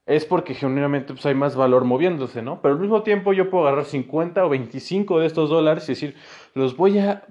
es 0.08 0.26
porque 0.26 0.56
genuinamente 0.56 1.14
pues, 1.14 1.26
hay 1.28 1.36
más 1.36 1.56
valor 1.56 1.86
moviéndose, 1.86 2.42
¿no? 2.42 2.62
Pero 2.62 2.74
al 2.74 2.82
mismo 2.82 3.04
tiempo 3.04 3.34
yo 3.34 3.50
puedo 3.52 3.68
agarrar 3.68 3.86
50 3.86 4.44
o 4.46 4.50
25 4.50 5.20
de 5.20 5.28
estos 5.28 5.50
dólares 5.50 5.86
y 5.86 5.92
decir, 5.94 6.16
los 6.56 6.76
voy 6.76 6.98
a 6.98 7.24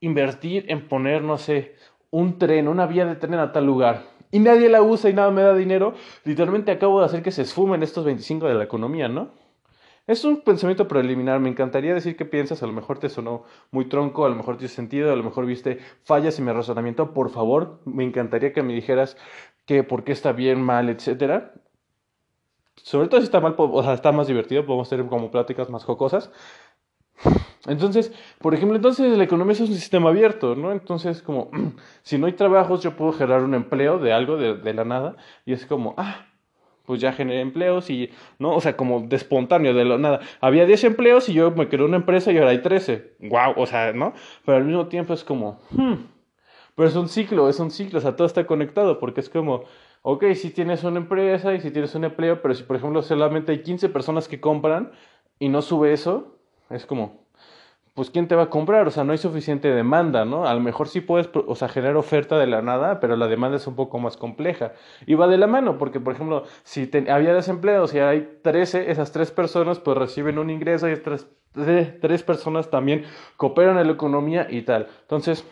invertir 0.00 0.66
en 0.68 0.86
poner, 0.86 1.22
no 1.22 1.38
sé, 1.38 1.74
un 2.10 2.38
tren, 2.38 2.68
una 2.68 2.86
vía 2.86 3.06
de 3.06 3.16
tren 3.16 3.34
a 3.34 3.52
tal 3.52 3.64
lugar. 3.64 4.02
Y 4.30 4.38
nadie 4.38 4.68
la 4.68 4.82
usa 4.82 5.08
y 5.08 5.14
nada 5.14 5.30
me 5.30 5.42
da 5.42 5.54
dinero. 5.54 5.94
Literalmente 6.24 6.70
acabo 6.72 7.00
de 7.00 7.06
hacer 7.06 7.22
que 7.22 7.30
se 7.30 7.42
esfumen 7.42 7.82
estos 7.82 8.04
25 8.04 8.46
de 8.46 8.54
la 8.54 8.64
economía, 8.64 9.08
¿no? 9.08 9.30
Es 10.06 10.24
un 10.24 10.42
pensamiento 10.42 10.86
preliminar, 10.86 11.40
me 11.40 11.48
encantaría 11.48 11.94
decir 11.94 12.14
qué 12.14 12.26
piensas, 12.26 12.62
a 12.62 12.66
lo 12.66 12.74
mejor 12.74 12.98
te 12.98 13.08
sonó 13.08 13.44
muy 13.70 13.86
tronco, 13.86 14.26
a 14.26 14.28
lo 14.28 14.34
mejor 14.34 14.58
tiene 14.58 14.68
sentido, 14.68 15.10
a 15.10 15.16
lo 15.16 15.22
mejor 15.22 15.46
viste 15.46 15.78
fallas 16.04 16.38
en 16.38 16.44
mi 16.44 16.52
razonamiento, 16.52 17.14
por 17.14 17.30
favor, 17.30 17.80
me 17.86 18.04
encantaría 18.04 18.52
que 18.52 18.62
me 18.62 18.74
dijeras 18.74 19.16
que 19.64 19.82
por 19.82 20.04
qué 20.04 20.12
está 20.12 20.32
bien, 20.32 20.60
mal, 20.60 20.90
etcétera. 20.90 21.54
Sobre 22.76 23.08
todo 23.08 23.20
si 23.20 23.24
está 23.24 23.40
mal, 23.40 23.54
o 23.56 23.82
sea, 23.82 23.94
está 23.94 24.12
más 24.12 24.26
divertido, 24.26 24.66
podemos 24.66 24.90
tener 24.90 25.06
como 25.06 25.30
pláticas 25.30 25.70
más 25.70 25.84
jocosas. 25.84 26.30
Entonces, 27.66 28.12
por 28.40 28.52
ejemplo, 28.52 28.76
entonces 28.76 29.16
la 29.16 29.24
economía 29.24 29.54
es 29.54 29.60
un 29.60 29.68
sistema 29.68 30.10
abierto, 30.10 30.54
¿no? 30.54 30.70
Entonces, 30.70 31.22
como, 31.22 31.50
si 32.02 32.18
no 32.18 32.26
hay 32.26 32.34
trabajos, 32.34 32.82
yo 32.82 32.94
puedo 32.94 33.12
generar 33.12 33.42
un 33.42 33.54
empleo 33.54 33.98
de 33.98 34.12
algo 34.12 34.36
de, 34.36 34.54
de 34.56 34.74
la 34.74 34.84
nada, 34.84 35.16
y 35.46 35.54
es 35.54 35.64
como, 35.64 35.94
ah, 35.96 36.26
pues 36.84 37.00
ya 37.00 37.12
generé 37.12 37.40
empleos 37.40 37.90
y, 37.90 38.10
¿no? 38.38 38.54
O 38.54 38.60
sea, 38.60 38.76
como 38.76 39.00
de 39.00 39.16
espontáneo, 39.16 39.74
de 39.74 39.84
lo 39.84 39.98
nada. 39.98 40.20
Había 40.40 40.66
10 40.66 40.84
empleos 40.84 41.28
y 41.28 41.34
yo 41.34 41.50
me 41.50 41.68
creé 41.68 41.84
una 41.84 41.96
empresa 41.96 42.32
y 42.32 42.38
ahora 42.38 42.50
hay 42.50 42.62
13. 42.62 43.16
Wow, 43.20 43.54
o 43.56 43.66
sea, 43.66 43.92
¿no? 43.92 44.12
Pero 44.44 44.58
al 44.58 44.64
mismo 44.64 44.86
tiempo 44.88 45.14
es 45.14 45.24
como, 45.24 45.60
hmm. 45.70 45.94
Pero 46.74 46.88
es 46.88 46.96
un 46.96 47.08
ciclo, 47.08 47.48
es 47.48 47.60
un 47.60 47.70
ciclo, 47.70 47.98
o 47.98 48.02
sea, 48.02 48.16
todo 48.16 48.26
está 48.26 48.46
conectado 48.46 48.98
porque 48.98 49.20
es 49.20 49.28
como, 49.28 49.64
ok, 50.02 50.24
si 50.34 50.50
tienes 50.50 50.82
una 50.82 50.98
empresa 50.98 51.54
y 51.54 51.60
si 51.60 51.70
tienes 51.70 51.94
un 51.94 52.04
empleo, 52.04 52.42
pero 52.42 52.54
si 52.54 52.64
por 52.64 52.76
ejemplo 52.76 53.00
solamente 53.02 53.52
hay 53.52 53.62
15 53.62 53.88
personas 53.90 54.26
que 54.28 54.40
compran 54.40 54.92
y 55.38 55.48
no 55.48 55.62
sube 55.62 55.92
eso, 55.92 56.36
es 56.70 56.84
como, 56.84 57.23
pues 57.94 58.10
¿quién 58.10 58.26
te 58.26 58.34
va 58.34 58.44
a 58.44 58.50
comprar? 58.50 58.88
O 58.88 58.90
sea, 58.90 59.04
no 59.04 59.12
hay 59.12 59.18
suficiente 59.18 59.68
demanda, 59.68 60.24
¿no? 60.24 60.46
A 60.46 60.54
lo 60.54 60.60
mejor 60.60 60.88
sí 60.88 61.00
puedes, 61.00 61.30
o 61.32 61.54
sea, 61.54 61.68
generar 61.68 61.96
oferta 61.96 62.36
de 62.38 62.48
la 62.48 62.60
nada, 62.60 62.98
pero 62.98 63.16
la 63.16 63.28
demanda 63.28 63.56
es 63.56 63.66
un 63.68 63.76
poco 63.76 63.98
más 64.00 64.16
compleja. 64.16 64.72
Y 65.06 65.14
va 65.14 65.28
de 65.28 65.38
la 65.38 65.46
mano, 65.46 65.78
porque, 65.78 66.00
por 66.00 66.14
ejemplo, 66.14 66.44
si 66.64 66.90
había 67.08 67.32
desempleados 67.34 67.94
y 67.94 68.00
hay 68.00 68.38
13, 68.42 68.90
esas 68.90 69.12
tres 69.12 69.30
personas 69.30 69.78
pues 69.78 69.96
reciben 69.96 70.38
un 70.38 70.50
ingreso 70.50 70.88
y 70.88 70.92
estas 70.92 71.28
tres, 71.52 72.00
tres 72.00 72.22
personas 72.24 72.68
también 72.68 73.04
cooperan 73.36 73.78
en 73.78 73.86
la 73.86 73.92
economía 73.92 74.48
y 74.50 74.62
tal. 74.62 74.88
Entonces, 75.02 75.46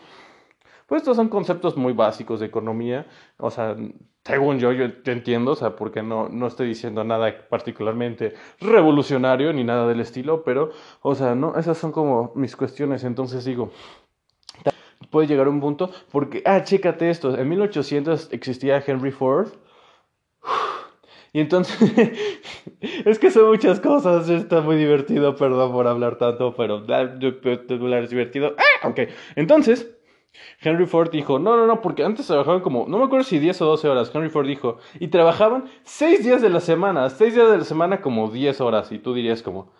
pues 0.87 1.03
estos 1.03 1.17
son 1.17 1.29
conceptos 1.29 1.77
muy 1.77 1.93
básicos 1.93 2.41
de 2.41 2.47
economía, 2.47 3.07
o 3.39 3.51
sea, 3.51 3.77
según 4.25 4.59
yo, 4.59 4.73
yo 4.73 4.87
entiendo, 5.07 5.53
o 5.53 5.57
sea, 5.57 5.75
porque 5.75 6.03
no, 6.03 6.29
no 6.29 6.47
estoy 6.47 6.69
diciendo 6.69 7.03
nada 7.03 7.49
particularmente 7.49 8.35
revolucionario 8.61 9.53
ni 9.53 9.65
nada 9.65 9.89
del 9.89 10.01
estilo, 10.01 10.45
pero, 10.45 10.71
o 11.01 11.15
sea, 11.15 11.35
no, 11.35 11.57
esas 11.57 11.79
son 11.79 11.93
como 11.93 12.33
mis 12.37 12.55
cuestiones, 12.55 13.03
entonces 13.05 13.45
digo, 13.45 13.73
puede 15.11 15.27
llegar 15.27 15.49
un 15.49 15.61
punto, 15.61 15.91
porque, 16.11 16.43
ah, 16.47 16.63
chécate 16.63 17.11
esto, 17.11 17.37
en 17.37 17.49
1800 17.49 18.29
existía 18.33 18.83
Henry 18.87 19.11
Ford, 19.11 19.49
y 21.33 21.41
entonces, 21.41 21.81
es 22.81 23.19
que 23.19 23.31
son 23.31 23.49
muchas 23.49 23.81
cosas, 23.81 24.29
está 24.29 24.61
muy 24.61 24.77
divertido, 24.77 25.35
perdón 25.35 25.73
por 25.73 25.87
hablar 25.87 26.19
tanto, 26.19 26.55
pero 26.55 26.85
ah, 26.91 27.11
es 28.03 28.11
divertido. 28.11 28.55
Ah, 28.59 28.89
ok, 28.89 29.01
entonces, 29.35 29.91
Henry 30.61 30.87
Ford 30.87 31.11
dijo, 31.11 31.39
no, 31.39 31.57
no, 31.57 31.67
no, 31.67 31.81
porque 31.81 32.05
antes 32.05 32.27
trabajaban 32.27 32.61
como, 32.61 32.87
no 32.89 32.99
me 32.99 33.05
acuerdo 33.05 33.25
si 33.25 33.39
10 33.39 33.61
o 33.63 33.67
12 33.67 33.89
horas. 33.89 34.11
Henry 34.15 34.31
Ford 34.31 34.47
dijo, 34.47 34.79
y 34.99 35.09
trabajaban 35.09 35.65
6 35.85 36.25
días 36.25 36.43
de 36.43 36.51
la 36.51 36.61
semana, 36.61 37.09
6 37.11 37.35
días 37.35 37.51
de 37.51 37.59
la 37.59 37.65
semana 37.65 38.01
como 38.01 38.31
10 38.31 38.61
horas. 38.61 38.93
Y 38.93 38.99
tú 38.99 39.15
dirías 39.15 39.43
como, 39.43 39.71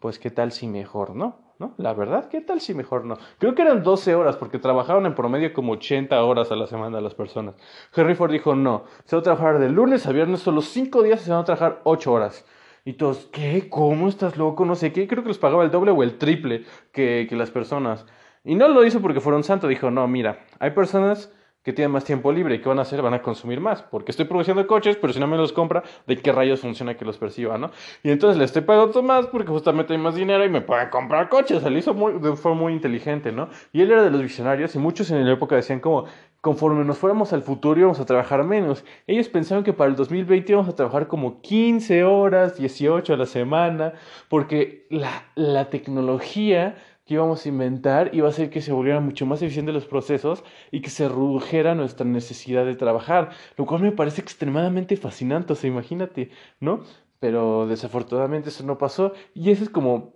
pues 0.00 0.18
qué 0.18 0.30
tal 0.30 0.52
si 0.52 0.66
mejor, 0.66 1.14
¿no? 1.14 1.44
¿No? 1.58 1.72
La 1.78 1.94
verdad, 1.94 2.28
¿qué 2.28 2.42
tal 2.42 2.60
si 2.60 2.74
mejor 2.74 3.06
no? 3.06 3.16
Creo 3.38 3.54
que 3.54 3.62
eran 3.62 3.82
12 3.82 4.14
horas 4.14 4.36
porque 4.36 4.58
trabajaban 4.58 5.06
en 5.06 5.14
promedio 5.14 5.54
como 5.54 5.72
80 5.72 6.22
horas 6.22 6.52
a 6.52 6.56
la 6.56 6.66
semana 6.66 7.00
las 7.00 7.14
personas. 7.14 7.54
Henry 7.94 8.14
Ford 8.14 8.30
dijo, 8.30 8.54
no, 8.54 8.84
se 9.04 9.16
va 9.16 9.20
a 9.20 9.22
trabajar 9.22 9.58
de 9.58 9.70
lunes 9.70 10.06
a 10.06 10.12
viernes 10.12 10.40
solo 10.40 10.60
5 10.60 11.02
días 11.02 11.22
y 11.22 11.24
se 11.24 11.30
van 11.30 11.40
a 11.40 11.44
trabajar 11.44 11.80
8 11.84 12.12
horas. 12.12 12.44
Y 12.84 12.92
todos, 12.92 13.28
¿qué? 13.32 13.68
¿Cómo 13.68 14.08
estás 14.08 14.36
loco? 14.36 14.64
No 14.64 14.76
sé 14.76 14.92
qué. 14.92 15.08
Creo 15.08 15.22
que 15.22 15.30
les 15.30 15.38
pagaba 15.38 15.64
el 15.64 15.72
doble 15.72 15.90
o 15.90 16.02
el 16.02 16.18
triple 16.18 16.64
que, 16.92 17.26
que 17.28 17.34
las 17.34 17.50
personas. 17.50 18.06
Y 18.46 18.54
no 18.54 18.68
lo 18.68 18.84
hizo 18.84 19.02
porque 19.02 19.20
fuera 19.20 19.36
un 19.36 19.42
santo, 19.42 19.66
dijo, 19.66 19.90
no, 19.90 20.06
mira, 20.06 20.38
hay 20.60 20.70
personas 20.70 21.32
que 21.64 21.72
tienen 21.72 21.90
más 21.90 22.04
tiempo 22.04 22.30
libre 22.30 22.54
y 22.54 22.60
¿qué 22.60 22.68
van 22.68 22.78
a 22.78 22.82
hacer? 22.82 23.02
Van 23.02 23.12
a 23.12 23.20
consumir 23.20 23.58
más, 23.58 23.82
porque 23.82 24.12
estoy 24.12 24.26
produciendo 24.26 24.64
coches, 24.68 24.96
pero 24.96 25.12
si 25.12 25.18
no 25.18 25.26
me 25.26 25.36
los 25.36 25.52
compra, 25.52 25.82
¿de 26.06 26.16
qué 26.16 26.30
rayos 26.30 26.60
funciona 26.60 26.96
que 26.96 27.04
los 27.04 27.18
perciba, 27.18 27.58
no? 27.58 27.72
Y 28.04 28.10
entonces 28.12 28.38
le 28.38 28.44
estoy 28.44 28.62
pagando 28.62 29.02
más 29.02 29.26
porque 29.26 29.48
justamente 29.48 29.92
hay 29.92 29.98
más 29.98 30.14
dinero 30.14 30.44
y 30.44 30.48
me 30.48 30.60
pueden 30.60 30.90
comprar 30.90 31.28
coches, 31.28 31.64
lo 31.64 31.76
hizo 31.76 31.92
muy, 31.92 32.20
de 32.20 32.36
forma 32.36 32.60
muy 32.60 32.72
inteligente, 32.72 33.32
¿no? 33.32 33.48
Y 33.72 33.82
él 33.82 33.90
era 33.90 34.04
de 34.04 34.12
los 34.12 34.22
visionarios 34.22 34.76
y 34.76 34.78
muchos 34.78 35.10
en 35.10 35.26
la 35.26 35.32
época 35.32 35.56
decían 35.56 35.80
como, 35.80 36.04
conforme 36.40 36.84
nos 36.84 36.98
fuéramos 36.98 37.32
al 37.32 37.42
futuro 37.42 37.80
íbamos 37.80 37.98
a 37.98 38.06
trabajar 38.06 38.44
menos. 38.44 38.84
Ellos 39.08 39.28
pensaban 39.28 39.64
que 39.64 39.72
para 39.72 39.90
el 39.90 39.96
2020 39.96 40.52
íbamos 40.52 40.68
a 40.68 40.76
trabajar 40.76 41.08
como 41.08 41.40
15 41.40 42.04
horas, 42.04 42.56
18 42.56 43.12
a 43.12 43.16
la 43.16 43.26
semana, 43.26 43.94
porque 44.28 44.86
la, 44.88 45.24
la 45.34 45.68
tecnología 45.68 46.76
que 47.06 47.14
íbamos 47.14 47.46
a 47.46 47.48
inventar 47.48 48.10
iba 48.12 48.26
a 48.26 48.30
hacer 48.30 48.50
que 48.50 48.60
se 48.60 48.72
volvieran 48.72 49.04
mucho 49.04 49.26
más 49.26 49.40
eficientes 49.40 49.74
los 49.74 49.86
procesos 49.86 50.44
y 50.70 50.80
que 50.80 50.90
se 50.90 51.08
redujera 51.08 51.74
nuestra 51.74 52.04
necesidad 52.04 52.66
de 52.66 52.74
trabajar, 52.74 53.30
lo 53.56 53.64
cual 53.64 53.82
me 53.82 53.92
parece 53.92 54.20
extremadamente 54.20 54.96
fascinante, 54.96 55.52
o 55.52 55.56
sea, 55.56 55.70
imagínate, 55.70 56.30
¿no? 56.60 56.80
Pero 57.20 57.66
desafortunadamente 57.66 58.50
eso 58.50 58.64
no 58.64 58.76
pasó 58.76 59.12
y 59.34 59.50
eso 59.50 59.62
es 59.62 59.70
como 59.70 60.14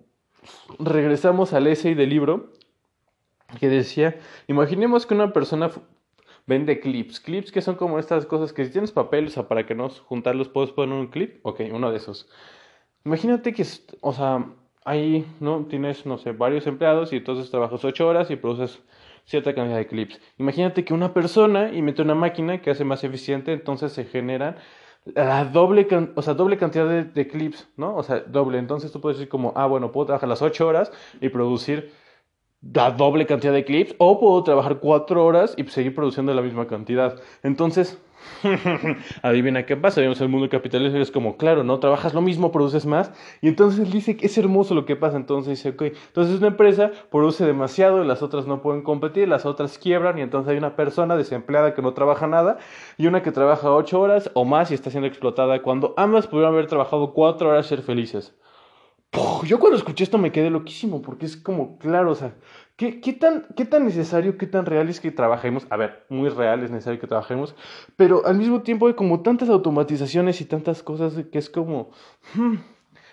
regresamos 0.79 1.53
al 1.53 1.67
essay 1.69 1.95
del 1.95 2.11
libro 2.11 2.53
que 3.59 3.69
decía, 3.69 4.19
imaginemos 4.49 5.07
que 5.07 5.15
una 5.15 5.33
persona 5.33 5.71
vende 6.47 6.81
clips, 6.81 7.21
clips 7.21 7.53
que 7.53 7.63
son 7.63 7.77
como 7.77 7.99
estas 7.99 8.27
cosas 8.27 8.53
que 8.53 8.65
si 8.65 8.73
tienes 8.73 8.93
papel, 8.93 9.27
o 9.27 9.31
sea, 9.31 9.49
para 9.49 9.67
que 9.67 9.75
no 9.75 9.89
juntarlos 9.89 10.49
puedes 10.49 10.73
poner 10.73 10.99
un 10.99 11.09
clip, 11.09 11.45
ok, 11.45 11.63
uno 11.73 11.91
de 11.91 11.99
esos. 11.99 12.29
Imagínate 13.05 13.53
que, 13.53 13.65
o 14.01 14.13
sea, 14.13 14.47
ahí, 14.85 15.27
¿no? 15.41 15.67
Tienes, 15.67 16.07
no 16.07 16.19
sé, 16.19 16.33
varios 16.33 16.67
empleados 16.67 17.13
y 17.13 17.17
entonces 17.17 17.51
trabajas 17.51 17.85
ocho 17.85 18.09
horas 18.09 18.31
y 18.31 18.37
produces 18.37 18.81
cierta 19.25 19.55
cantidad 19.55 19.77
de 19.77 19.87
clips. 19.87 20.21
Imagínate 20.39 20.85
que 20.85 20.95
una 20.95 21.13
persona 21.15 21.71
mete 21.73 22.03
una 22.03 22.15
máquina 22.15 22.61
que 22.61 22.71
hace 22.71 22.85
más 22.85 23.05
eficiente, 23.05 23.53
entonces 23.53 23.93
se 23.93 24.05
genera 24.05 24.57
la 25.05 25.45
doble, 25.45 25.87
o 26.15 26.23
sea, 26.23 26.35
doble 26.35 26.59
cantidad 26.59 27.05
de, 27.05 27.29
clips, 27.29 27.69
¿no? 27.77 27.97
O 27.97 28.03
sea, 28.03 28.21
doble. 28.21 28.59
Entonces 28.59 28.93
tú 28.93 29.01
puedes 29.01 29.19
decir 29.19 29.29
como, 29.29 29.53
ah, 29.57 29.67
bueno, 29.67 29.93
puedo 29.93 30.07
trabajar 30.07 30.29
las 30.29 30.43
ocho 30.43 30.67
horas 30.67 30.93
y 31.21 31.29
producir 31.29 31.93
la 32.63 32.91
doble 32.91 33.25
cantidad 33.27 33.53
de 33.53 33.65
clips 33.65 33.95
o 33.99 34.21
puedo 34.21 34.43
trabajar 34.43 34.81
cuatro 34.81 35.25
horas 35.25 35.55
y 35.57 35.65
seguir 35.65 35.95
produciendo 35.95 36.35
la 36.35 36.43
misma 36.43 36.67
cantidad. 36.67 37.21
Entonces, 37.43 37.99
adivina 39.23 39.67
qué 39.67 39.77
pasa, 39.77 40.01
vemos 40.01 40.21
el 40.21 40.29
mundo 40.29 40.49
capitalista 40.49 40.99
y 40.99 41.03
es 41.03 41.11
como, 41.11 41.37
claro, 41.37 41.65
no 41.65 41.79
trabajas 41.79 42.15
lo 42.15 42.21
mismo, 42.21 42.53
produces 42.53 42.87
más. 42.87 43.13
Y 43.41 43.49
entonces 43.49 43.91
dice 43.91 44.17
que 44.17 44.27
es 44.27 44.39
hermoso 44.39 44.75
lo 44.75 44.85
que 44.85 44.97
pasa. 44.97 45.17
Entonces 45.17 45.59
dice, 45.59 45.71
ok, 45.71 45.83
entonces 46.09 46.39
una 46.39 46.49
empresa 46.49 46.91
produce 47.11 47.45
demasiado 47.45 48.03
y 48.03 48.07
las 48.07 48.23
otras 48.23 48.47
no 48.47 48.63
pueden 48.63 48.83
competir, 48.83 49.29
las 49.29 49.47
otras 49.47 49.79
quiebran 49.79 50.19
y 50.19 50.23
entonces 50.23 50.51
hay 50.51 50.59
una 50.59 50.77
persona 50.77 51.17
desempleada 51.17 51.75
que 51.75 51.83
no 51.83 51.95
trabaja 51.95 52.27
nada 52.27 52.59
y 52.97 53.07
una 53.07 53.23
que 53.23 53.33
trabaja 53.33 53.73
ocho 53.73 54.01
horas 54.01 54.31
o 54.35 54.45
más 54.45 54.71
y 54.71 54.75
está 54.75 54.91
siendo 54.91 55.07
explotada 55.07 55.63
cuando 55.63 55.95
ambas 55.97 56.27
pudieron 56.27 56.55
haber 56.55 56.67
trabajado 56.67 57.13
cuatro 57.13 57.51
horas 57.51 57.67
y 57.67 57.69
ser 57.71 57.83
felices. 57.83 58.35
Yo 59.45 59.59
cuando 59.59 59.77
escuché 59.77 60.05
esto 60.05 60.19
me 60.19 60.31
quedé 60.31 60.51
loquísimo, 60.51 61.03
porque 61.03 61.27
es 61.27 61.37
como, 61.37 61.79
claro, 61.79 62.13
o 62.13 62.15
sea, 62.15 62.35
¿qué, 62.77 63.01
qué, 63.01 63.13
tan, 63.13 63.47
¿qué 63.57 63.65
tan 63.65 63.85
necesario, 63.85 64.39
qué 64.39 64.47
tan 64.47 64.67
real 64.67 64.89
es 64.89 65.01
que 65.01 65.11
trabajemos? 65.11 65.67
A 65.71 65.77
ver, 65.77 66.05
muy 66.09 66.29
real 66.29 66.63
es 66.63 66.71
necesario 66.71 67.01
que 67.01 67.09
trabajemos, 67.09 67.57
pero 67.97 68.25
al 68.25 68.37
mismo 68.37 68.63
tiempo 68.63 68.87
hay 68.87 68.95
como 68.95 69.21
tantas 69.21 69.49
automatizaciones 69.49 70.41
y 70.41 70.45
tantas 70.45 70.83
cosas 70.83 71.15
que 71.33 71.39
es 71.39 71.51
como... 71.51 71.91
Hmm. 72.35 72.57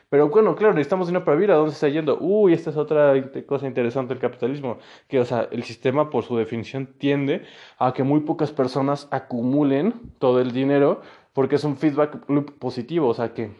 Pero 0.10 0.30
bueno, 0.30 0.56
claro, 0.56 0.74
necesitamos 0.74 1.10
una 1.10 1.26
para 1.26 1.36
vivir. 1.36 1.52
¿A 1.52 1.56
dónde 1.56 1.74
está 1.74 1.90
yendo? 1.90 2.18
Uy, 2.20 2.54
esta 2.54 2.70
es 2.70 2.78
otra 2.78 3.14
cosa 3.46 3.68
interesante 3.68 4.14
del 4.14 4.22
capitalismo. 4.22 4.78
Que, 5.10 5.20
o 5.20 5.26
sea, 5.26 5.50
el 5.52 5.64
sistema, 5.64 6.10
por 6.10 6.24
su 6.24 6.38
definición, 6.38 6.88
tiende 6.98 7.44
a 7.78 7.92
que 7.92 8.04
muy 8.04 8.22
pocas 8.22 8.54
personas 8.54 9.10
acumulen 9.12 9.94
todo 10.18 10.40
el 10.40 10.52
dinero 10.52 11.02
porque 11.34 11.56
es 11.56 11.66
un 11.66 11.76
feedback 11.76 12.30
loop 12.30 12.58
positivo. 12.58 13.10
O 13.10 13.14
sea, 13.14 13.34
que 13.34 13.52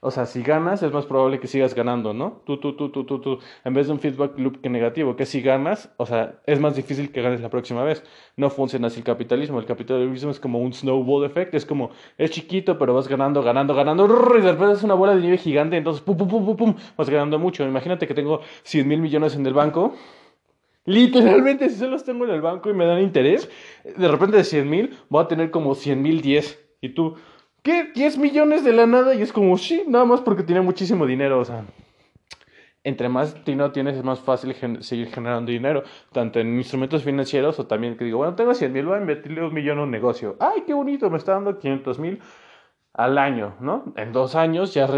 o 0.00 0.12
sea, 0.12 0.26
si 0.26 0.42
ganas, 0.42 0.82
es 0.84 0.92
más 0.92 1.06
probable 1.06 1.40
que 1.40 1.48
sigas 1.48 1.74
ganando, 1.74 2.14
¿no? 2.14 2.42
Tú, 2.46 2.58
tú, 2.58 2.76
tú, 2.76 2.90
tú, 2.90 3.04
tú, 3.04 3.20
tú. 3.20 3.38
En 3.64 3.74
vez 3.74 3.88
de 3.88 3.92
un 3.92 3.98
feedback 3.98 4.38
loop 4.38 4.60
que 4.60 4.68
negativo, 4.68 5.16
que 5.16 5.26
si 5.26 5.40
ganas, 5.40 5.92
o 5.96 6.06
sea, 6.06 6.40
es 6.46 6.60
más 6.60 6.76
difícil 6.76 7.10
que 7.10 7.20
ganes 7.20 7.40
la 7.40 7.50
próxima 7.50 7.82
vez. 7.82 8.04
No 8.36 8.48
funciona 8.48 8.86
así 8.86 9.00
el 9.00 9.04
capitalismo. 9.04 9.58
El 9.58 9.66
capitalismo 9.66 10.30
es 10.30 10.38
como 10.38 10.60
un 10.60 10.72
snowball 10.72 11.24
effect. 11.24 11.54
Es 11.54 11.66
como, 11.66 11.90
es 12.16 12.30
chiquito, 12.30 12.78
pero 12.78 12.94
vas 12.94 13.08
ganando, 13.08 13.42
ganando, 13.42 13.74
ganando. 13.74 14.06
Y 14.38 14.40
de 14.40 14.52
repente 14.52 14.74
es 14.74 14.84
una 14.84 14.94
bola 14.94 15.16
de 15.16 15.20
nieve 15.20 15.38
gigante. 15.38 15.76
Entonces, 15.76 16.00
pum, 16.00 16.16
pum, 16.16 16.28
pum, 16.28 16.46
pum, 16.46 16.56
pum, 16.56 16.74
vas 16.96 17.10
ganando 17.10 17.40
mucho. 17.40 17.64
Imagínate 17.64 18.06
que 18.06 18.14
tengo 18.14 18.40
100 18.62 18.86
mil 18.86 19.00
millones 19.00 19.34
en 19.34 19.44
el 19.46 19.54
banco. 19.54 19.94
Literalmente, 20.84 21.68
si 21.68 21.76
solo 21.76 21.90
los 21.90 22.04
tengo 22.04 22.24
en 22.24 22.30
el 22.30 22.40
banco 22.40 22.70
y 22.70 22.72
me 22.72 22.86
dan 22.86 23.02
interés, 23.02 23.50
de 23.84 24.08
repente 24.08 24.36
de 24.36 24.44
100 24.44 24.70
mil, 24.70 24.96
voy 25.08 25.24
a 25.24 25.28
tener 25.28 25.50
como 25.50 25.74
100 25.74 26.00
mil 26.00 26.20
10. 26.22 26.66
Y 26.80 26.90
tú, 26.90 27.16
¿Qué? 27.62 27.92
¿10 27.92 28.18
millones 28.18 28.64
de 28.64 28.72
la 28.72 28.86
nada? 28.86 29.14
Y 29.14 29.22
es 29.22 29.32
como, 29.32 29.56
sí, 29.58 29.84
nada 29.86 30.04
más 30.04 30.20
porque 30.20 30.42
tiene 30.42 30.60
muchísimo 30.60 31.06
dinero, 31.06 31.40
o 31.40 31.44
sea. 31.44 31.64
Entre 32.84 33.08
más 33.08 33.44
dinero 33.44 33.72
tienes, 33.72 33.96
es 33.96 34.04
más 34.04 34.20
fácil 34.20 34.54
seguir 34.80 35.08
generando 35.08 35.50
dinero, 35.50 35.82
tanto 36.12 36.40
en 36.40 36.56
instrumentos 36.56 37.02
financieros 37.02 37.58
o 37.58 37.66
también 37.66 37.96
que 37.96 38.04
digo, 38.04 38.18
bueno, 38.18 38.34
tengo 38.34 38.54
100 38.54 38.72
mil, 38.72 38.86
voy 38.86 38.96
a 38.96 39.00
invertirle 39.00 39.44
un 39.44 39.52
millón 39.52 39.78
en 39.78 39.84
un 39.84 39.90
negocio. 39.90 40.36
¡Ay, 40.40 40.62
qué 40.66 40.72
bonito! 40.72 41.10
Me 41.10 41.18
está 41.18 41.32
dando 41.32 41.58
500 41.58 41.98
mil 41.98 42.20
al 42.94 43.18
año, 43.18 43.54
¿no? 43.60 43.92
En 43.96 44.12
dos 44.12 44.34
años 44.34 44.74
ya, 44.74 44.88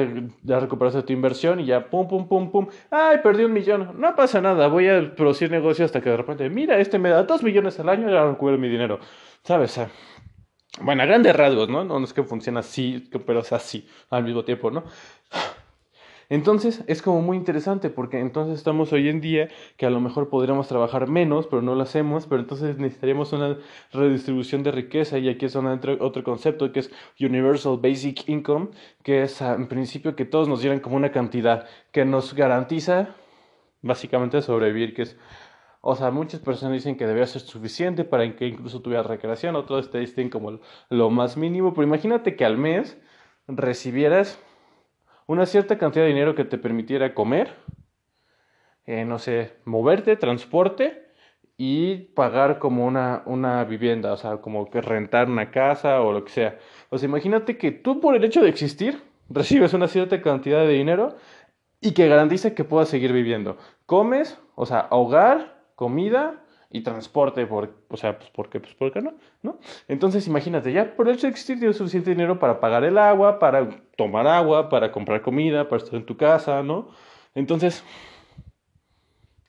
ya 0.42 0.60
recuperaste 0.60 1.02
tu 1.02 1.12
inversión 1.12 1.60
y 1.60 1.66
ya 1.66 1.90
pum, 1.90 2.06
pum, 2.06 2.28
pum, 2.28 2.50
pum. 2.50 2.68
¡Ay, 2.90 3.18
perdí 3.22 3.44
un 3.44 3.52
millón! 3.52 4.00
No 4.00 4.14
pasa 4.14 4.40
nada, 4.40 4.68
voy 4.68 4.88
a 4.88 5.14
producir 5.14 5.50
negocio 5.50 5.84
hasta 5.84 6.00
que 6.00 6.10
de 6.10 6.16
repente, 6.16 6.48
mira, 6.48 6.78
este 6.78 6.98
me 6.98 7.08
da 7.10 7.24
dos 7.24 7.42
millones 7.42 7.80
al 7.80 7.88
año 7.88 8.08
y 8.08 8.12
ya 8.12 8.24
recupero 8.24 8.56
mi 8.56 8.68
dinero. 8.68 9.00
¿Sabes? 9.42 9.80
Bueno, 10.78 11.02
a 11.02 11.06
grandes 11.06 11.34
rasgos, 11.34 11.68
¿no? 11.68 11.84
No 11.84 12.02
es 12.02 12.12
que 12.12 12.22
funciona 12.22 12.60
así, 12.60 13.10
pero 13.26 13.40
es 13.40 13.52
así 13.52 13.86
al 14.08 14.24
mismo 14.24 14.44
tiempo, 14.44 14.70
¿no? 14.70 14.84
Entonces 16.30 16.84
es 16.86 17.02
como 17.02 17.20
muy 17.22 17.36
interesante 17.36 17.90
porque 17.90 18.20
entonces 18.20 18.56
estamos 18.56 18.92
hoy 18.92 19.08
en 19.08 19.20
día 19.20 19.48
que 19.76 19.84
a 19.84 19.90
lo 19.90 20.00
mejor 20.00 20.28
podríamos 20.28 20.68
trabajar 20.68 21.08
menos, 21.08 21.48
pero 21.48 21.60
no 21.60 21.74
lo 21.74 21.82
hacemos, 21.82 22.26
pero 22.26 22.40
entonces 22.40 22.78
necesitaríamos 22.78 23.32
una 23.32 23.58
redistribución 23.92 24.62
de 24.62 24.70
riqueza 24.70 25.18
y 25.18 25.28
aquí 25.28 25.46
es 25.46 25.56
otro 25.56 26.22
concepto 26.22 26.70
que 26.70 26.80
es 26.80 26.92
Universal 27.18 27.78
Basic 27.82 28.28
Income, 28.28 28.68
que 29.02 29.24
es 29.24 29.40
en 29.40 29.66
principio 29.66 30.14
que 30.14 30.24
todos 30.24 30.46
nos 30.46 30.60
dieran 30.60 30.78
como 30.78 30.94
una 30.94 31.10
cantidad 31.10 31.66
que 31.90 32.04
nos 32.04 32.32
garantiza 32.32 33.16
básicamente 33.82 34.40
sobrevivir, 34.40 34.94
que 34.94 35.02
es 35.02 35.16
o 35.80 35.96
sea, 35.96 36.10
muchas 36.10 36.40
personas 36.40 36.74
dicen 36.74 36.96
que 36.96 37.06
debía 37.06 37.26
ser 37.26 37.40
suficiente 37.40 38.04
para 38.04 38.36
que 38.36 38.46
incluso 38.46 38.80
tuviera 38.82 39.02
recreación, 39.02 39.56
otros 39.56 39.90
te 39.90 39.98
dicen 39.98 40.28
como 40.28 40.60
lo 40.88 41.10
más 41.10 41.36
mínimo, 41.36 41.72
pero 41.72 41.86
imagínate 41.86 42.36
que 42.36 42.44
al 42.44 42.58
mes 42.58 42.98
recibieras 43.48 44.38
una 45.26 45.46
cierta 45.46 45.78
cantidad 45.78 46.04
de 46.04 46.10
dinero 46.10 46.34
que 46.34 46.44
te 46.44 46.58
permitiera 46.58 47.14
comer, 47.14 47.54
eh, 48.84 49.04
no 49.04 49.18
sé, 49.18 49.54
moverte, 49.64 50.16
transporte 50.16 51.06
y 51.56 51.96
pagar 52.14 52.58
como 52.58 52.86
una, 52.86 53.22
una 53.26 53.64
vivienda, 53.64 54.12
o 54.12 54.16
sea, 54.16 54.38
como 54.38 54.70
que 54.70 54.80
rentar 54.80 55.28
una 55.28 55.50
casa 55.50 56.00
o 56.00 56.12
lo 56.12 56.24
que 56.24 56.30
sea. 56.32 56.58
O 56.88 56.98
sea, 56.98 57.08
imagínate 57.08 57.56
que 57.58 57.70
tú 57.70 58.00
por 58.00 58.16
el 58.16 58.24
hecho 58.24 58.42
de 58.42 58.48
existir 58.48 59.02
recibes 59.28 59.72
una 59.72 59.88
cierta 59.88 60.20
cantidad 60.20 60.60
de 60.60 60.72
dinero 60.72 61.16
y 61.80 61.92
que 61.92 62.08
garantice 62.08 62.54
que 62.54 62.64
puedas 62.64 62.88
seguir 62.88 63.12
viviendo. 63.12 63.56
Comes, 63.86 64.38
o 64.54 64.66
sea, 64.66 64.88
hogar, 64.90 65.59
comida 65.80 66.44
y 66.68 66.82
transporte, 66.82 67.46
por, 67.46 67.74
o 67.88 67.96
sea, 67.96 68.18
pues 68.18 68.28
porque, 68.34 68.60
pues 68.60 68.74
¿por 68.74 68.92
qué 68.92 69.00
no? 69.00 69.14
¿no? 69.42 69.58
Entonces 69.88 70.26
imagínate, 70.26 70.74
ya 70.74 70.94
por 70.94 71.08
el 71.08 71.14
hecho 71.14 71.26
de 71.26 71.30
existir 71.30 71.58
tienes 71.58 71.78
suficiente 71.78 72.10
dinero 72.10 72.38
para 72.38 72.60
pagar 72.60 72.84
el 72.84 72.98
agua, 72.98 73.38
para 73.38 73.66
tomar 73.96 74.26
agua, 74.26 74.68
para 74.68 74.92
comprar 74.92 75.22
comida, 75.22 75.70
para 75.70 75.82
estar 75.82 75.98
en 75.98 76.04
tu 76.04 76.18
casa, 76.18 76.62
¿no? 76.62 76.90
Entonces, 77.34 77.82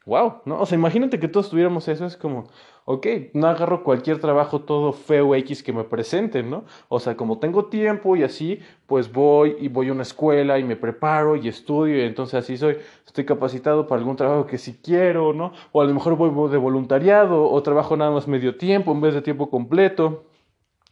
wow, 0.06 0.42
¿no? 0.46 0.62
O 0.62 0.66
sea, 0.66 0.78
imagínate 0.78 1.20
que 1.20 1.28
todos 1.28 1.50
tuviéramos 1.50 1.86
eso, 1.90 2.06
es 2.06 2.16
como, 2.16 2.50
ok, 2.86 3.08
no 3.34 3.48
agarro 3.48 3.84
cualquier 3.84 4.20
trabajo 4.20 4.62
todo 4.62 4.92
feo 4.94 5.36
X 5.36 5.64
que 5.64 5.74
me 5.74 5.84
presenten, 5.84 6.50
¿no? 6.50 6.66
O 6.90 7.00
sea, 7.00 7.16
como 7.16 7.40
tengo 7.40 7.66
tiempo 7.66 8.16
y 8.16 8.24
así, 8.24 8.60
pues 8.88 9.12
voy 9.12 9.56
y 9.60 9.68
voy 9.68 9.90
a 9.90 9.92
una 9.92 10.04
escuela 10.04 10.60
y 10.60 10.64
me 10.64 10.76
preparo 10.76 11.36
y 11.36 11.48
estudio 11.48 11.98
y 11.98 12.02
entonces 12.02 12.36
así 12.36 12.58
soy, 12.58 12.78
estoy 13.06 13.26
capacitado 13.26 13.88
para 13.88 14.00
algún 14.00 14.16
trabajo 14.16 14.48
que 14.48 14.58
sí 14.58 14.80
quiero, 14.84 15.34
¿no? 15.34 15.54
O 15.72 15.82
a 15.82 15.86
lo 15.86 15.94
mejor 15.94 16.16
voy 16.16 16.52
de 16.52 16.58
voluntariado 16.58 17.50
o 17.50 17.64
trabajo 17.64 17.96
nada 17.96 18.12
más 18.12 18.28
medio 18.28 18.56
tiempo 18.58 18.92
en 18.92 19.02
vez 19.02 19.14
de 19.14 19.22
tiempo 19.22 19.50
completo. 19.50 20.26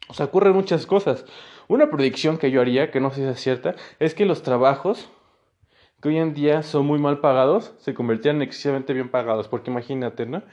O 0.07 0.13
sea, 0.13 0.25
ocurren 0.27 0.53
muchas 0.53 0.85
cosas. 0.85 1.25
Una 1.67 1.91
predicción 1.91 2.37
que 2.37 2.49
yo 2.49 2.61
haría, 2.61 2.91
que 2.91 2.99
no 2.99 3.11
sé 3.11 3.21
si 3.21 3.27
es 3.27 3.39
cierta, 3.39 3.75
es 3.99 4.15
que 4.15 4.25
los 4.25 4.41
trabajos 4.41 5.09
que 6.01 6.09
hoy 6.09 6.17
en 6.17 6.33
día 6.33 6.63
son 6.63 6.85
muy 6.85 6.97
mal 6.97 7.19
pagados 7.19 7.73
se 7.79 7.93
convertían 7.93 8.41
excesivamente 8.41 8.93
bien 8.93 9.09
pagados, 9.09 9.47
porque 9.47 9.69
imagínate, 9.69 10.25
¿no? 10.25 10.43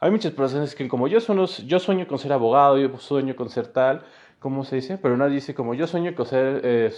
Hay 0.00 0.10
muchas 0.10 0.32
personas 0.32 0.74
que 0.74 0.86
como 0.86 1.08
yo, 1.08 1.20
son 1.20 1.44
yo 1.46 1.78
sueño 1.80 2.06
con 2.06 2.18
ser 2.18 2.32
abogado, 2.32 2.78
yo 2.78 2.96
sueño 2.98 3.34
con 3.34 3.48
ser 3.50 3.66
tal, 3.68 4.02
¿cómo 4.38 4.64
se 4.64 4.76
dice? 4.76 4.96
Pero 4.98 5.16
nadie 5.16 5.36
dice 5.36 5.54
como 5.54 5.74
yo 5.74 5.86
sueño 5.86 6.14
con 6.14 6.26
ser 6.26 6.60
eh, 6.62 6.92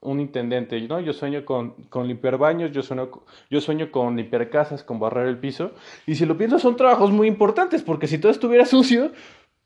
un 0.00 0.20
intendente, 0.20 0.78
¿no? 0.82 1.00
Yo 1.00 1.14
sueño 1.14 1.44
con, 1.44 1.70
con 1.88 2.06
limpiar 2.06 2.36
baños, 2.36 2.70
yo 2.72 2.82
sueño, 2.82 3.10
yo 3.50 3.60
sueño 3.60 3.90
con 3.90 4.16
limpiar 4.16 4.50
casas, 4.50 4.84
con 4.84 5.00
barrer 5.00 5.26
el 5.26 5.38
piso. 5.38 5.72
Y 6.06 6.14
si 6.16 6.26
lo 6.26 6.36
piensas, 6.36 6.60
son 6.60 6.76
trabajos 6.76 7.10
muy 7.10 7.26
importantes, 7.26 7.82
porque 7.82 8.06
si 8.06 8.18
todo 8.18 8.30
estuviera 8.30 8.66
sucio, 8.66 9.12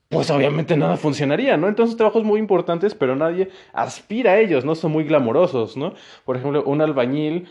pues 0.08 0.30
obviamente 0.30 0.76
nada 0.76 0.96
funcionaría, 0.96 1.56
¿no? 1.56 1.68
Entonces 1.68 1.96
trabajos 1.96 2.22
muy 2.22 2.38
importantes, 2.38 2.94
pero 2.94 3.16
nadie 3.16 3.50
aspira 3.72 4.32
a 4.32 4.38
ellos, 4.38 4.64
no 4.64 4.76
son 4.76 4.92
muy 4.92 5.04
glamorosos, 5.04 5.76
¿no? 5.76 5.94
Por 6.24 6.36
ejemplo, 6.36 6.62
un 6.64 6.80
albañil 6.80 7.48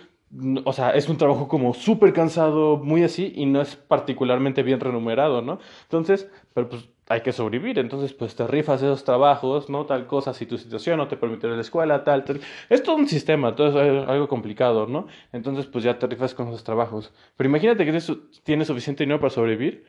o 0.66 0.74
sea, 0.74 0.92
es 0.92 1.08
un 1.10 1.18
trabajo 1.18 1.48
como 1.48 1.74
súper 1.74 2.14
cansado, 2.14 2.78
muy 2.78 3.04
así, 3.04 3.32
y 3.36 3.46
no 3.46 3.62
es 3.62 3.76
particularmente 3.76 4.62
bien 4.64 4.80
remunerado, 4.80 5.42
¿no? 5.42 5.60
Entonces, 5.84 6.30
pero 6.54 6.70
pues 6.70 6.90
hay 7.10 7.22
que 7.22 7.32
sobrevivir, 7.32 7.80
entonces 7.80 8.14
pues 8.14 8.36
te 8.36 8.46
rifas 8.46 8.82
esos 8.82 9.06
trabajos, 9.06 9.70
¿no? 9.70 9.86
Tal 9.86 10.06
cosa, 10.08 10.34
si 10.34 10.46
tu 10.46 10.58
situación 10.58 10.98
no 10.98 11.08
te 11.08 11.16
permite 11.16 11.48
la 11.48 11.62
escuela, 11.62 12.04
tal, 12.04 12.26
tal. 12.26 12.42
Es 12.70 12.84
todo 12.84 12.98
un 12.98 13.08
sistema, 13.08 13.56
todo 13.56 13.82
es 13.82 14.08
algo 14.10 14.28
complicado, 14.28 14.88
¿no? 14.88 15.08
Entonces 15.32 15.66
pues 15.66 15.86
ya 15.86 15.98
te 15.98 16.08
rifas 16.08 16.34
con 16.34 16.50
esos 16.50 16.66
trabajos. 16.66 17.14
Pero 17.38 17.50
imagínate 17.50 17.86
que 17.86 17.98
tienes 18.44 18.68
suficiente 18.68 19.04
dinero 19.04 19.22
para 19.22 19.30
sobrevivir. 19.30 19.86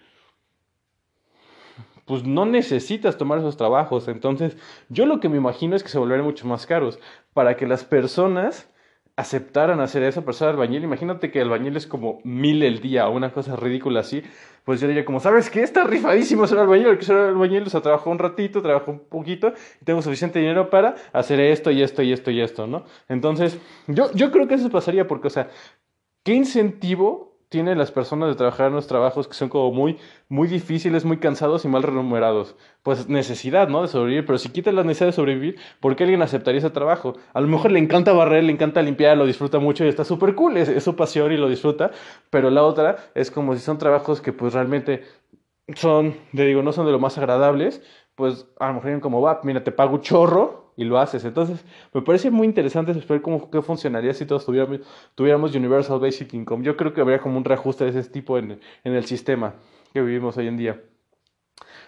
Pues 2.05 2.25
no 2.25 2.47
necesitas 2.47 3.19
tomar 3.19 3.39
esos 3.39 3.57
trabajos. 3.57 4.09
Entonces, 4.09 4.57
yo 4.89 5.05
lo 5.05 5.21
que 5.21 5.29
me 5.29 5.37
imagino 5.37 5.77
es 5.77 5.83
que 5.83 5.91
se 5.91 5.99
volverán 5.99 6.25
mucho 6.25 6.47
más 6.47 6.65
caros 6.65 6.99
para 7.35 7.57
que 7.57 7.67
las 7.67 7.85
personas 7.85 8.73
aceptaran 9.19 9.81
hacer 9.81 10.05
eso, 10.05 10.21
pero 10.21 10.33
ser 10.33 10.47
albañil, 10.47 10.85
imagínate 10.85 11.33
que 11.33 11.41
albañil 11.41 11.77
es 11.77 11.89
como 11.89 12.21
mil 12.23 12.63
el 12.63 12.81
día 12.81 13.09
o 13.09 13.17
una 13.17 13.33
cosa 13.33 13.57
ridícula 13.57 13.99
así, 13.99 14.23
pues 14.63 14.81
yo 14.81 14.87
diría 14.87 15.05
como, 15.05 15.19
¿sabes 15.19 15.51
qué? 15.51 15.63
Está 15.63 15.83
rifadísimo 15.83 16.47
ser 16.47 16.59
albañil, 16.59 16.97
que 16.97 17.05
ser 17.05 17.17
albañil, 17.17 17.65
o 17.65 17.69
sea, 17.69 17.81
trabajo 17.81 18.11
un 18.11 18.21
ratito, 18.21 18.63
trabajo 18.63 18.93
un 18.93 19.01
poquito 19.01 19.53
y 19.83 19.85
tengo 19.85 20.03
suficiente 20.03 20.39
dinero 20.39 20.71
para 20.71 20.95
hacer 21.13 21.41
esto 21.41 21.73
y 21.73 21.83
esto 21.83 22.01
y 22.03 22.13
esto 22.13 22.31
y 22.31 22.41
esto, 22.41 22.69
¿no? 22.69 22.85
Entonces, 23.09 23.59
yo, 23.89 24.13
yo 24.13 24.31
creo 24.31 24.47
que 24.47 24.55
eso 24.55 24.71
pasaría 24.71 25.09
porque, 25.09 25.27
o 25.27 25.31
sea, 25.31 25.49
¿qué 26.23 26.35
incentivo 26.35 27.28
tienen 27.49 27.79
las 27.79 27.91
personas 27.91 28.29
de 28.29 28.35
trabajar 28.35 28.69
en 28.69 28.75
los 28.75 28.87
trabajos 28.87 29.27
que 29.27 29.35
son 29.35 29.49
como 29.49 29.73
muy, 29.73 29.99
muy 30.29 30.49
difíciles, 30.49 31.05
muy 31.05 31.19
cansados 31.19 31.65
y 31.65 31.69
mal 31.69 31.83
remunerados? 31.83 32.57
Pues 32.83 33.09
necesidad, 33.09 33.69
¿no? 33.69 33.83
De 33.83 33.89
sobrevivir. 33.89 34.27
Pero 34.27 34.39
si 34.39 34.51
quitas 34.51 34.75
la 34.75 34.85
necesidad 34.85 35.07
de 35.07 35.13
sobrevivir, 35.13 35.57
¿por 35.81 35.97
qué 35.97 36.05
alguien 36.05 36.23
aceptaría 36.23 36.59
ese 36.59 36.71
trabajo? 36.71 37.17
A 37.33 37.41
lo 37.41 37.49
mejor 37.49 37.73
le 37.73 37.79
encanta 37.79 38.13
barrer, 38.13 38.45
le 38.45 38.53
encanta 38.53 38.83
limpiar, 38.83 39.17
lo 39.17 39.27
disfruta 39.27 39.59
mucho 39.59 39.85
y 39.85 39.89
está 39.89 40.05
súper 40.05 40.35
cool, 40.35 40.57
es, 40.57 40.83
su 40.85 40.95
pasión 40.97 41.33
y 41.33 41.37
lo 41.37 41.49
disfruta. 41.49 41.91
Pero 42.31 42.51
la 42.51 42.63
otra 42.63 42.97
es 43.15 43.31
como 43.31 43.55
si 43.55 43.61
son 43.61 43.79
trabajos 43.79 44.21
que 44.21 44.33
pues 44.33 44.55
realmente 44.55 45.05
son, 45.75 46.15
te 46.35 46.45
digo, 46.45 46.63
no 46.63 46.73
son 46.73 46.87
de 46.87 46.93
lo 46.93 46.99
más 46.99 47.19
agradables, 47.19 47.83
pues 48.15 48.47
a 48.59 48.69
lo 48.69 48.75
mejor 48.75 49.01
como 49.01 49.21
va, 49.21 49.41
mira, 49.45 49.65
te 49.65 49.73
pago 49.73 49.95
un 49.95 50.01
chorro 50.03 50.68
y 50.79 50.85
lo 50.85 50.99
haces. 50.99 51.25
Entonces, 51.25 51.65
me 51.93 52.03
parece 52.03 52.31
muy 52.31 52.47
interesante 52.47 52.95
saber 52.95 53.21
cómo 53.21 53.51
qué 53.51 53.61
funcionaría 53.61 54.15
si 54.15 54.25
todos 54.25 54.47
tuviéramos, 54.47 54.81
tuviéramos 55.17 55.55
Universal 55.55 55.99
Basic 55.99 56.33
Income. 56.33 56.65
Yo 56.65 56.77
creo 56.77 56.95
que 56.95 57.01
habría 57.01 57.19
como 57.19 57.37
un 57.37 57.45
reajuste 57.45 57.85
de 57.85 57.99
ese 57.99 58.09
tipo 58.09 58.39
en, 58.39 58.61
en 58.85 58.95
el 58.95 59.05
sistema 59.05 59.57
que 59.93 60.01
vivimos 60.01 60.37
hoy 60.37 60.47
en 60.47 60.57
día. 60.57 60.81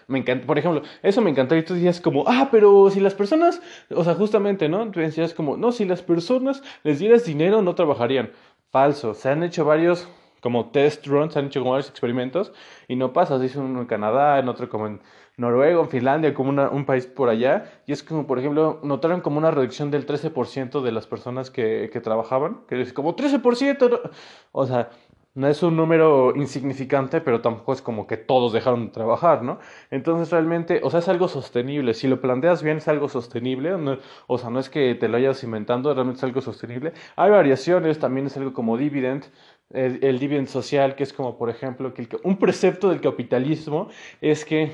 Me 0.07 0.19
encanta, 0.19 0.45
por 0.45 0.59
ejemplo, 0.59 0.81
eso 1.03 1.21
me 1.21 1.29
encantaría. 1.29 1.61
Y 1.61 1.65
tú 1.65 1.73
decías 1.73 2.01
como, 2.01 2.25
ah, 2.27 2.49
pero 2.51 2.89
si 2.89 2.99
las 2.99 3.13
personas, 3.13 3.61
o 3.95 4.03
sea, 4.03 4.13
justamente, 4.15 4.67
¿no? 4.67 4.91
Tú 4.91 4.99
decías 4.99 5.33
como, 5.33 5.55
no, 5.55 5.71
si 5.71 5.85
las 5.85 6.01
personas 6.01 6.61
les 6.83 6.99
dieras 6.99 7.23
dinero, 7.23 7.61
no 7.61 7.73
trabajarían. 7.75 8.31
Falso. 8.71 9.13
Se 9.13 9.29
han 9.29 9.41
hecho 9.43 9.63
varios 9.63 10.09
como 10.41 10.71
test 10.71 11.07
runs, 11.07 11.31
se 11.33 11.39
han 11.39 11.45
hecho 11.45 11.61
como 11.61 11.71
varios 11.71 11.89
experimentos 11.89 12.51
y 12.89 12.97
no 12.97 13.13
pasa. 13.13 13.39
Se 13.39 13.45
hizo 13.45 13.61
uno 13.61 13.79
en 13.79 13.87
Canadá, 13.87 14.37
en 14.39 14.49
otro 14.49 14.67
como 14.67 14.87
en 14.87 15.01
Noruega, 15.41 15.81
en 15.81 15.89
Finlandia, 15.89 16.33
como 16.33 16.51
un 16.51 16.85
país 16.85 17.05
por 17.05 17.29
allá, 17.29 17.65
y 17.85 17.91
es 17.91 18.03
como, 18.03 18.27
por 18.27 18.39
ejemplo, 18.39 18.79
notaron 18.83 19.21
como 19.21 19.37
una 19.37 19.51
reducción 19.51 19.91
del 19.91 20.05
13% 20.05 20.81
de 20.81 20.91
las 20.91 21.07
personas 21.07 21.49
que, 21.49 21.89
que 21.91 21.99
trabajaban, 21.99 22.61
que 22.67 22.79
es 22.79 22.93
como 22.93 23.15
13%, 23.15 24.11
o 24.51 24.65
sea, 24.65 24.89
no 25.33 25.47
es 25.47 25.63
un 25.63 25.77
número 25.77 26.33
insignificante, 26.35 27.21
pero 27.21 27.41
tampoco 27.41 27.73
es 27.73 27.81
como 27.81 28.05
que 28.05 28.17
todos 28.17 28.51
dejaron 28.51 28.87
de 28.87 28.91
trabajar, 28.91 29.43
¿no? 29.43 29.59
Entonces 29.89 30.29
realmente, 30.29 30.81
o 30.83 30.89
sea, 30.89 30.99
es 30.99 31.07
algo 31.07 31.29
sostenible. 31.29 31.93
Si 31.93 32.07
lo 32.07 32.19
planteas 32.19 32.61
bien, 32.63 32.77
es 32.77 32.87
algo 32.89 33.07
sostenible. 33.07 33.73
o 34.27 34.37
sea, 34.37 34.49
no 34.49 34.59
es 34.59 34.69
que 34.69 34.93
te 34.95 35.07
lo 35.07 35.17
hayas 35.17 35.43
inventando, 35.43 35.93
realmente 35.93 36.17
es 36.17 36.23
algo 36.25 36.41
sostenible. 36.41 36.91
Hay 37.15 37.31
variaciones, 37.31 37.97
también 37.99 38.27
es 38.27 38.35
algo 38.35 38.53
como 38.53 38.77
dividend, 38.77 39.23
el, 39.69 40.03
el 40.03 40.19
dividend 40.19 40.47
social, 40.47 40.95
que 40.95 41.03
es 41.03 41.13
como, 41.13 41.37
por 41.37 41.49
ejemplo, 41.49 41.93
que 41.93 42.09
un 42.23 42.37
precepto 42.37 42.89
del 42.89 42.99
capitalismo 42.99 43.87
es 44.19 44.43
que 44.43 44.71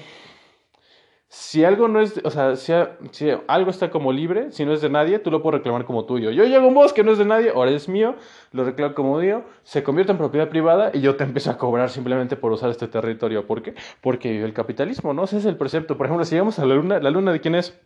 si 1.29 1.65
algo 1.65 1.89
no 1.89 1.99
es, 1.99 2.21
o 2.23 2.29
sea, 2.29 2.55
si, 2.55 2.71
si, 3.11 3.29
algo 3.47 3.69
está 3.69 3.89
como 3.89 4.13
libre, 4.13 4.51
si 4.51 4.63
no 4.65 4.71
es 4.73 4.81
de 4.81 4.89
nadie, 4.89 5.19
tú 5.19 5.29
lo 5.29 5.41
puedes 5.41 5.59
reclamar 5.59 5.83
como 5.85 6.05
tuyo. 6.05 6.31
Yo 6.31 6.45
llego 6.45 6.67
un 6.67 6.73
bosque, 6.73 7.03
no 7.03 7.11
es 7.11 7.17
de 7.17 7.25
nadie, 7.25 7.49
ahora 7.49 7.71
es 7.71 7.89
mío, 7.89 8.15
lo 8.53 8.63
reclamo 8.63 8.95
como 8.95 9.17
mío, 9.17 9.43
se 9.63 9.83
convierte 9.83 10.13
en 10.13 10.17
propiedad 10.17 10.47
privada 10.47 10.91
y 10.93 11.01
yo 11.01 11.17
te 11.17 11.25
empiezo 11.25 11.51
a 11.51 11.57
cobrar 11.57 11.89
simplemente 11.89 12.37
por 12.37 12.53
usar 12.53 12.69
este 12.69 12.87
territorio. 12.87 13.45
¿Por 13.45 13.61
qué? 13.61 13.75
Porque 14.01 14.41
el 14.43 14.53
capitalismo, 14.53 15.13
¿no? 15.13 15.25
Ese 15.25 15.37
es 15.37 15.45
el 15.45 15.57
precepto. 15.57 15.97
Por 15.97 16.05
ejemplo, 16.05 16.23
si 16.23 16.31
llegamos 16.31 16.59
a 16.59 16.65
la 16.65 16.75
luna, 16.75 16.99
¿la 16.99 17.11
luna 17.11 17.33
de 17.33 17.41
quién 17.41 17.55
es? 17.55 17.77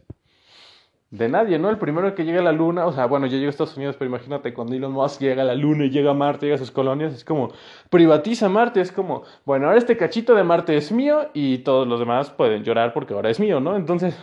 De 1.12 1.28
nadie, 1.28 1.60
¿no? 1.60 1.70
El 1.70 1.78
primero 1.78 2.16
que 2.16 2.24
llega 2.24 2.40
a 2.40 2.44
la 2.44 2.54
luna, 2.54 2.86
o 2.86 2.94
sea, 2.94 3.06
bueno, 3.06 3.28
yo 3.28 3.36
llego 3.36 3.48
a 3.48 3.50
Estados 3.50 3.76
Unidos, 3.76 3.98
pero 4.00 4.10
imagínate 4.10 4.54
cuando 4.54 4.74
Elon 4.74 4.94
Musk 4.94 5.20
llega 5.20 5.42
a 5.42 5.46
la 5.46 5.56
luna 5.56 5.86
y 5.86 5.90
llega 5.90 6.12
a 6.12 6.14
Marte, 6.14 6.46
llega 6.46 6.56
a 6.56 6.60
sus 6.60 6.72
colonias, 6.72 7.14
es 7.14 7.26
como, 7.26 7.52
privatiza 7.90 8.48
Marte, 8.48 8.80
es 8.80 8.94
como, 8.94 9.24
bueno, 9.46 9.68
ahora 9.68 9.78
este 9.78 9.98
cachito 9.98 10.34
de 10.36 10.44
Marte 10.44 10.78
es 10.78 10.92
mío 10.92 11.30
y 11.34 11.60
todos 11.60 11.86
los 11.86 12.00
demás 12.00 12.32
pueden 12.32 12.64
llorar 12.64 12.94
porque 12.94 13.14
ahora 13.14 13.30
es 13.30 13.42
mío, 13.42 13.60
¿no? 13.60 13.76
Entonces, 13.76 14.18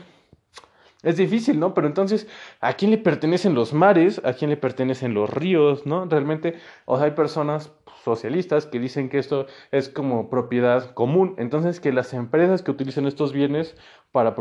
es 1.02 1.16
difícil, 1.16 1.60
¿no? 1.60 1.74
Pero 1.74 1.86
entonces, 1.86 2.26
¿a 2.60 2.72
quién 2.72 2.90
le 2.90 2.98
pertenecen 2.98 3.54
los 3.54 3.72
mares? 3.72 4.20
¿A 4.24 4.32
quién 4.32 4.50
le 4.50 4.56
pertenecen 4.56 5.14
los 5.14 5.30
ríos? 5.30 5.86
¿No? 5.86 6.06
Realmente, 6.06 6.58
o 6.86 6.96
sea, 6.96 7.06
hay 7.06 7.12
personas 7.12 7.70
socialistas 8.16 8.66
que 8.66 8.80
dicen 8.80 9.08
que 9.08 9.18
esto 9.18 9.46
es 9.70 9.88
como 9.88 10.30
propiedad 10.30 10.92
común. 10.94 11.34
Entonces, 11.38 11.80
que 11.80 11.92
las 11.92 12.14
empresas 12.14 12.62
que 12.62 12.70
utilizan 12.70 13.06
estos 13.06 13.32
bienes 13.32 13.76
para, 14.12 14.34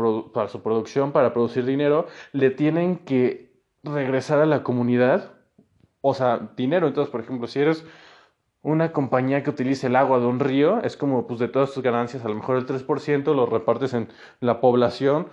su 0.48 0.62
producción, 0.62 1.12
para 1.12 1.32
producir 1.32 1.64
dinero, 1.64 2.06
le 2.32 2.50
tienen 2.50 2.96
que 2.96 3.52
regresar 3.84 4.40
a 4.40 4.46
la 4.46 4.62
comunidad 4.62 5.38
o 6.00 6.14
sea, 6.14 6.50
dinero. 6.56 6.86
Entonces, 6.86 7.10
por 7.10 7.20
ejemplo, 7.20 7.46
si 7.46 7.60
eres 7.60 7.84
una 8.62 8.92
compañía 8.92 9.42
que 9.42 9.50
utilice 9.50 9.86
el 9.86 9.96
agua 9.96 10.18
de 10.18 10.26
un 10.26 10.40
río, 10.40 10.82
es 10.82 10.96
como, 10.96 11.26
pues, 11.26 11.40
de 11.40 11.48
todas 11.48 11.72
tus 11.72 11.82
ganancias, 11.82 12.24
a 12.24 12.28
lo 12.28 12.34
mejor 12.34 12.56
el 12.56 12.66
3% 12.66 13.34
lo 13.34 13.46
repartes 13.46 13.94
en 13.94 14.08
la 14.40 14.60
población, 14.60 15.28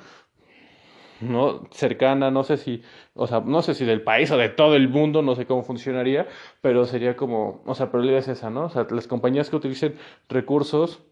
¿no? 1.22 1.68
cercana, 1.72 2.32
no 2.32 2.44
sé 2.44 2.58
si, 2.58 2.82
o 3.14 3.28
sea, 3.28 3.42
no 3.42 3.62
sé 3.62 3.74
si 3.74 3.86
del 3.86 4.02
país 4.04 4.32
o 4.32 4.38
de 4.38 4.50
todo 4.50 4.76
el 4.76 4.90
mundo, 4.90 5.22
no 5.22 5.36
sé 5.36 5.46
cómo 5.46 5.64
funcionaría, 5.64 6.28
pero 6.62 6.86
sería 6.86 7.16
como, 7.16 7.62
o 7.66 7.76
sea, 7.76 7.92
pero 7.92 8.04
la 8.04 8.12
idea 8.12 8.20
es 8.20 8.28
esa, 8.28 8.50
¿no? 8.50 8.66
O 8.66 8.70
sea, 8.70 8.88
las 8.90 9.08
compañías 9.08 9.50
que 9.50 9.56
utilicen 9.56 9.96
recursos 10.30 11.04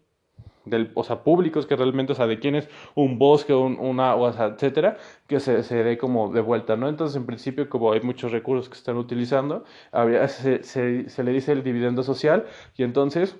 del, 0.64 0.90
o 0.94 1.04
sea, 1.04 1.22
públicos 1.22 1.66
que 1.66 1.76
realmente, 1.76 2.12
o 2.12 2.16
sea, 2.16 2.26
de 2.26 2.38
quién 2.38 2.54
es 2.54 2.68
un 2.94 3.18
bosque, 3.18 3.54
un, 3.54 3.78
una, 3.78 4.14
o 4.14 4.32
sea, 4.32 4.46
etcétera, 4.46 4.96
que 5.26 5.40
se, 5.40 5.62
se 5.62 5.84
dé 5.84 5.98
como 5.98 6.32
de 6.32 6.40
vuelta, 6.40 6.76
¿no? 6.76 6.88
Entonces, 6.88 7.16
en 7.16 7.26
principio, 7.26 7.68
como 7.68 7.92
hay 7.92 8.00
muchos 8.00 8.32
recursos 8.32 8.68
que 8.68 8.76
están 8.76 8.96
utilizando, 8.96 9.64
habría, 9.92 10.26
se, 10.28 10.62
se, 10.62 11.08
se 11.08 11.24
le 11.24 11.32
dice 11.32 11.52
el 11.52 11.62
dividendo 11.62 12.02
social, 12.02 12.46
y 12.76 12.82
entonces, 12.82 13.36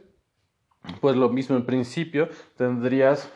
pues 1.00 1.16
lo 1.16 1.30
mismo 1.30 1.56
en 1.56 1.64
principio, 1.64 2.28
tendrías 2.56 3.32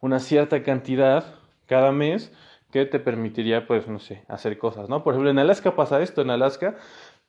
una 0.00 0.18
cierta 0.18 0.62
cantidad 0.62 1.39
cada 1.70 1.90
mes 1.90 2.30
que 2.70 2.84
te 2.84 3.00
permitiría, 3.00 3.66
pues, 3.66 3.88
no 3.88 3.98
sé, 3.98 4.24
hacer 4.28 4.58
cosas, 4.58 4.90
¿no? 4.90 5.02
Por 5.02 5.14
ejemplo, 5.14 5.30
en 5.30 5.38
Alaska 5.38 5.74
pasa 5.74 6.02
esto, 6.02 6.20
en 6.20 6.30
Alaska 6.30 6.76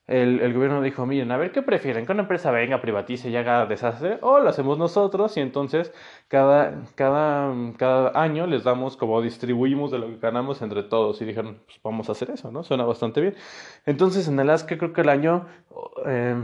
el, 0.08 0.40
el, 0.40 0.52
gobierno 0.52 0.82
dijo, 0.82 1.06
miren, 1.06 1.30
a 1.30 1.36
ver, 1.36 1.52
¿qué 1.52 1.62
prefieren? 1.62 2.04
¿Que 2.06 2.12
una 2.12 2.22
empresa 2.22 2.50
venga, 2.50 2.80
privatice 2.80 3.30
y 3.30 3.36
haga 3.36 3.66
desastre? 3.66 4.18
¿O 4.20 4.40
lo 4.40 4.48
hacemos 4.48 4.76
nosotros? 4.76 5.36
Y 5.36 5.40
entonces 5.40 5.92
cada, 6.26 6.82
cada, 6.96 7.54
cada 7.76 8.20
año 8.20 8.48
les 8.48 8.64
damos 8.64 8.96
como 8.96 9.22
distribuimos 9.22 9.92
de 9.92 10.00
lo 10.00 10.08
que 10.08 10.18
ganamos 10.18 10.60
entre 10.60 10.82
todos. 10.82 11.22
Y 11.22 11.24
dijeron, 11.24 11.60
pues 11.66 11.80
vamos 11.84 12.08
a 12.08 12.12
hacer 12.12 12.30
eso, 12.30 12.50
¿no? 12.50 12.64
Suena 12.64 12.84
bastante 12.84 13.20
bien. 13.20 13.36
Entonces 13.86 14.26
en 14.26 14.40
Alaska 14.40 14.76
creo 14.76 14.92
que 14.92 15.02
el 15.02 15.08
año 15.08 15.46
eh, 16.04 16.34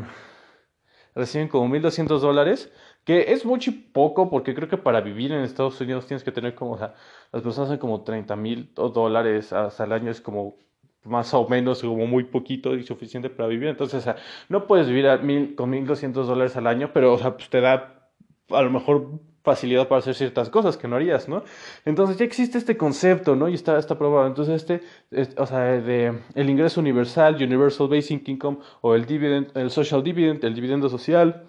reciben 1.16 1.48
como 1.48 1.68
1.200 1.74 2.20
dólares, 2.20 2.72
que 3.08 3.32
es 3.32 3.46
mucho 3.46 3.72
poco 3.94 4.28
porque 4.28 4.54
creo 4.54 4.68
que 4.68 4.76
para 4.76 5.00
vivir 5.00 5.32
en 5.32 5.40
Estados 5.40 5.80
Unidos 5.80 6.06
tienes 6.06 6.22
que 6.22 6.30
tener 6.30 6.54
como, 6.54 6.72
o 6.72 6.76
sea, 6.76 6.92
las 7.32 7.42
personas 7.42 7.70
hacen 7.70 7.80
como 7.80 8.02
30 8.02 8.36
mil 8.36 8.70
dólares 8.74 9.50
el 9.50 9.92
año, 9.92 10.10
es 10.10 10.20
como 10.20 10.56
más 11.04 11.32
o 11.32 11.48
menos 11.48 11.80
como 11.80 12.06
muy 12.06 12.24
poquito 12.24 12.74
y 12.74 12.82
suficiente 12.82 13.30
para 13.30 13.48
vivir. 13.48 13.68
Entonces, 13.68 14.00
o 14.00 14.02
sea, 14.02 14.16
no 14.50 14.66
puedes 14.66 14.88
vivir 14.88 15.08
a 15.08 15.16
mil, 15.16 15.54
con 15.54 15.72
1.200 15.72 16.12
dólares 16.26 16.54
al 16.58 16.66
año, 16.66 16.90
pero, 16.92 17.14
o 17.14 17.18
sea, 17.18 17.34
pues 17.34 17.48
te 17.48 17.62
da 17.62 18.10
a 18.50 18.60
lo 18.60 18.68
mejor 18.68 19.08
facilidad 19.42 19.88
para 19.88 20.00
hacer 20.00 20.14
ciertas 20.14 20.50
cosas 20.50 20.76
que 20.76 20.86
no 20.86 20.96
harías, 20.96 21.30
¿no? 21.30 21.44
Entonces 21.86 22.18
ya 22.18 22.26
existe 22.26 22.58
este 22.58 22.76
concepto, 22.76 23.36
¿no? 23.36 23.48
Y 23.48 23.54
está, 23.54 23.78
está 23.78 23.96
probado. 23.96 24.26
Entonces 24.26 24.68
este, 25.10 25.34
o 25.38 25.46
sea, 25.46 25.60
de 25.60 26.12
el 26.34 26.50
ingreso 26.50 26.78
universal, 26.78 27.36
universal 27.36 27.88
basic 27.88 28.28
income, 28.28 28.58
o 28.82 28.94
el 28.94 29.06
dividend, 29.06 29.56
el 29.56 29.70
social 29.70 30.02
dividend, 30.02 30.44
el 30.44 30.54
dividendo 30.54 30.90
social, 30.90 31.48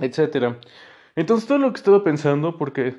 etcétera. 0.00 0.58
Entonces 1.16 1.48
todo 1.48 1.58
lo 1.58 1.72
que 1.72 1.78
estuve 1.78 2.00
pensando, 2.00 2.56
porque 2.58 2.96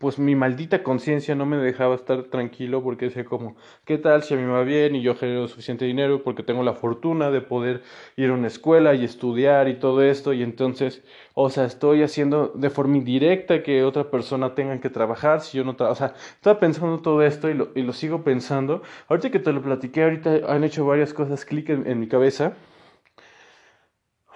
pues 0.00 0.18
mi 0.18 0.34
maldita 0.34 0.82
conciencia 0.82 1.34
no 1.34 1.44
me 1.44 1.58
dejaba 1.58 1.94
estar 1.94 2.24
tranquilo 2.24 2.82
porque 2.82 3.06
decía 3.06 3.24
como, 3.26 3.56
¿qué 3.84 3.98
tal 3.98 4.22
si 4.22 4.32
a 4.32 4.38
mí 4.38 4.42
me 4.44 4.52
va 4.52 4.62
bien 4.64 4.96
y 4.96 5.02
yo 5.02 5.14
genero 5.14 5.46
suficiente 5.46 5.84
dinero 5.84 6.22
porque 6.24 6.42
tengo 6.42 6.62
la 6.62 6.72
fortuna 6.72 7.30
de 7.30 7.42
poder 7.42 7.82
ir 8.16 8.30
a 8.30 8.32
una 8.34 8.46
escuela 8.46 8.94
y 8.94 9.04
estudiar 9.04 9.68
y 9.68 9.74
todo 9.78 10.02
esto 10.02 10.32
y 10.32 10.42
entonces, 10.42 11.04
o 11.34 11.50
sea, 11.50 11.66
estoy 11.66 12.02
haciendo 12.02 12.48
de 12.54 12.70
forma 12.70 12.96
indirecta 12.96 13.62
que 13.62 13.84
otra 13.84 14.10
persona 14.10 14.54
tenga 14.54 14.80
que 14.80 14.88
trabajar 14.88 15.42
si 15.42 15.58
yo 15.58 15.64
no 15.64 15.76
trabajo, 15.76 15.92
o 15.92 15.96
sea, 16.08 16.14
estaba 16.34 16.58
pensando 16.58 17.00
todo 17.00 17.22
esto 17.22 17.50
y 17.50 17.54
lo, 17.54 17.68
y 17.74 17.82
lo 17.82 17.92
sigo 17.92 18.24
pensando. 18.24 18.82
Ahorita 19.08 19.30
que 19.30 19.38
te 19.38 19.52
lo 19.52 19.60
platiqué, 19.62 20.04
ahorita 20.04 20.40
han 20.48 20.64
hecho 20.64 20.86
varias 20.86 21.12
cosas 21.12 21.44
clic 21.44 21.68
en, 21.68 21.86
en 21.86 22.00
mi 22.00 22.08
cabeza. 22.08 22.54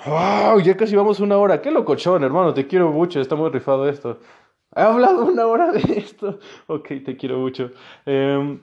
¡Wow! 0.07 0.61
Ya 0.61 0.76
casi 0.76 0.94
vamos 0.96 1.20
una 1.20 1.38
hora. 1.38 1.62
¡Qué 1.62 1.70
locochón, 1.70 2.24
hermano! 2.24 2.52
Te 2.52 2.66
quiero 2.66 2.90
mucho. 2.92 3.20
Está 3.20 3.36
muy 3.36 3.50
rifado 3.50 3.88
esto. 3.88 4.20
He 4.76 4.80
hablado 4.80 5.24
una 5.26 5.46
hora 5.46 5.72
de 5.72 5.80
esto. 5.98 6.38
Ok, 6.66 6.88
te 7.05 7.16
quiero 7.16 7.38
mucho. 7.38 7.70
Eh, 8.05 8.61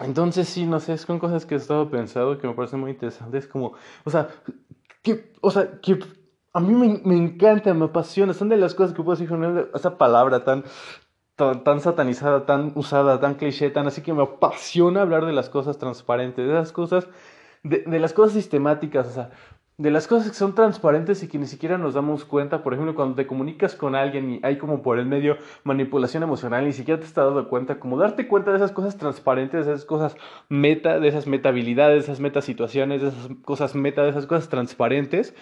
entonces, 0.00 0.48
sí, 0.48 0.66
no 0.66 0.80
sé, 0.80 0.96
son 0.98 1.18
cosas 1.18 1.46
que 1.46 1.54
he 1.54 1.58
estado 1.58 1.90
pensando 1.90 2.38
que 2.38 2.46
me 2.46 2.54
parecen 2.54 2.80
muy 2.80 2.90
interesantes. 2.92 3.46
Como, 3.46 3.74
o 4.04 4.10
sea, 4.10 4.28
que, 5.02 5.32
o 5.40 5.50
sea, 5.50 5.80
que 5.80 5.98
a 6.52 6.60
mí 6.60 6.74
me, 7.04 7.16
encanta, 7.16 7.74
me 7.74 7.86
apasiona. 7.86 8.32
Son 8.32 8.48
de 8.48 8.56
las 8.56 8.74
cosas 8.74 8.94
que 8.94 9.02
puedo 9.02 9.16
decir 9.16 9.28
con 9.28 9.68
esa 9.74 9.98
palabra 9.98 10.44
tan, 10.44 10.64
tan, 11.36 11.64
tan, 11.64 11.80
satanizada, 11.80 12.46
tan 12.46 12.72
usada, 12.76 13.20
tan 13.20 13.34
cliché, 13.34 13.70
tan 13.70 13.86
así 13.86 14.02
que 14.02 14.12
me 14.12 14.22
apasiona 14.22 15.02
hablar 15.02 15.26
de 15.26 15.32
las 15.32 15.48
cosas 15.50 15.78
transparentes, 15.78 16.46
de 16.46 16.54
las 16.54 16.72
cosas, 16.72 17.08
de, 17.62 17.80
de 17.80 17.98
las 18.00 18.12
cosas 18.12 18.34
sistemáticas. 18.34 19.08
O 19.08 19.12
sea, 19.12 19.30
de 19.78 19.90
las 19.90 20.06
cosas 20.06 20.28
que 20.28 20.34
son 20.34 20.54
transparentes 20.54 21.22
y 21.22 21.28
que 21.28 21.38
ni 21.38 21.46
siquiera 21.46 21.78
nos 21.78 21.94
damos 21.94 22.24
cuenta, 22.24 22.62
por 22.62 22.74
ejemplo, 22.74 22.94
cuando 22.94 23.14
te 23.14 23.26
comunicas 23.26 23.74
con 23.74 23.94
alguien 23.94 24.30
y 24.30 24.40
hay 24.42 24.58
como 24.58 24.82
por 24.82 24.98
el 24.98 25.06
medio 25.06 25.38
manipulación 25.64 26.22
emocional, 26.22 26.64
ni 26.64 26.72
siquiera 26.72 27.00
te 27.00 27.06
estás 27.06 27.24
dando 27.24 27.48
cuenta, 27.48 27.80
como 27.80 27.96
darte 27.96 28.28
cuenta 28.28 28.50
de 28.50 28.58
esas 28.58 28.72
cosas 28.72 28.98
transparentes, 28.98 29.66
de 29.66 29.72
esas 29.72 29.86
cosas 29.86 30.16
meta, 30.48 31.00
de 31.00 31.08
esas 31.08 31.26
metabilidades, 31.26 32.06
de 32.06 32.12
esas 32.12 32.20
metasituaciones, 32.20 33.02
de 33.02 33.08
esas 33.08 33.28
cosas 33.44 33.74
meta, 33.74 34.02
de 34.02 34.10
esas 34.10 34.26
cosas 34.26 34.48
transparentes, 34.48 35.34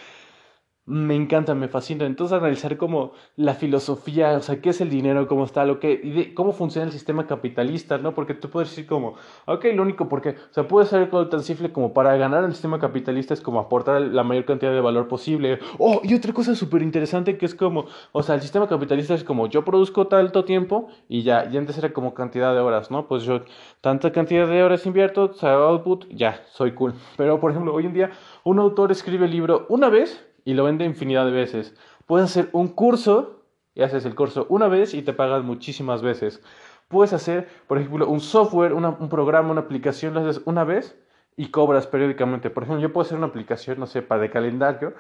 me 0.87 1.15
encanta, 1.15 1.55
me 1.55 1.69
fascina. 1.69 2.07
Entonces 2.07 2.37
analizar 2.37 2.77
como 2.77 3.13
la 3.37 3.55
filosofía, 3.55 4.33
o 4.37 4.41
sea, 4.41 4.61
qué 4.61 4.71
es 4.71 4.81
el 4.81 4.91
dinero, 4.91 5.29
cómo 5.29 5.45
está, 5.45 5.65
lo 5.65 5.79
que, 5.79 6.01
y 6.03 6.35
cómo 6.35 6.53
funciona 6.53 6.87
el 6.87 6.93
sistema 6.93 7.27
capitalista, 7.27 7.99
¿no? 7.99 8.15
Porque 8.15 8.35
tú 8.35 8.51
puedes 8.51 8.71
decir 8.71 8.87
como, 8.87 9.15
ok, 9.47 9.67
lo 9.75 9.83
único 9.83 10.09
porque, 10.09 10.31
o 10.31 10.53
sea, 10.53 10.67
puede 10.67 10.87
ser 10.87 11.01
algo 11.01 11.29
tan 11.29 11.43
simple 11.43 11.73
como 11.73 11.93
para 11.93 12.17
ganar 12.17 12.45
el 12.45 12.53
sistema 12.53 12.79
capitalista 12.81 13.35
es 13.35 13.41
como 13.41 13.61
aportar 13.61 14.01
la 14.01 14.25
mayor 14.25 14.45
cantidad 14.47 14.73
de 14.73 14.81
valor 14.81 15.07
posible. 15.07 15.61
Oh, 15.79 16.01
y 16.03 16.15
otra 16.15 16.33
cosa 16.33 16.55
súper 16.55 16.83
interesante 16.83 17.39
que 17.39 17.47
es 17.47 17.55
como, 17.55 17.87
o 18.13 18.23
sea, 18.23 18.35
el 18.35 18.41
sistema 18.41 18.69
capitalista 18.69 19.15
es 19.15 19.23
como, 19.23 19.47
yo 19.47 19.65
produzco 19.65 20.09
tanto 20.09 20.45
tiempo 20.45 20.89
y 21.09 21.23
ya, 21.23 21.49
y 21.51 21.57
antes 21.57 21.79
era 21.79 21.93
como 21.93 22.15
cantidad 22.15 22.55
de 22.55 22.61
horas, 22.61 22.91
¿no? 22.91 23.07
Pues 23.07 23.23
yo 23.25 23.43
tanta 23.81 24.13
cantidad 24.13 24.49
de 24.49 24.63
horas 24.63 24.87
invierto, 24.87 25.25
o 25.25 25.35
sea, 25.35 25.53
output, 25.53 26.07
ya, 26.11 26.43
soy 26.53 26.73
cool. 26.73 26.95
Pero, 27.17 27.39
por 27.39 27.53
ejemplo, 27.53 27.75
hoy 27.75 27.87
en 27.87 27.93
día 27.93 28.11
un 28.45 28.59
autor 28.59 28.91
escribe 28.91 29.27
el 29.27 29.33
libro 29.33 29.67
una 29.69 29.89
vez 29.89 30.27
y 30.45 30.55
lo 30.55 30.65
vende 30.65 30.85
infinidad 30.85 31.25
de 31.27 31.33
veces. 31.33 31.75
Puedes 32.07 32.31
hacer 32.31 32.49
un 32.53 32.69
curso 32.69 33.45
y 33.75 33.83
haces 33.83 34.05
el 34.05 34.15
curso 34.15 34.47
una 34.49 34.69
vez 34.69 34.95
y 34.95 35.03
te 35.03 35.13
pagas 35.13 35.45
muchísimas 35.45 36.03
veces. 36.03 36.43
Puedes 36.89 37.13
hacer, 37.13 37.49
por 37.69 37.79
ejemplo, 37.79 38.09
un 38.09 38.21
software, 38.21 38.73
un 38.73 39.09
programa, 39.09 39.51
una 39.51 39.61
aplicación, 39.61 40.13
lo 40.15 40.21
haces 40.21 40.43
una 40.45 40.65
vez 40.65 40.99
y 41.37 41.47
cobras 41.51 41.87
periódicamente. 41.87 42.51
Por 42.51 42.65
ejemplo, 42.65 42.83
yo 42.83 42.93
puedo 42.93 43.07
hacer 43.07 43.17
una 43.17 43.29
aplicación, 43.29 43.79
no 43.79 43.87
sé, 43.87 44.03
para 44.03 44.23
de 44.23 44.31
calendario. 44.31 44.95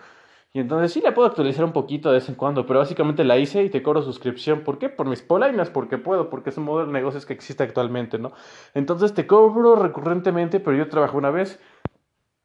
Y 0.52 0.58
entonces 0.58 0.92
sí 0.92 1.00
la 1.00 1.14
puedo 1.14 1.28
actualizar 1.28 1.64
un 1.64 1.72
poquito 1.72 2.08
de 2.08 2.16
vez 2.16 2.28
en 2.28 2.34
cuando, 2.34 2.66
pero 2.66 2.80
básicamente 2.80 3.22
la 3.22 3.38
hice 3.38 3.62
y 3.62 3.70
te 3.70 3.82
cobro 3.82 4.02
suscripción. 4.02 4.60
¿Por 4.60 4.78
qué? 4.78 4.88
Por 4.88 5.06
mis 5.06 5.22
polainas, 5.22 5.70
porque 5.70 5.96
puedo, 5.96 6.28
porque 6.28 6.50
es 6.50 6.58
un 6.58 6.64
modelo 6.64 6.86
de 6.86 6.92
negocios 6.92 7.24
que 7.24 7.32
existe 7.32 7.62
actualmente, 7.62 8.18
¿no? 8.18 8.32
Entonces 8.74 9.14
te 9.14 9.28
cobro 9.28 9.76
recurrentemente, 9.76 10.58
pero 10.58 10.76
yo 10.76 10.88
trabajo 10.88 11.18
una 11.18 11.30
vez 11.30 11.60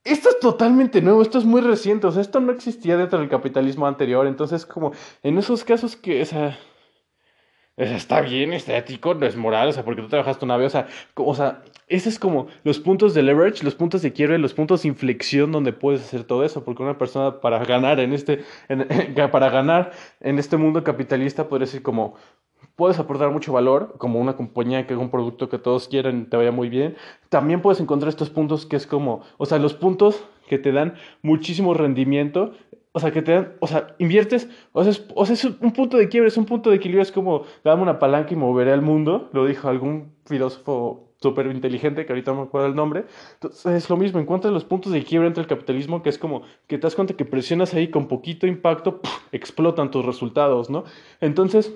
esto 0.05 0.29
es 0.29 0.39
totalmente 0.39 1.01
nuevo, 1.01 1.21
esto 1.21 1.39
es 1.39 1.45
muy 1.45 1.61
reciente, 1.61 2.07
o 2.07 2.11
sea, 2.11 2.21
esto 2.21 2.39
no 2.39 2.51
existía 2.51 2.95
dentro 2.95 3.19
del 3.19 3.27
capitalismo 3.27 3.87
anterior, 3.87 4.27
entonces 4.27 4.65
como 4.65 4.93
en 5.23 5.37
esos 5.37 5.63
casos 5.63 5.95
que, 5.95 6.21
o 6.21 6.25
sea, 6.25 6.57
está 7.75 8.21
bien, 8.21 8.53
está 8.53 8.77
ético, 8.77 9.15
no 9.15 9.25
es 9.25 9.35
moral, 9.35 9.69
o 9.69 9.73
sea, 9.73 9.83
porque 9.83 10.01
tú 10.01 10.07
trabajaste 10.07 10.45
una 10.45 10.57
vez, 10.57 10.67
o 10.67 10.69
sea, 10.69 10.87
o 11.15 11.35
sea, 11.35 11.63
ese 11.87 12.09
es 12.09 12.19
como 12.19 12.47
los 12.63 12.79
puntos 12.79 13.13
de 13.13 13.23
leverage, 13.23 13.63
los 13.63 13.75
puntos 13.75 14.01
de 14.01 14.13
quiebre, 14.13 14.37
los 14.37 14.53
puntos 14.53 14.83
de 14.83 14.89
inflexión 14.89 15.51
donde 15.51 15.73
puedes 15.73 16.01
hacer 16.01 16.23
todo 16.23 16.45
eso, 16.45 16.63
porque 16.63 16.83
una 16.83 16.97
persona 16.97 17.41
para 17.41 17.63
ganar 17.65 17.99
en 17.99 18.13
este, 18.13 18.43
para 19.31 19.49
ganar 19.49 19.91
en 20.19 20.39
este 20.39 20.57
mundo 20.57 20.83
capitalista 20.83 21.49
podría 21.49 21.65
decir 21.65 21.81
como, 21.81 22.15
puedes 22.75 22.99
aportar 22.99 23.31
mucho 23.31 23.53
valor, 23.53 23.95
como 23.97 24.19
una 24.19 24.35
compañía 24.35 24.85
que 24.85 24.93
haga 24.93 25.01
un 25.01 25.09
producto 25.09 25.49
que 25.49 25.57
todos 25.57 25.87
quieran 25.87 26.29
te 26.29 26.37
vaya 26.37 26.51
muy 26.51 26.69
bien. 26.69 26.95
También 27.29 27.61
puedes 27.61 27.79
encontrar 27.79 28.09
estos 28.09 28.29
puntos 28.29 28.65
que 28.65 28.75
es 28.75 28.85
como, 28.87 29.21
o 29.37 29.45
sea, 29.45 29.59
los 29.59 29.73
puntos 29.73 30.23
que 30.47 30.57
te 30.57 30.71
dan 30.71 30.95
muchísimo 31.21 31.73
rendimiento, 31.73 32.51
o 32.91 32.99
sea, 32.99 33.11
que 33.11 33.21
te 33.21 33.33
dan, 33.33 33.53
o 33.59 33.67
sea, 33.67 33.95
inviertes, 33.99 34.49
o 34.71 34.83
sea, 34.83 34.91
es, 34.91 35.05
o 35.15 35.25
sea, 35.25 35.33
es 35.33 35.45
un 35.45 35.71
punto 35.71 35.97
de 35.97 36.07
quiebre, 36.07 36.27
es 36.27 36.37
un 36.37 36.45
punto 36.45 36.69
de 36.69 36.77
equilibrio, 36.77 37.01
es 37.01 37.11
como, 37.11 37.43
dame 37.63 37.81
una 37.81 37.99
palanca 37.99 38.33
y 38.33 38.37
moveré 38.37 38.71
al 38.71 38.81
mundo, 38.81 39.29
lo 39.33 39.45
dijo 39.45 39.67
algún 39.67 40.13
filósofo 40.25 41.05
súper 41.21 41.47
inteligente, 41.47 42.05
que 42.05 42.11
ahorita 42.11 42.31
no 42.31 42.41
me 42.41 42.43
acuerdo 42.43 42.67
el 42.67 42.75
nombre. 42.75 43.05
Entonces, 43.33 43.65
es 43.65 43.89
lo 43.89 43.97
mismo, 43.97 44.19
encuentras 44.19 44.53
los 44.53 44.63
puntos 44.63 44.91
de 44.91 45.03
quiebre 45.03 45.27
entre 45.27 45.41
el 45.41 45.47
capitalismo, 45.47 46.03
que 46.03 46.09
es 46.09 46.19
como 46.19 46.43
que 46.67 46.77
te 46.77 46.83
das 46.83 46.95
cuenta 46.95 47.15
que 47.15 47.25
presionas 47.25 47.73
ahí 47.73 47.89
con 47.89 48.07
poquito 48.07 48.47
impacto, 48.47 49.01
explotan 49.31 49.91
tus 49.91 50.05
resultados, 50.05 50.69
¿no? 50.69 50.83
Entonces, 51.21 51.73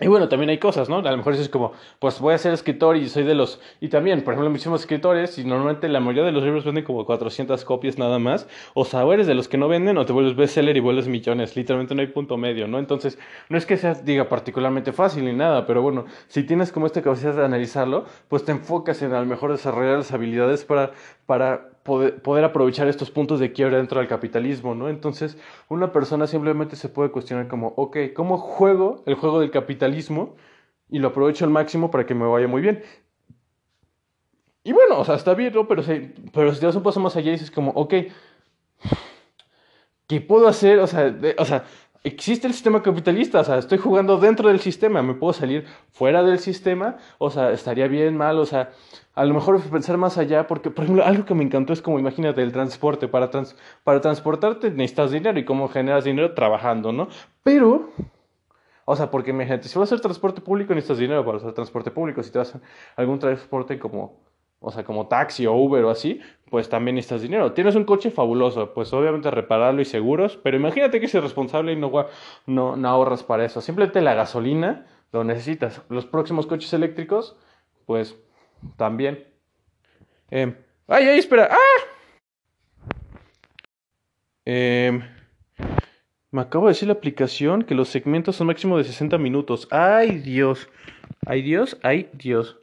y 0.00 0.06
bueno, 0.06 0.28
también 0.28 0.50
hay 0.50 0.58
cosas, 0.58 0.88
¿no? 0.88 0.98
A 0.98 1.10
lo 1.10 1.16
mejor 1.16 1.34
es 1.34 1.48
como, 1.48 1.72
pues 1.98 2.20
voy 2.20 2.34
a 2.34 2.38
ser 2.38 2.52
escritor 2.52 2.96
y 2.96 3.08
soy 3.08 3.24
de 3.24 3.34
los... 3.34 3.60
Y 3.80 3.88
también, 3.88 4.22
por 4.22 4.34
ejemplo, 4.34 4.50
muchísimos 4.50 4.82
escritores, 4.82 5.38
y 5.38 5.44
normalmente 5.44 5.88
la 5.88 6.00
mayoría 6.00 6.24
de 6.24 6.32
los 6.32 6.44
libros 6.44 6.64
venden 6.64 6.84
como 6.84 7.04
400 7.04 7.64
copias 7.64 7.98
nada 7.98 8.18
más, 8.18 8.46
o 8.74 8.84
sea, 8.84 9.02
eres 9.12 9.26
de 9.26 9.34
los 9.34 9.48
que 9.48 9.58
no 9.58 9.68
venden 9.68 9.98
o 9.98 10.06
te 10.06 10.12
vuelves 10.12 10.36
bestseller 10.36 10.76
y 10.76 10.80
vuelves 10.80 11.08
millones, 11.08 11.56
literalmente 11.56 11.94
no 11.94 12.00
hay 12.00 12.08
punto 12.08 12.36
medio, 12.36 12.68
¿no? 12.68 12.78
Entonces, 12.78 13.18
no 13.48 13.58
es 13.58 13.66
que 13.66 13.76
sea, 13.76 13.94
diga, 13.94 14.28
particularmente 14.28 14.92
fácil 14.92 15.24
ni 15.24 15.32
nada, 15.32 15.66
pero 15.66 15.82
bueno, 15.82 16.06
si 16.28 16.44
tienes 16.44 16.70
como 16.70 16.86
esta 16.86 17.02
capacidad 17.02 17.34
de 17.34 17.44
analizarlo, 17.44 18.04
pues 18.28 18.44
te 18.44 18.52
enfocas 18.52 19.02
en 19.02 19.12
a 19.14 19.20
lo 19.20 19.26
mejor 19.26 19.50
desarrollar 19.50 19.98
las 19.98 20.12
habilidades 20.12 20.64
para, 20.64 20.92
para 21.26 21.67
poder, 21.82 22.44
aprovechar 22.44 22.88
estos 22.88 23.10
puntos 23.10 23.40
de 23.40 23.52
quiebra 23.52 23.78
dentro 23.78 24.00
del 24.00 24.08
capitalismo, 24.08 24.74
¿no? 24.74 24.88
Entonces, 24.88 25.38
una 25.68 25.92
persona 25.92 26.26
simplemente 26.26 26.76
se 26.76 26.88
puede 26.88 27.10
cuestionar 27.10 27.48
como, 27.48 27.68
ok, 27.76 27.96
¿cómo 28.14 28.38
juego 28.38 29.02
el 29.06 29.14
juego 29.14 29.40
del 29.40 29.50
capitalismo 29.50 30.36
y 30.90 30.98
lo 30.98 31.08
aprovecho 31.08 31.44
al 31.44 31.50
máximo 31.50 31.90
para 31.90 32.06
que 32.06 32.14
me 32.14 32.26
vaya 32.26 32.48
muy 32.48 32.62
bien? 32.62 32.82
Y 34.64 34.72
bueno, 34.72 34.98
o 34.98 35.04
sea, 35.04 35.14
está 35.14 35.34
bien, 35.34 35.54
¿no? 35.54 35.66
Pero, 35.66 35.82
pero 36.32 36.52
si 36.52 36.60
te 36.60 36.66
das 36.66 36.76
un 36.76 36.82
paso 36.82 37.00
más 37.00 37.16
allá 37.16 37.28
y 37.28 37.32
dices 37.32 37.50
como, 37.50 37.70
ok, 37.70 37.94
¿qué 40.06 40.20
puedo 40.20 40.48
hacer? 40.48 40.78
O 40.80 40.86
sea, 40.86 41.14
o 41.38 41.44
sea, 41.44 41.64
existe 42.04 42.46
el 42.46 42.52
sistema 42.52 42.82
capitalista, 42.82 43.40
o 43.40 43.44
sea, 43.44 43.58
estoy 43.58 43.78
jugando 43.78 44.18
dentro 44.18 44.48
del 44.48 44.60
sistema, 44.60 45.02
me 45.02 45.14
puedo 45.14 45.32
salir 45.32 45.66
fuera 45.92 46.22
del 46.22 46.38
sistema, 46.38 46.96
o 47.18 47.30
sea, 47.30 47.50
estaría 47.52 47.88
bien, 47.88 48.16
mal, 48.16 48.38
o 48.38 48.46
sea, 48.46 48.70
a 49.14 49.24
lo 49.24 49.34
mejor 49.34 49.60
pensar 49.62 49.96
más 49.96 50.16
allá, 50.18 50.46
porque, 50.46 50.70
por 50.70 50.84
ejemplo, 50.84 51.04
algo 51.04 51.24
que 51.24 51.34
me 51.34 51.44
encantó 51.44 51.72
es 51.72 51.82
como, 51.82 51.98
imagínate, 51.98 52.42
el 52.42 52.52
transporte, 52.52 53.08
para, 53.08 53.30
para 53.84 54.00
transportarte 54.00 54.70
necesitas 54.70 55.10
dinero 55.10 55.38
y 55.38 55.44
cómo 55.44 55.68
generas 55.68 56.04
dinero 56.04 56.34
trabajando, 56.34 56.92
¿no? 56.92 57.08
Pero, 57.42 57.90
o 58.84 58.96
sea, 58.96 59.10
porque 59.10 59.30
imagínate, 59.30 59.68
si 59.68 59.78
vas 59.78 59.90
a 59.90 59.94
hacer 59.94 60.00
transporte 60.00 60.40
público 60.40 60.74
necesitas 60.74 60.98
dinero 60.98 61.24
para 61.24 61.38
hacer 61.38 61.52
transporte 61.52 61.90
público, 61.90 62.22
si 62.22 62.30
te 62.30 62.38
vas 62.38 62.54
a 62.54 62.60
algún 62.96 63.18
transporte 63.18 63.78
como 63.78 64.27
o 64.60 64.70
sea, 64.72 64.84
como 64.84 65.06
taxi 65.06 65.46
o 65.46 65.54
Uber 65.54 65.84
o 65.84 65.90
así, 65.90 66.20
pues 66.50 66.68
también 66.68 66.96
necesitas 66.96 67.22
dinero. 67.22 67.52
Tienes 67.52 67.76
un 67.76 67.84
coche 67.84 68.10
fabuloso, 68.10 68.74
pues 68.74 68.92
obviamente 68.92 69.30
repararlo 69.30 69.80
y 69.80 69.84
seguros, 69.84 70.38
pero 70.42 70.56
imagínate 70.56 70.98
que 70.98 71.06
eres 71.06 71.22
responsable 71.22 71.72
y 71.72 71.76
no, 71.76 71.92
no, 72.46 72.76
no 72.76 72.88
ahorras 72.88 73.22
para 73.22 73.44
eso. 73.44 73.60
Simplemente 73.60 74.00
la 74.00 74.14
gasolina 74.14 74.86
lo 75.12 75.24
necesitas. 75.24 75.82
Los 75.88 76.06
próximos 76.06 76.46
coches 76.46 76.72
eléctricos, 76.72 77.36
pues 77.86 78.18
también. 78.76 79.26
Eh, 80.30 80.54
¡Ay, 80.88 81.06
ay, 81.06 81.18
espera! 81.18 81.48
¡Ah! 81.50 82.96
Eh, 84.44 85.00
me 86.30 86.40
acabo 86.40 86.66
de 86.66 86.72
decir 86.72 86.88
la 86.88 86.94
aplicación 86.94 87.62
que 87.62 87.74
los 87.74 87.88
segmentos 87.88 88.36
son 88.36 88.48
máximo 88.48 88.76
de 88.78 88.84
60 88.84 89.18
minutos. 89.18 89.68
¡Ay, 89.70 90.18
Dios! 90.18 90.68
¡Ay, 91.26 91.42
Dios! 91.42 91.78
¡Ay, 91.82 92.10
Dios! 92.12 92.58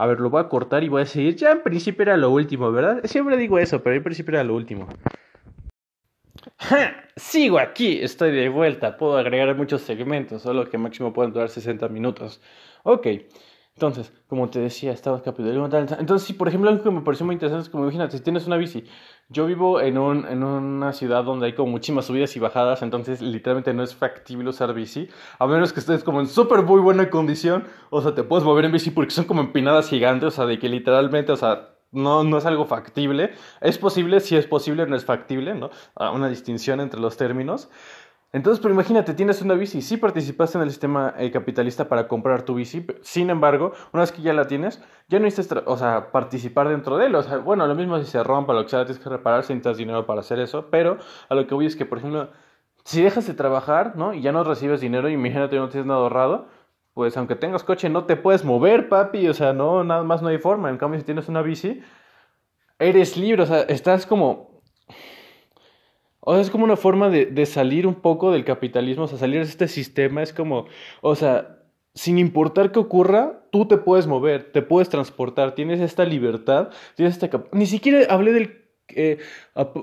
A 0.00 0.06
ver, 0.06 0.20
lo 0.20 0.30
voy 0.30 0.40
a 0.40 0.48
cortar 0.48 0.84
y 0.84 0.88
voy 0.88 1.02
a 1.02 1.06
seguir. 1.06 1.34
Ya 1.34 1.50
en 1.50 1.60
principio 1.60 2.04
era 2.04 2.16
lo 2.16 2.30
último, 2.30 2.70
¿verdad? 2.70 3.00
Siempre 3.02 3.36
digo 3.36 3.58
eso, 3.58 3.82
pero 3.82 3.96
en 3.96 4.04
principio 4.04 4.34
era 4.34 4.44
lo 4.44 4.54
último. 4.54 4.86
¡Ja! 6.56 7.02
Sigo 7.16 7.58
aquí, 7.58 7.98
estoy 8.00 8.30
de 8.30 8.48
vuelta. 8.48 8.96
Puedo 8.96 9.18
agregar 9.18 9.56
muchos 9.56 9.82
segmentos, 9.82 10.42
solo 10.42 10.70
que 10.70 10.78
máximo 10.78 11.12
pueden 11.12 11.32
durar 11.32 11.48
60 11.48 11.88
minutos. 11.88 12.40
Ok. 12.84 13.08
Entonces, 13.78 14.12
como 14.26 14.50
te 14.50 14.58
decía, 14.58 14.90
estaba 14.90 15.22
capitalismo. 15.22 15.66
Entonces, 15.66 16.26
sí, 16.26 16.32
por 16.32 16.48
ejemplo, 16.48 16.68
algo 16.68 16.82
que 16.82 16.90
me 16.90 17.00
pareció 17.02 17.24
muy 17.24 17.34
interesante 17.34 17.62
es 17.62 17.68
como, 17.68 17.84
imagínate, 17.84 18.18
si 18.18 18.24
tienes 18.24 18.44
una 18.48 18.56
bici. 18.56 18.82
Yo 19.28 19.46
vivo 19.46 19.80
en, 19.80 19.98
un, 19.98 20.26
en 20.26 20.42
una 20.42 20.92
ciudad 20.92 21.22
donde 21.22 21.46
hay 21.46 21.52
como 21.52 21.70
muchísimas 21.70 22.06
subidas 22.06 22.34
y 22.34 22.40
bajadas, 22.40 22.82
entonces 22.82 23.22
literalmente 23.22 23.72
no 23.74 23.84
es 23.84 23.94
factible 23.94 24.50
usar 24.50 24.74
bici, 24.74 25.08
a 25.38 25.46
menos 25.46 25.72
que 25.72 25.78
estés 25.78 26.02
como 26.02 26.18
en 26.18 26.26
súper 26.26 26.62
muy 26.62 26.80
buena 26.80 27.08
condición, 27.08 27.68
o 27.90 28.02
sea, 28.02 28.16
te 28.16 28.24
puedes 28.24 28.44
mover 28.44 28.64
en 28.64 28.72
bici 28.72 28.90
porque 28.90 29.12
son 29.12 29.26
como 29.26 29.42
empinadas 29.42 29.88
gigantes, 29.88 30.26
o 30.26 30.30
sea, 30.32 30.46
de 30.46 30.58
que 30.58 30.68
literalmente, 30.68 31.30
o 31.30 31.36
sea, 31.36 31.76
no, 31.92 32.24
no 32.24 32.38
es 32.38 32.46
algo 32.46 32.66
factible. 32.66 33.32
Es 33.60 33.78
posible, 33.78 34.18
si 34.18 34.34
es 34.34 34.48
posible, 34.48 34.86
no 34.86 34.96
es 34.96 35.04
factible, 35.04 35.54
¿no? 35.54 35.70
Ah, 35.94 36.10
una 36.10 36.28
distinción 36.28 36.80
entre 36.80 36.98
los 36.98 37.16
términos. 37.16 37.70
Entonces, 38.30 38.60
pero 38.60 38.74
imagínate, 38.74 39.14
tienes 39.14 39.40
una 39.40 39.54
bici, 39.54 39.80
sí 39.80 39.96
participaste 39.96 40.58
en 40.58 40.64
el 40.64 40.70
sistema 40.70 41.14
eh, 41.16 41.30
capitalista 41.30 41.88
para 41.88 42.06
comprar 42.06 42.42
tu 42.42 42.54
bici, 42.54 42.86
sin 43.00 43.30
embargo, 43.30 43.72
una 43.94 44.02
vez 44.02 44.12
que 44.12 44.20
ya 44.20 44.34
la 44.34 44.46
tienes, 44.46 44.82
ya 45.08 45.18
no 45.18 45.24
necesitas, 45.24 45.62
o 45.64 45.78
sea, 45.78 46.12
participar 46.12 46.68
dentro 46.68 46.98
de 46.98 47.06
él, 47.06 47.14
o 47.14 47.22
sea, 47.22 47.38
bueno, 47.38 47.66
lo 47.66 47.74
mismo 47.74 47.98
si 47.98 48.04
se 48.04 48.22
rompa, 48.22 48.52
lo 48.52 48.64
que 48.64 48.68
sea, 48.68 48.84
tienes 48.84 49.02
que 49.02 49.08
reparar, 49.08 49.44
si 49.44 49.54
necesitas 49.54 49.78
dinero 49.78 50.04
para 50.04 50.20
hacer 50.20 50.40
eso, 50.40 50.66
pero 50.70 50.98
a 51.30 51.34
lo 51.34 51.46
que 51.46 51.54
voy 51.54 51.64
es 51.64 51.74
que, 51.74 51.86
por 51.86 51.98
ejemplo, 51.98 52.28
si 52.84 53.02
dejas 53.02 53.26
de 53.26 53.32
trabajar, 53.32 53.96
¿no? 53.96 54.12
Y 54.12 54.20
ya 54.20 54.32
no 54.32 54.44
recibes 54.44 54.82
dinero, 54.82 55.08
imagínate, 55.08 55.56
no 55.56 55.70
tienes 55.70 55.86
nada 55.86 56.00
ahorrado, 56.00 56.48
pues 56.92 57.16
aunque 57.16 57.34
tengas 57.34 57.64
coche, 57.64 57.88
no 57.88 58.04
te 58.04 58.16
puedes 58.16 58.44
mover, 58.44 58.90
papi, 58.90 59.26
o 59.28 59.34
sea, 59.34 59.54
no, 59.54 59.84
nada 59.84 60.02
más 60.02 60.20
no 60.20 60.28
hay 60.28 60.38
forma, 60.38 60.68
en 60.68 60.76
cambio, 60.76 61.00
si 61.00 61.06
tienes 61.06 61.28
una 61.28 61.40
bici, 61.40 61.80
eres 62.78 63.16
libre, 63.16 63.42
o 63.42 63.46
sea, 63.46 63.62
estás 63.62 64.04
como 64.04 64.47
o 66.20 66.32
sea, 66.32 66.42
es 66.42 66.50
como 66.50 66.64
una 66.64 66.76
forma 66.76 67.08
de, 67.08 67.26
de, 67.26 67.46
salir 67.46 67.86
un 67.86 67.96
poco 67.96 68.32
del 68.32 68.44
capitalismo, 68.44 69.04
o 69.04 69.08
sea, 69.08 69.18
salir 69.18 69.38
de 69.38 69.48
este 69.48 69.68
sistema, 69.68 70.22
es 70.22 70.32
como, 70.32 70.66
o 71.00 71.14
sea, 71.14 71.58
sin 71.94 72.18
importar 72.18 72.70
qué 72.70 72.78
ocurra, 72.78 73.42
tú 73.50 73.66
te 73.66 73.76
puedes 73.76 74.06
mover, 74.06 74.52
te 74.52 74.62
puedes 74.62 74.88
transportar, 74.88 75.54
tienes 75.54 75.80
esta 75.80 76.04
libertad, 76.04 76.70
tienes 76.94 77.14
esta... 77.20 77.44
Ni 77.52 77.66
siquiera 77.66 78.06
hablé 78.12 78.32
del 78.32 78.64
eh, 78.90 79.18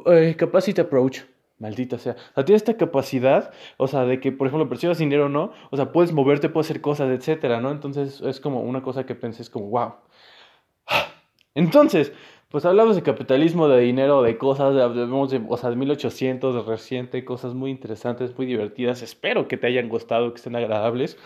eh, 0.06 0.36
capacity 0.38 0.80
approach, 0.80 1.24
maldita 1.60 1.98
sea. 1.98 2.14
O 2.14 2.34
sea, 2.36 2.46
tienes 2.46 2.62
esta 2.62 2.78
capacidad, 2.78 3.52
o 3.78 3.88
sea, 3.88 4.06
de 4.06 4.20
que, 4.20 4.32
por 4.32 4.48
ejemplo, 4.48 4.70
percibas 4.70 4.98
dinero 4.98 5.26
o 5.26 5.30
no, 5.30 5.52
o 5.72 5.76
sea, 5.76 5.92
puedes 5.92 6.14
moverte, 6.14 6.48
puedes 6.48 6.70
hacer 6.70 6.82
cosas, 6.82 7.10
etcétera, 7.10 7.60
¿no? 7.60 7.72
Entonces, 7.72 8.22
es 8.22 8.40
como 8.40 8.62
una 8.62 8.82
cosa 8.82 9.06
que 9.06 9.16
pensé, 9.16 9.42
es 9.42 9.50
como, 9.50 9.70
wow. 9.70 9.96
Entonces, 11.54 12.14
pues 12.56 12.64
hablamos 12.64 12.96
de 12.96 13.04
capitalismo, 13.04 13.68
de 13.68 13.82
dinero, 13.82 14.22
de 14.22 14.38
cosas, 14.38 14.74
de, 14.74 14.80
de, 14.80 15.46
o 15.50 15.58
sea, 15.58 15.70
de 15.70 15.76
1800, 15.76 16.56
de 16.56 16.62
reciente, 16.62 17.26
cosas 17.26 17.54
muy 17.54 17.70
interesantes, 17.70 18.34
muy 18.38 18.46
divertidas. 18.46 19.02
Espero 19.02 19.50
que 19.50 19.58
te 19.58 19.68
hayan 19.68 19.90
gustado, 19.90 20.32
que 20.32 20.38
estén 20.38 20.56
agradables. 20.56 21.18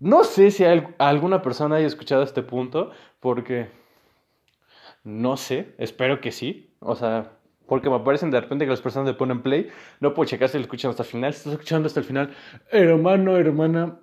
No 0.00 0.24
sé 0.24 0.50
si 0.50 0.64
alguna 0.64 1.42
persona 1.42 1.76
haya 1.76 1.86
escuchado 1.86 2.24
este 2.24 2.42
punto, 2.42 2.90
porque 3.20 3.68
no 5.04 5.36
sé, 5.36 5.76
espero 5.78 6.20
que 6.20 6.32
sí. 6.32 6.74
O 6.80 6.96
sea, 6.96 7.38
porque 7.68 7.88
me 7.88 7.94
aparecen 7.94 8.32
de 8.32 8.40
repente 8.40 8.64
que 8.64 8.72
las 8.72 8.82
personas 8.82 9.06
le 9.06 9.14
ponen 9.14 9.42
play. 9.42 9.68
No 10.00 10.12
puedo 10.12 10.28
checar 10.28 10.48
si 10.48 10.58
lo 10.58 10.62
escuchan 10.62 10.90
hasta 10.90 11.04
el 11.04 11.08
final. 11.08 11.34
Si 11.34 11.38
estás 11.38 11.52
escuchando 11.52 11.86
hasta 11.86 12.00
el 12.00 12.06
final, 12.06 12.34
hermano, 12.72 13.36
hermana, 13.36 14.00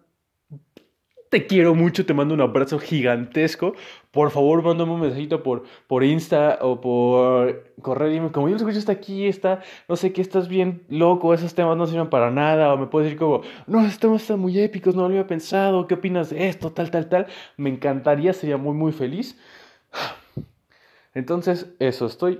te 1.36 1.48
quiero 1.48 1.76
mucho, 1.76 2.06
te 2.06 2.14
mando 2.14 2.34
un 2.34 2.40
abrazo 2.40 2.80
gigantesco. 2.80 3.74
Por 4.12 4.32
favor, 4.32 4.64
mándame 4.64 4.94
un 4.94 5.02
mensajito 5.02 5.44
por, 5.44 5.64
por 5.86 6.02
Insta 6.02 6.60
o 6.62 6.80
por 6.80 7.74
correo. 7.82 8.08
Dime, 8.08 8.32
como 8.32 8.48
yo 8.48 8.54
lo 8.54 8.58
escucho 8.60 8.80
hasta 8.80 8.94
aquí, 8.94 9.28
está, 9.28 9.62
no 9.90 9.98
sé 9.98 10.14
qué, 10.14 10.22
estás 10.22 10.48
bien 10.48 10.86
loco, 10.88 11.34
esos 11.34 11.54
temas 11.54 11.76
no 11.76 11.88
sirven 11.88 12.10
para 12.10 12.32
nada. 12.32 12.74
O 12.74 12.78
me 12.78 12.88
puedes 12.88 13.08
decir 13.08 13.20
como, 13.20 13.42
no, 13.68 13.82
esos 13.82 14.00
temas 14.00 14.22
están 14.22 14.40
muy 14.40 14.58
épicos, 14.58 14.96
no 14.96 15.02
lo 15.02 15.08
había 15.08 15.28
pensado, 15.28 15.88
¿qué 15.88 15.96
opinas 15.96 16.30
de 16.30 16.48
esto? 16.48 16.72
Tal, 16.72 16.90
tal, 16.90 17.10
tal. 17.10 17.28
Me 17.58 17.70
encantaría, 17.70 18.32
sería 18.32 18.56
muy, 18.56 18.74
muy 18.74 18.94
feliz. 18.94 19.38
Entonces, 21.14 21.76
eso, 21.80 22.06
estoy 22.06 22.40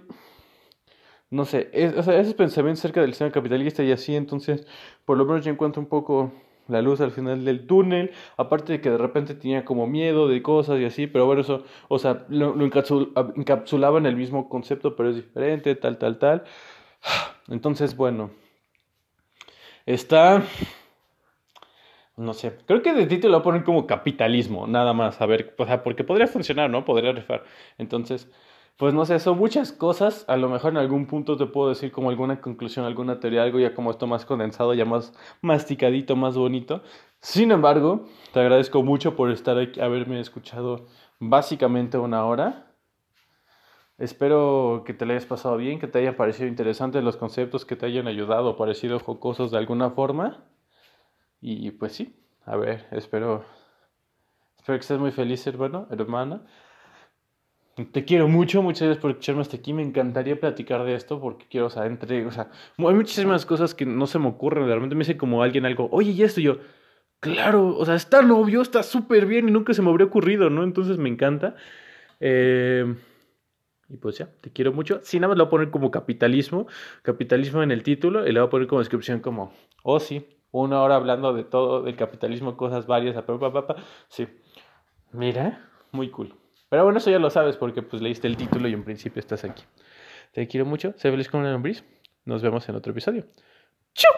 no 1.32 1.44
sé, 1.44 1.70
es, 1.74 1.98
o 1.98 2.04
sea, 2.04 2.18
esos 2.18 2.34
pensamientos 2.34 2.80
cerca 2.80 3.02
del 3.02 3.10
sistema 3.10 3.32
capitalista 3.32 3.84
y 3.84 3.92
así, 3.92 4.16
entonces, 4.16 4.66
por 5.04 5.18
lo 5.18 5.26
menos 5.26 5.44
yo 5.44 5.52
encuentro 5.52 5.82
un 5.82 5.90
poco 5.90 6.32
la 6.68 6.82
luz 6.82 7.02
al 7.02 7.12
final 7.12 7.46
del 7.46 7.68
túnel, 7.68 8.12
aparte 8.38 8.74
de 8.74 8.82
que 8.82 8.90
de 8.90 8.98
repente 8.98 9.36
tenía 9.36 9.66
como 9.66 9.88
miedo 9.88 10.28
de 10.28 10.42
cosas 10.42 10.80
y 10.80 10.86
así, 10.86 11.08
pero 11.08 11.26
bueno, 11.26 11.42
eso, 11.42 11.64
o 11.88 12.00
sea, 12.00 12.26
lo, 12.30 12.56
encapsulaba 13.36 13.98
en 14.00 14.06
el 14.06 14.16
mismo 14.16 14.50
concepto, 14.50 14.96
pero 14.96 15.10
es 15.10 15.16
diferente, 15.18 15.76
tal, 15.76 15.98
tal, 15.98 16.18
tal. 16.20 16.44
Entonces, 17.50 17.96
bueno, 17.96 18.32
está, 19.86 20.44
no 22.18 22.34
sé, 22.34 22.58
creo 22.66 22.82
que 22.82 22.94
de 22.94 23.06
título 23.08 23.34
lo 23.34 23.38
voy 23.38 23.42
a 23.42 23.44
poner 23.44 23.64
como 23.64 23.88
capitalismo, 23.88 24.68
nada 24.68 24.94
más, 24.94 25.22
a 25.22 25.26
ver, 25.26 25.54
o 25.58 25.66
sea, 25.66 25.84
porque 25.84 26.04
podría 26.04 26.28
funcionar, 26.28 26.70
¿no? 26.70 26.86
Podría 26.86 27.12
rifar. 27.12 27.44
Entonces, 27.78 28.30
pues 28.78 28.94
no 28.94 29.06
sé, 29.06 29.20
son 29.20 29.38
muchas 29.38 29.72
cosas. 29.72 30.26
A 30.28 30.36
lo 30.38 30.50
mejor 30.50 30.72
en 30.72 30.78
algún 30.78 31.06
punto 31.08 31.38
te 31.38 31.46
puedo 31.46 31.70
decir 31.70 31.92
como 31.92 32.10
alguna 32.10 32.42
conclusión, 32.42 32.86
alguna 32.86 33.20
teoría, 33.20 33.44
algo 33.44 33.60
ya 33.60 33.74
como 33.74 33.92
esto 33.92 34.06
más 34.08 34.26
condensado, 34.26 34.74
ya 34.74 34.86
más 34.86 35.14
masticadito, 35.42 36.16
más 36.16 36.36
bonito. 36.36 36.82
Sin 37.22 37.52
embargo, 37.52 38.06
te 38.34 38.40
agradezco 38.42 38.84
mucho 38.84 39.16
por 39.16 39.32
estar 39.32 39.58
aquí, 39.58 39.80
haberme 39.80 40.20
escuchado 40.20 40.88
básicamente 41.20 41.98
una 41.98 42.26
hora. 42.26 42.74
Espero 43.98 44.84
que 44.86 44.94
te 44.94 45.06
lo 45.06 45.14
hayas 45.14 45.26
pasado 45.26 45.56
bien, 45.56 45.80
que 45.80 45.88
te 45.88 46.00
hayan 46.00 46.16
parecido 46.16 46.50
interesantes 46.50 47.02
los 47.02 47.16
conceptos, 47.16 47.64
que 47.64 47.78
te 47.78 47.86
hayan 47.86 48.08
ayudado, 48.08 48.58
parecido 48.58 49.00
jocosos 49.00 49.52
de 49.52 49.58
alguna 49.58 49.92
forma. 49.92 50.44
Y 51.40 51.72
pues 51.72 51.94
sí, 51.94 52.16
a 52.46 52.58
ver, 52.58 52.88
espero, 52.92 53.46
espero 54.58 54.78
que 54.78 54.82
estés 54.82 55.00
muy 55.00 55.12
feliz, 55.12 55.48
hermano, 55.48 55.88
hermana. 55.92 56.46
Te 57.92 58.06
quiero 58.06 58.30
mucho, 58.30 58.62
muchas 58.62 58.84
gracias 58.84 59.02
por 59.02 59.12
escucharme 59.12 59.42
hasta 59.42 59.58
aquí. 59.58 59.74
Me 59.74 59.84
encantaría 59.84 60.40
platicar 60.40 60.86
de 60.86 60.96
esto 60.96 61.20
porque 61.20 61.46
quiero, 61.50 61.68
o 61.68 61.70
sea, 61.70 61.86
entre, 61.86 62.26
o 62.26 62.32
sea, 62.32 62.50
hay 62.78 62.94
muchísimas 62.94 63.46
cosas 63.46 63.76
que 63.76 63.86
no 63.86 64.08
se 64.08 64.18
me 64.18 64.28
ocurren. 64.28 64.66
De 64.66 64.74
repente 64.74 64.96
me 64.96 65.00
dice 65.00 65.18
como 65.18 65.44
alguien 65.44 65.66
algo, 65.66 65.90
oye, 65.92 66.12
y 66.12 66.24
esto, 66.24 66.40
y 66.40 66.44
yo, 66.44 66.60
claro, 67.20 67.76
o 67.78 67.86
sea, 67.86 67.96
está 67.96 68.22
novio, 68.22 68.62
está 68.62 68.82
súper 68.82 69.26
bien 69.26 69.50
y 69.50 69.52
nunca 69.52 69.74
se 69.74 69.82
me 69.82 69.90
habría 69.90 70.08
ocurrido, 70.08 70.50
¿no? 70.50 70.64
Entonces 70.64 70.98
me 70.98 71.10
encanta. 71.10 71.56
Eh, 72.22 72.96
y 73.90 73.98
pues 73.98 74.18
ya, 74.18 74.30
te 74.42 74.52
quiero 74.52 74.72
mucho. 74.72 75.02
Sí, 75.04 75.20
nada 75.20 75.30
más 75.30 75.38
lo 75.38 75.46
voy 75.46 75.48
a 75.48 75.52
poner 75.52 75.72
como 75.72 75.92
capitalismo, 75.92 76.68
capitalismo 77.02 77.62
en 77.62 77.72
el 77.72 77.84
título, 77.84 78.26
y 78.28 78.32
le 78.32 78.40
voy 78.40 78.48
a 78.48 78.50
poner 78.50 78.68
como 78.68 78.80
descripción 78.80 79.20
como, 79.20 79.52
oh 79.84 80.00
sí, 80.00 80.26
una 80.52 80.82
hora 80.82 80.96
hablando 80.96 81.34
de 81.34 81.44
todo, 81.44 81.84
del 81.84 81.98
capitalismo, 81.98 82.56
cosas 82.56 82.88
varias, 82.88 83.22
sí. 84.08 84.28
Mira, 85.12 85.70
muy 85.92 86.10
cool. 86.10 86.34
Pero 86.76 86.84
bueno, 86.84 86.98
eso 86.98 87.10
ya 87.10 87.20
lo 87.20 87.30
sabes 87.30 87.56
porque 87.56 87.82
pues 87.84 88.02
leíste 88.02 88.28
el 88.28 88.36
título 88.36 88.68
y 88.68 88.74
en 88.74 88.84
principio 88.84 89.22
estás 89.22 89.46
aquí. 89.46 89.64
Te 90.34 90.46
quiero 90.46 90.66
mucho, 90.66 90.94
sé 90.98 91.10
feliz 91.10 91.30
con 91.30 91.40
una 91.40 91.54
lombriz. 91.54 91.86
Nos 92.26 92.42
vemos 92.42 92.68
en 92.68 92.76
otro 92.76 92.92
episodio. 92.92 93.28
¡Chau! 93.94 94.12